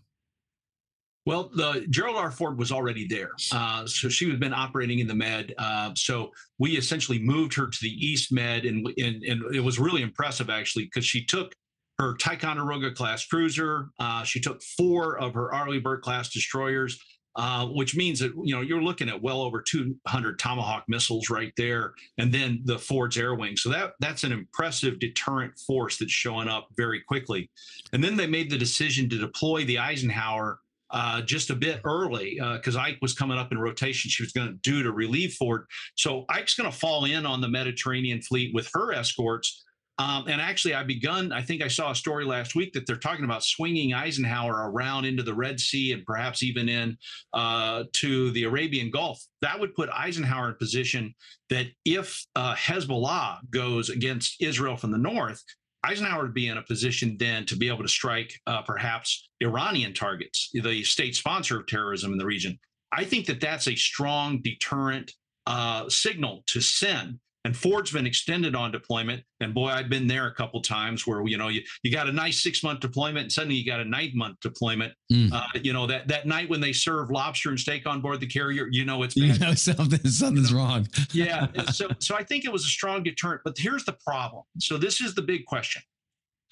well, 1.26 1.52
the 1.54 1.86
Gerald 1.90 2.18
R. 2.18 2.32
Ford 2.32 2.58
was 2.58 2.72
already 2.72 3.08
there, 3.08 3.30
uh, 3.52 3.86
so 3.86 4.10
she 4.10 4.30
had 4.30 4.40
been 4.40 4.54
operating 4.54 5.00
in 5.00 5.08
the 5.08 5.16
Med. 5.16 5.54
Uh, 5.58 5.92
so 5.96 6.32
we 6.58 6.78
essentially 6.78 7.20
moved 7.20 7.54
her 7.54 7.68
to 7.68 7.78
the 7.82 7.90
East 7.90 8.32
Med, 8.32 8.66
and 8.66 8.88
and, 8.98 9.24
and 9.24 9.56
it 9.56 9.64
was 9.64 9.80
really 9.80 10.02
impressive 10.02 10.50
actually 10.50 10.86
because 10.86 11.06
she 11.06 11.24
took 11.24 11.54
her 12.02 12.16
Ticonderoga 12.16 12.92
class 12.92 13.26
cruiser, 13.26 13.90
uh, 14.00 14.24
she 14.24 14.40
took 14.40 14.62
four 14.64 15.20
of 15.20 15.36
her 15.36 15.54
Arleigh 15.54 15.80
Burke 15.80 16.02
class 16.02 16.30
destroyers, 16.30 17.00
uh, 17.36 17.68
which 17.68 17.96
means 17.96 18.20
that 18.20 18.34
you 18.44 18.56
know 18.56 18.62
you're 18.62 18.82
looking 18.82 19.08
at 19.08 19.22
well 19.22 19.42
over 19.42 19.62
200 19.62 20.40
Tomahawk 20.40 20.84
missiles 20.88 21.30
right 21.30 21.54
there, 21.58 21.94
and 22.18 22.34
then 22.34 22.62
the 22.66 22.80
Ford's 22.80 23.18
air 23.18 23.36
wing. 23.36 23.56
So 23.56 23.70
that 23.70 23.94
that's 24.00 24.24
an 24.24 24.32
impressive 24.32 25.00
deterrent 25.00 25.54
force 25.68 25.98
that's 25.98 26.12
showing 26.12 26.48
up 26.48 26.70
very 26.76 27.02
quickly. 27.02 27.52
And 27.94 28.04
then 28.04 28.18
they 28.18 28.28
made 28.28 28.50
the 28.50 28.58
decision 28.58 29.08
to 29.10 29.20
deploy 29.20 29.64
the 29.66 29.78
Eisenhower 29.78 30.60
uh, 30.92 31.22
just 31.22 31.50
a 31.50 31.56
bit 31.56 31.82
early 31.86 32.40
because 32.58 32.76
uh, 32.76 32.82
Ike 32.82 33.00
was 33.02 33.14
coming 33.14 33.38
up 33.38 33.52
in 33.52 33.58
rotation. 33.58 34.10
She 34.10 34.24
was 34.24 34.32
going 34.32 34.48
to 34.48 34.60
do 34.62 34.84
to 34.84 34.92
relieve 34.92 35.34
Ford. 35.34 35.66
So 35.96 36.26
Ike's 36.30 36.56
going 36.56 36.72
to 36.72 36.78
fall 36.78 37.06
in 37.06 37.26
on 37.26 37.42
the 37.42 37.50
Mediterranean 37.50 38.22
fleet 38.22 38.54
with 38.54 38.70
her 38.74 38.94
escorts. 38.94 39.64
Um, 40.02 40.28
and 40.28 40.42
actually, 40.42 40.74
I 40.74 40.84
begun. 40.84 41.32
I 41.32 41.42
think 41.42 41.62
I 41.62 41.68
saw 41.68 41.92
a 41.92 41.96
story 41.96 42.26
last 42.26 42.56
week 42.56 42.74
that 42.74 42.88
they're 42.88 42.96
talking 42.96 43.26
about 43.26 43.44
swinging 43.44 43.94
Eisenhower 43.94 44.72
around 44.72 45.06
into 45.06 45.22
the 45.22 45.34
Red 45.34 45.60
Sea 45.60 45.92
and 45.92 46.04
perhaps 46.06 46.42
even 46.42 46.68
in 46.70 46.98
uh, 47.34 47.84
to 47.94 48.32
the 48.32 48.46
Arabian 48.46 48.90
Gulf. 48.90 49.22
That 49.42 49.60
would 49.60 49.76
put 49.76 49.90
Eisenhower 49.90 50.50
in 50.50 50.56
position 50.56 51.14
that 51.50 51.68
if 51.86 52.26
uh, 52.36 52.56
Hezbollah 52.56 53.40
goes 53.52 53.90
against 53.90 54.42
Israel 54.42 54.76
from 54.76 54.92
the 54.92 54.98
north, 54.98 55.44
Eisenhower 55.84 56.24
would 56.24 56.34
be 56.34 56.48
in 56.48 56.58
a 56.58 56.64
position 56.64 57.18
then 57.18 57.46
to 57.48 57.56
be 57.56 57.68
able 57.68 57.82
to 57.84 57.90
strike 57.90 58.40
uh, 58.46 58.62
perhaps 58.62 59.30
Iranian 59.42 59.94
targets, 59.94 60.50
the 60.54 60.84
state 60.84 61.16
sponsor 61.16 61.60
of 61.60 61.66
terrorism 61.66 62.12
in 62.12 62.18
the 62.18 62.26
region. 62.26 62.60
I 62.92 63.04
think 63.04 63.26
that 63.28 63.42
that's 63.42 63.68
a 63.68 63.76
strong 63.76 64.42
deterrent 64.42 65.14
uh, 65.48 65.90
signal 65.90 66.44
to 66.48 66.62
send 66.62 67.20
and 67.44 67.58
Ford's 67.58 67.92
been 67.92 68.06
extended 68.06 68.56
on 68.56 68.72
deployment. 68.72 69.24
And 69.40 69.54
boy, 69.54 69.70
I've 69.70 69.90
been 69.90 70.06
there 70.06 70.28
a 70.28 70.34
couple 70.34 70.62
times 70.62 71.08
where 71.08 71.26
you 71.28 71.38
know 71.38 71.48
you, 71.48 71.62
you 71.84 71.92
got 71.92 72.08
a 72.08 72.12
nice 72.12 72.44
six 72.44 72.64
month 72.64 72.82
deployment, 72.82 73.24
and 73.24 73.32
suddenly 73.32 73.56
you 73.56 73.66
got 73.66 73.80
a 73.80 73.86
nine 73.86 74.12
month 74.14 74.38
deployment. 74.42 74.94
Mm. 75.12 75.34
Uh, 75.34 75.44
you 75.56 75.74
know 75.74 75.88
that 75.88 76.08
that 76.08 76.28
night 76.28 76.50
when 76.50 76.62
they 76.62 76.74
serve 76.74 77.10
lobster 77.10 77.50
and 77.50 77.60
steak 77.60 77.88
on 77.88 78.02
board 78.02 78.20
the 78.20 78.28
carrier, 78.28 78.68
you 78.70 78.86
know 78.86 79.02
it's 79.04 79.16
bad. 79.16 79.34
you 79.34 79.40
know 79.40 79.54
something 79.56 80.00
something's 80.08 80.52
you 80.52 80.58
know? 80.58 80.64
wrong. 80.64 80.88
yeah. 81.12 81.48
So 81.72 81.90
so 82.00 82.16
I 82.16 82.24
think 82.24 82.46
it 82.46 82.52
was 82.52 82.64
a 82.64 82.70
strong 82.70 83.04
deterrent. 83.04 83.42
But 83.44 83.58
here's 83.58 83.86
the 83.86 83.98
problem. 84.06 84.44
So 84.60 84.78
this 84.78 85.02
is 85.02 85.16
the 85.16 85.24
big 85.24 85.46
question: 85.46 85.82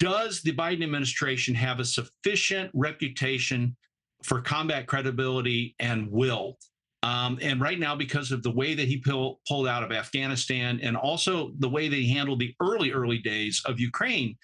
Does 0.00 0.42
the 0.42 0.52
Biden 0.52 0.82
administration 0.82 1.54
have 1.54 1.78
a 1.78 1.84
sufficient 1.84 2.70
reputation 2.74 3.76
for 4.24 4.40
combat 4.40 4.86
credibility 4.86 5.74
and 5.78 6.10
will 6.10 6.58
um, 7.02 7.38
and 7.40 7.60
right 7.60 7.78
now, 7.78 7.96
because 7.96 8.30
of 8.30 8.42
the 8.42 8.50
way 8.50 8.74
that 8.74 8.86
he 8.86 8.98
pull, 8.98 9.40
pulled 9.48 9.66
out 9.66 9.82
of 9.82 9.90
Afghanistan 9.90 10.78
and 10.82 10.96
also 10.96 11.52
the 11.58 11.68
way 11.68 11.88
that 11.88 11.96
he 11.96 12.12
handled 12.12 12.40
the 12.40 12.54
early, 12.60 12.92
early 12.92 13.18
days 13.18 13.62
of 13.64 13.80
Ukraine, 13.80 14.36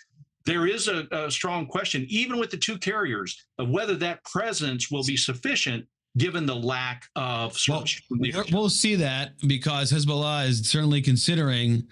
there 0.46 0.66
is 0.66 0.88
a, 0.88 1.06
a 1.10 1.30
strong 1.30 1.66
question, 1.66 2.06
even 2.08 2.38
with 2.38 2.50
the 2.50 2.56
two 2.56 2.78
carriers, 2.78 3.46
of 3.58 3.68
whether 3.68 3.94
that 3.96 4.24
presence 4.24 4.90
will 4.90 5.04
be 5.04 5.16
sufficient 5.16 5.84
given 6.16 6.46
the 6.46 6.54
lack 6.54 7.04
of 7.14 7.58
well, 7.68 7.84
we'll 8.50 8.70
see 8.70 8.94
that 8.94 9.32
because 9.46 9.92
Hezbollah 9.92 10.46
is 10.46 10.66
certainly 10.66 11.02
considering 11.02 11.86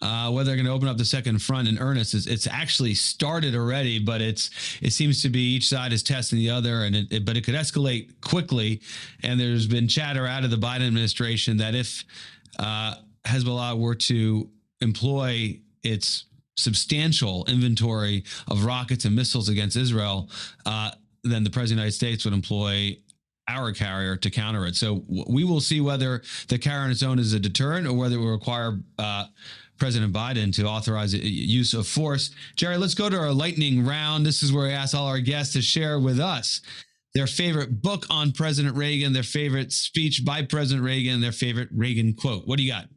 uh, 0.00 0.30
whether 0.30 0.46
they're 0.46 0.56
going 0.56 0.66
to 0.66 0.72
open 0.72 0.88
up 0.88 0.96
the 0.96 1.04
second 1.04 1.40
front 1.40 1.68
in 1.68 1.78
earnest 1.78 2.14
is 2.14 2.26
it's 2.26 2.46
actually 2.46 2.94
started 2.94 3.54
already, 3.54 3.98
but 3.98 4.20
it's 4.20 4.50
it 4.82 4.92
seems 4.92 5.22
to 5.22 5.28
be 5.28 5.54
each 5.54 5.68
side 5.68 5.92
is 5.92 6.02
testing 6.02 6.38
the 6.38 6.50
other, 6.50 6.84
and 6.84 6.96
it, 6.96 7.12
it, 7.12 7.24
but 7.24 7.36
it 7.36 7.44
could 7.44 7.54
escalate 7.54 8.20
quickly. 8.20 8.80
And 9.22 9.38
there's 9.38 9.66
been 9.66 9.88
chatter 9.88 10.26
out 10.26 10.44
of 10.44 10.50
the 10.50 10.56
Biden 10.56 10.86
administration 10.86 11.56
that 11.58 11.74
if 11.74 12.04
uh, 12.58 12.96
Hezbollah 13.24 13.78
were 13.78 13.94
to 13.94 14.50
employ 14.80 15.60
its 15.82 16.26
substantial 16.56 17.44
inventory 17.48 18.24
of 18.48 18.64
rockets 18.64 19.04
and 19.04 19.16
missiles 19.16 19.48
against 19.48 19.76
Israel, 19.76 20.30
uh, 20.66 20.90
then 21.24 21.42
the 21.42 21.50
president 21.50 21.80
of 21.80 21.82
the 21.82 21.82
United 21.82 21.94
States 21.94 22.24
would 22.24 22.34
employ 22.34 22.96
our 23.48 23.72
carrier 23.72 24.16
to 24.16 24.30
counter 24.30 24.66
it. 24.66 24.74
So 24.74 25.04
we 25.08 25.44
will 25.44 25.60
see 25.60 25.80
whether 25.80 26.22
the 26.48 26.58
carrier 26.58 26.84
on 26.84 26.90
its 26.90 27.02
own 27.02 27.18
is 27.18 27.32
a 27.34 27.40
deterrent 27.40 27.86
or 27.86 27.92
whether 27.92 28.16
it 28.16 28.18
will 28.18 28.32
require 28.32 28.78
uh, 28.98 29.26
President 29.78 30.12
Biden 30.12 30.54
to 30.54 30.66
authorize 30.66 31.14
use 31.14 31.74
of 31.74 31.86
force. 31.86 32.30
Jerry, 32.56 32.76
let's 32.76 32.94
go 32.94 33.08
to 33.08 33.18
our 33.18 33.32
lightning 33.32 33.84
round. 33.84 34.24
This 34.24 34.42
is 34.42 34.52
where 34.52 34.68
I 34.68 34.72
ask 34.72 34.94
all 34.94 35.06
our 35.06 35.20
guests 35.20 35.52
to 35.54 35.62
share 35.62 35.98
with 35.98 36.20
us 36.20 36.60
their 37.14 37.26
favorite 37.26 37.80
book 37.80 38.06
on 38.10 38.32
President 38.32 38.76
Reagan, 38.76 39.12
their 39.12 39.22
favorite 39.22 39.72
speech 39.72 40.24
by 40.24 40.42
President 40.42 40.84
Reagan, 40.84 41.20
their 41.20 41.32
favorite 41.32 41.68
Reagan 41.72 42.14
quote. 42.14 42.46
What 42.46 42.56
do 42.58 42.64
you 42.64 42.72
got? 42.72 42.88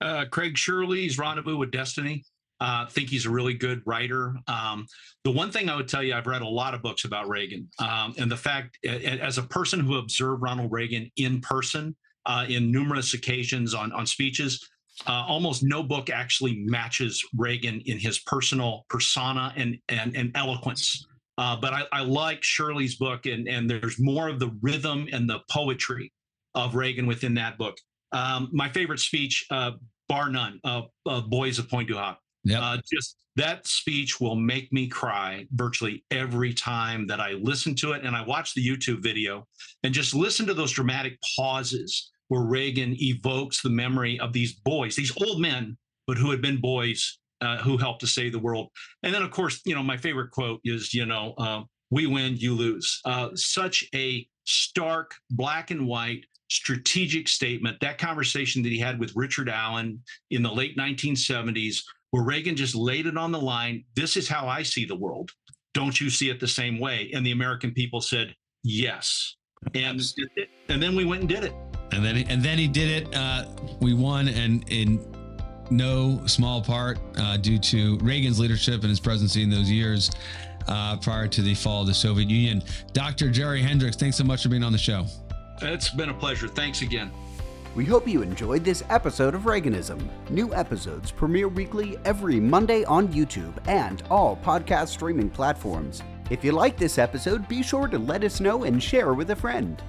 Uh, 0.00 0.24
Craig 0.30 0.56
Shirley's 0.56 1.18
Rendezvous 1.18 1.56
with 1.56 1.70
Destiny. 1.70 2.24
I 2.58 2.82
uh, 2.82 2.86
think 2.86 3.10
he's 3.10 3.26
a 3.26 3.30
really 3.30 3.52
good 3.52 3.82
writer. 3.84 4.34
Um, 4.48 4.86
the 5.24 5.30
one 5.30 5.50
thing 5.50 5.68
I 5.68 5.76
would 5.76 5.88
tell 5.88 6.02
you, 6.02 6.14
I've 6.14 6.26
read 6.26 6.40
a 6.40 6.48
lot 6.48 6.72
of 6.72 6.80
books 6.80 7.04
about 7.04 7.28
Reagan, 7.28 7.68
um, 7.78 8.14
and 8.16 8.32
the 8.32 8.36
fact, 8.36 8.78
as 8.86 9.36
a 9.36 9.42
person 9.42 9.80
who 9.80 9.96
observed 9.98 10.40
Ronald 10.40 10.72
Reagan 10.72 11.10
in 11.16 11.42
person 11.42 11.94
uh, 12.24 12.46
in 12.48 12.72
numerous 12.72 13.12
occasions 13.12 13.74
on 13.74 13.92
on 13.92 14.06
speeches, 14.06 14.66
uh, 15.06 15.24
almost 15.28 15.62
no 15.62 15.82
book 15.82 16.10
actually 16.10 16.64
matches 16.66 17.22
Reagan 17.36 17.82
in 17.86 17.98
his 17.98 18.18
personal 18.20 18.86
persona 18.88 19.52
and 19.56 19.78
and, 19.88 20.16
and 20.16 20.32
eloquence. 20.34 21.06
Uh, 21.38 21.54
but 21.54 21.74
I, 21.74 21.82
I, 21.92 22.00
like 22.02 22.42
Shirley's 22.42 22.96
book, 22.96 23.26
and 23.26 23.46
and 23.46 23.68
there's 23.68 24.00
more 24.00 24.28
of 24.28 24.40
the 24.40 24.50
rhythm 24.62 25.06
and 25.12 25.28
the 25.28 25.40
poetry 25.50 26.12
of 26.54 26.74
Reagan 26.74 27.06
within 27.06 27.34
that 27.34 27.58
book. 27.58 27.76
Um, 28.12 28.48
my 28.52 28.70
favorite 28.70 29.00
speech, 29.00 29.46
uh, 29.50 29.72
bar 30.08 30.30
none, 30.30 30.60
of 30.64 30.88
Boys 31.28 31.58
of 31.58 31.68
Pointe 31.68 31.88
du 31.88 31.96
Hoc. 31.96 32.18
Yep. 32.44 32.62
Uh, 32.62 32.78
just 32.90 33.16
that 33.36 33.66
speech 33.66 34.18
will 34.18 34.34
make 34.34 34.72
me 34.72 34.88
cry 34.88 35.46
virtually 35.52 36.04
every 36.10 36.54
time 36.54 37.06
that 37.06 37.20
I 37.20 37.32
listen 37.32 37.74
to 37.76 37.92
it, 37.92 38.04
and 38.04 38.16
I 38.16 38.24
watch 38.24 38.54
the 38.54 38.66
YouTube 38.66 39.02
video 39.02 39.46
and 39.82 39.92
just 39.92 40.14
listen 40.14 40.46
to 40.46 40.54
those 40.54 40.72
dramatic 40.72 41.18
pauses 41.36 42.10
where 42.28 42.42
Reagan 42.42 42.96
evokes 43.00 43.62
the 43.62 43.70
memory 43.70 44.18
of 44.20 44.32
these 44.32 44.54
boys, 44.54 44.96
these 44.96 45.12
old 45.22 45.40
men, 45.40 45.76
but 46.06 46.16
who 46.16 46.30
had 46.30 46.42
been 46.42 46.60
boys 46.60 47.18
uh, 47.40 47.58
who 47.58 47.76
helped 47.76 48.00
to 48.00 48.06
save 48.06 48.32
the 48.32 48.38
world. 48.38 48.68
And 49.02 49.14
then, 49.14 49.22
of 49.22 49.30
course, 49.30 49.60
you 49.64 49.74
know, 49.74 49.82
my 49.82 49.96
favorite 49.96 50.30
quote 50.30 50.60
is, 50.64 50.94
you 50.94 51.06
know, 51.06 51.34
uh, 51.38 51.62
we 51.90 52.06
win, 52.06 52.36
you 52.36 52.54
lose. 52.54 53.00
Uh, 53.04 53.30
such 53.34 53.84
a 53.94 54.26
stark, 54.44 55.14
black 55.30 55.70
and 55.70 55.86
white, 55.86 56.24
strategic 56.48 57.28
statement. 57.28 57.78
That 57.80 57.98
conversation 57.98 58.62
that 58.62 58.72
he 58.72 58.78
had 58.78 58.98
with 58.98 59.14
Richard 59.14 59.48
Allen 59.48 60.02
in 60.30 60.42
the 60.42 60.50
late 60.50 60.76
1970s, 60.76 61.78
where 62.10 62.24
Reagan 62.24 62.56
just 62.56 62.74
laid 62.74 63.06
it 63.06 63.18
on 63.18 63.32
the 63.32 63.40
line. 63.40 63.84
This 63.94 64.16
is 64.16 64.28
how 64.28 64.48
I 64.48 64.62
see 64.62 64.84
the 64.84 64.96
world. 64.96 65.30
Don't 65.74 66.00
you 66.00 66.08
see 66.08 66.30
it 66.30 66.40
the 66.40 66.48
same 66.48 66.78
way? 66.78 67.10
And 67.12 67.26
the 67.26 67.32
American 67.32 67.72
people 67.72 68.00
said, 68.00 68.34
yes. 68.62 69.36
And, 69.74 70.00
and 70.68 70.82
then 70.82 70.96
we 70.96 71.04
went 71.04 71.20
and 71.20 71.28
did 71.28 71.44
it 71.44 71.52
and 71.92 72.04
then 72.04 72.16
and 72.28 72.42
then 72.42 72.58
he 72.58 72.68
did 72.68 73.02
it. 73.02 73.14
Uh, 73.14 73.46
we 73.80 73.94
won, 73.94 74.28
and 74.28 74.64
in 74.70 75.14
no 75.70 76.20
small 76.26 76.62
part 76.62 76.98
uh, 77.18 77.36
due 77.36 77.58
to 77.58 77.98
Reagan's 77.98 78.38
leadership 78.38 78.82
and 78.82 78.90
his 78.90 79.00
presidency 79.00 79.42
in 79.42 79.50
those 79.50 79.70
years 79.70 80.10
uh, 80.68 80.96
prior 80.96 81.26
to 81.28 81.42
the 81.42 81.54
fall 81.54 81.82
of 81.82 81.86
the 81.86 81.94
Soviet 81.94 82.28
Union. 82.28 82.62
Dr. 82.92 83.30
Jerry 83.30 83.62
Hendrix, 83.62 83.96
thanks 83.96 84.16
so 84.16 84.24
much 84.24 84.42
for 84.42 84.48
being 84.48 84.62
on 84.62 84.72
the 84.72 84.78
show. 84.78 85.06
It's 85.62 85.90
been 85.90 86.10
a 86.10 86.14
pleasure. 86.14 86.48
Thanks 86.48 86.82
again. 86.82 87.10
We 87.74 87.84
hope 87.84 88.08
you 88.08 88.22
enjoyed 88.22 88.64
this 88.64 88.82
episode 88.88 89.34
of 89.34 89.42
Reaganism. 89.42 90.08
New 90.30 90.54
episodes 90.54 91.10
premiere 91.10 91.48
weekly 91.48 91.98
every 92.06 92.40
Monday 92.40 92.84
on 92.84 93.08
YouTube 93.08 93.54
and 93.68 94.02
all 94.08 94.36
podcast 94.36 94.88
streaming 94.88 95.28
platforms. 95.28 96.02
If 96.30 96.42
you 96.42 96.52
like 96.52 96.78
this 96.78 96.96
episode, 96.96 97.46
be 97.48 97.62
sure 97.62 97.86
to 97.88 97.98
let 97.98 98.24
us 98.24 98.40
know 98.40 98.64
and 98.64 98.82
share 98.82 99.12
with 99.12 99.30
a 99.30 99.36
friend. 99.36 99.82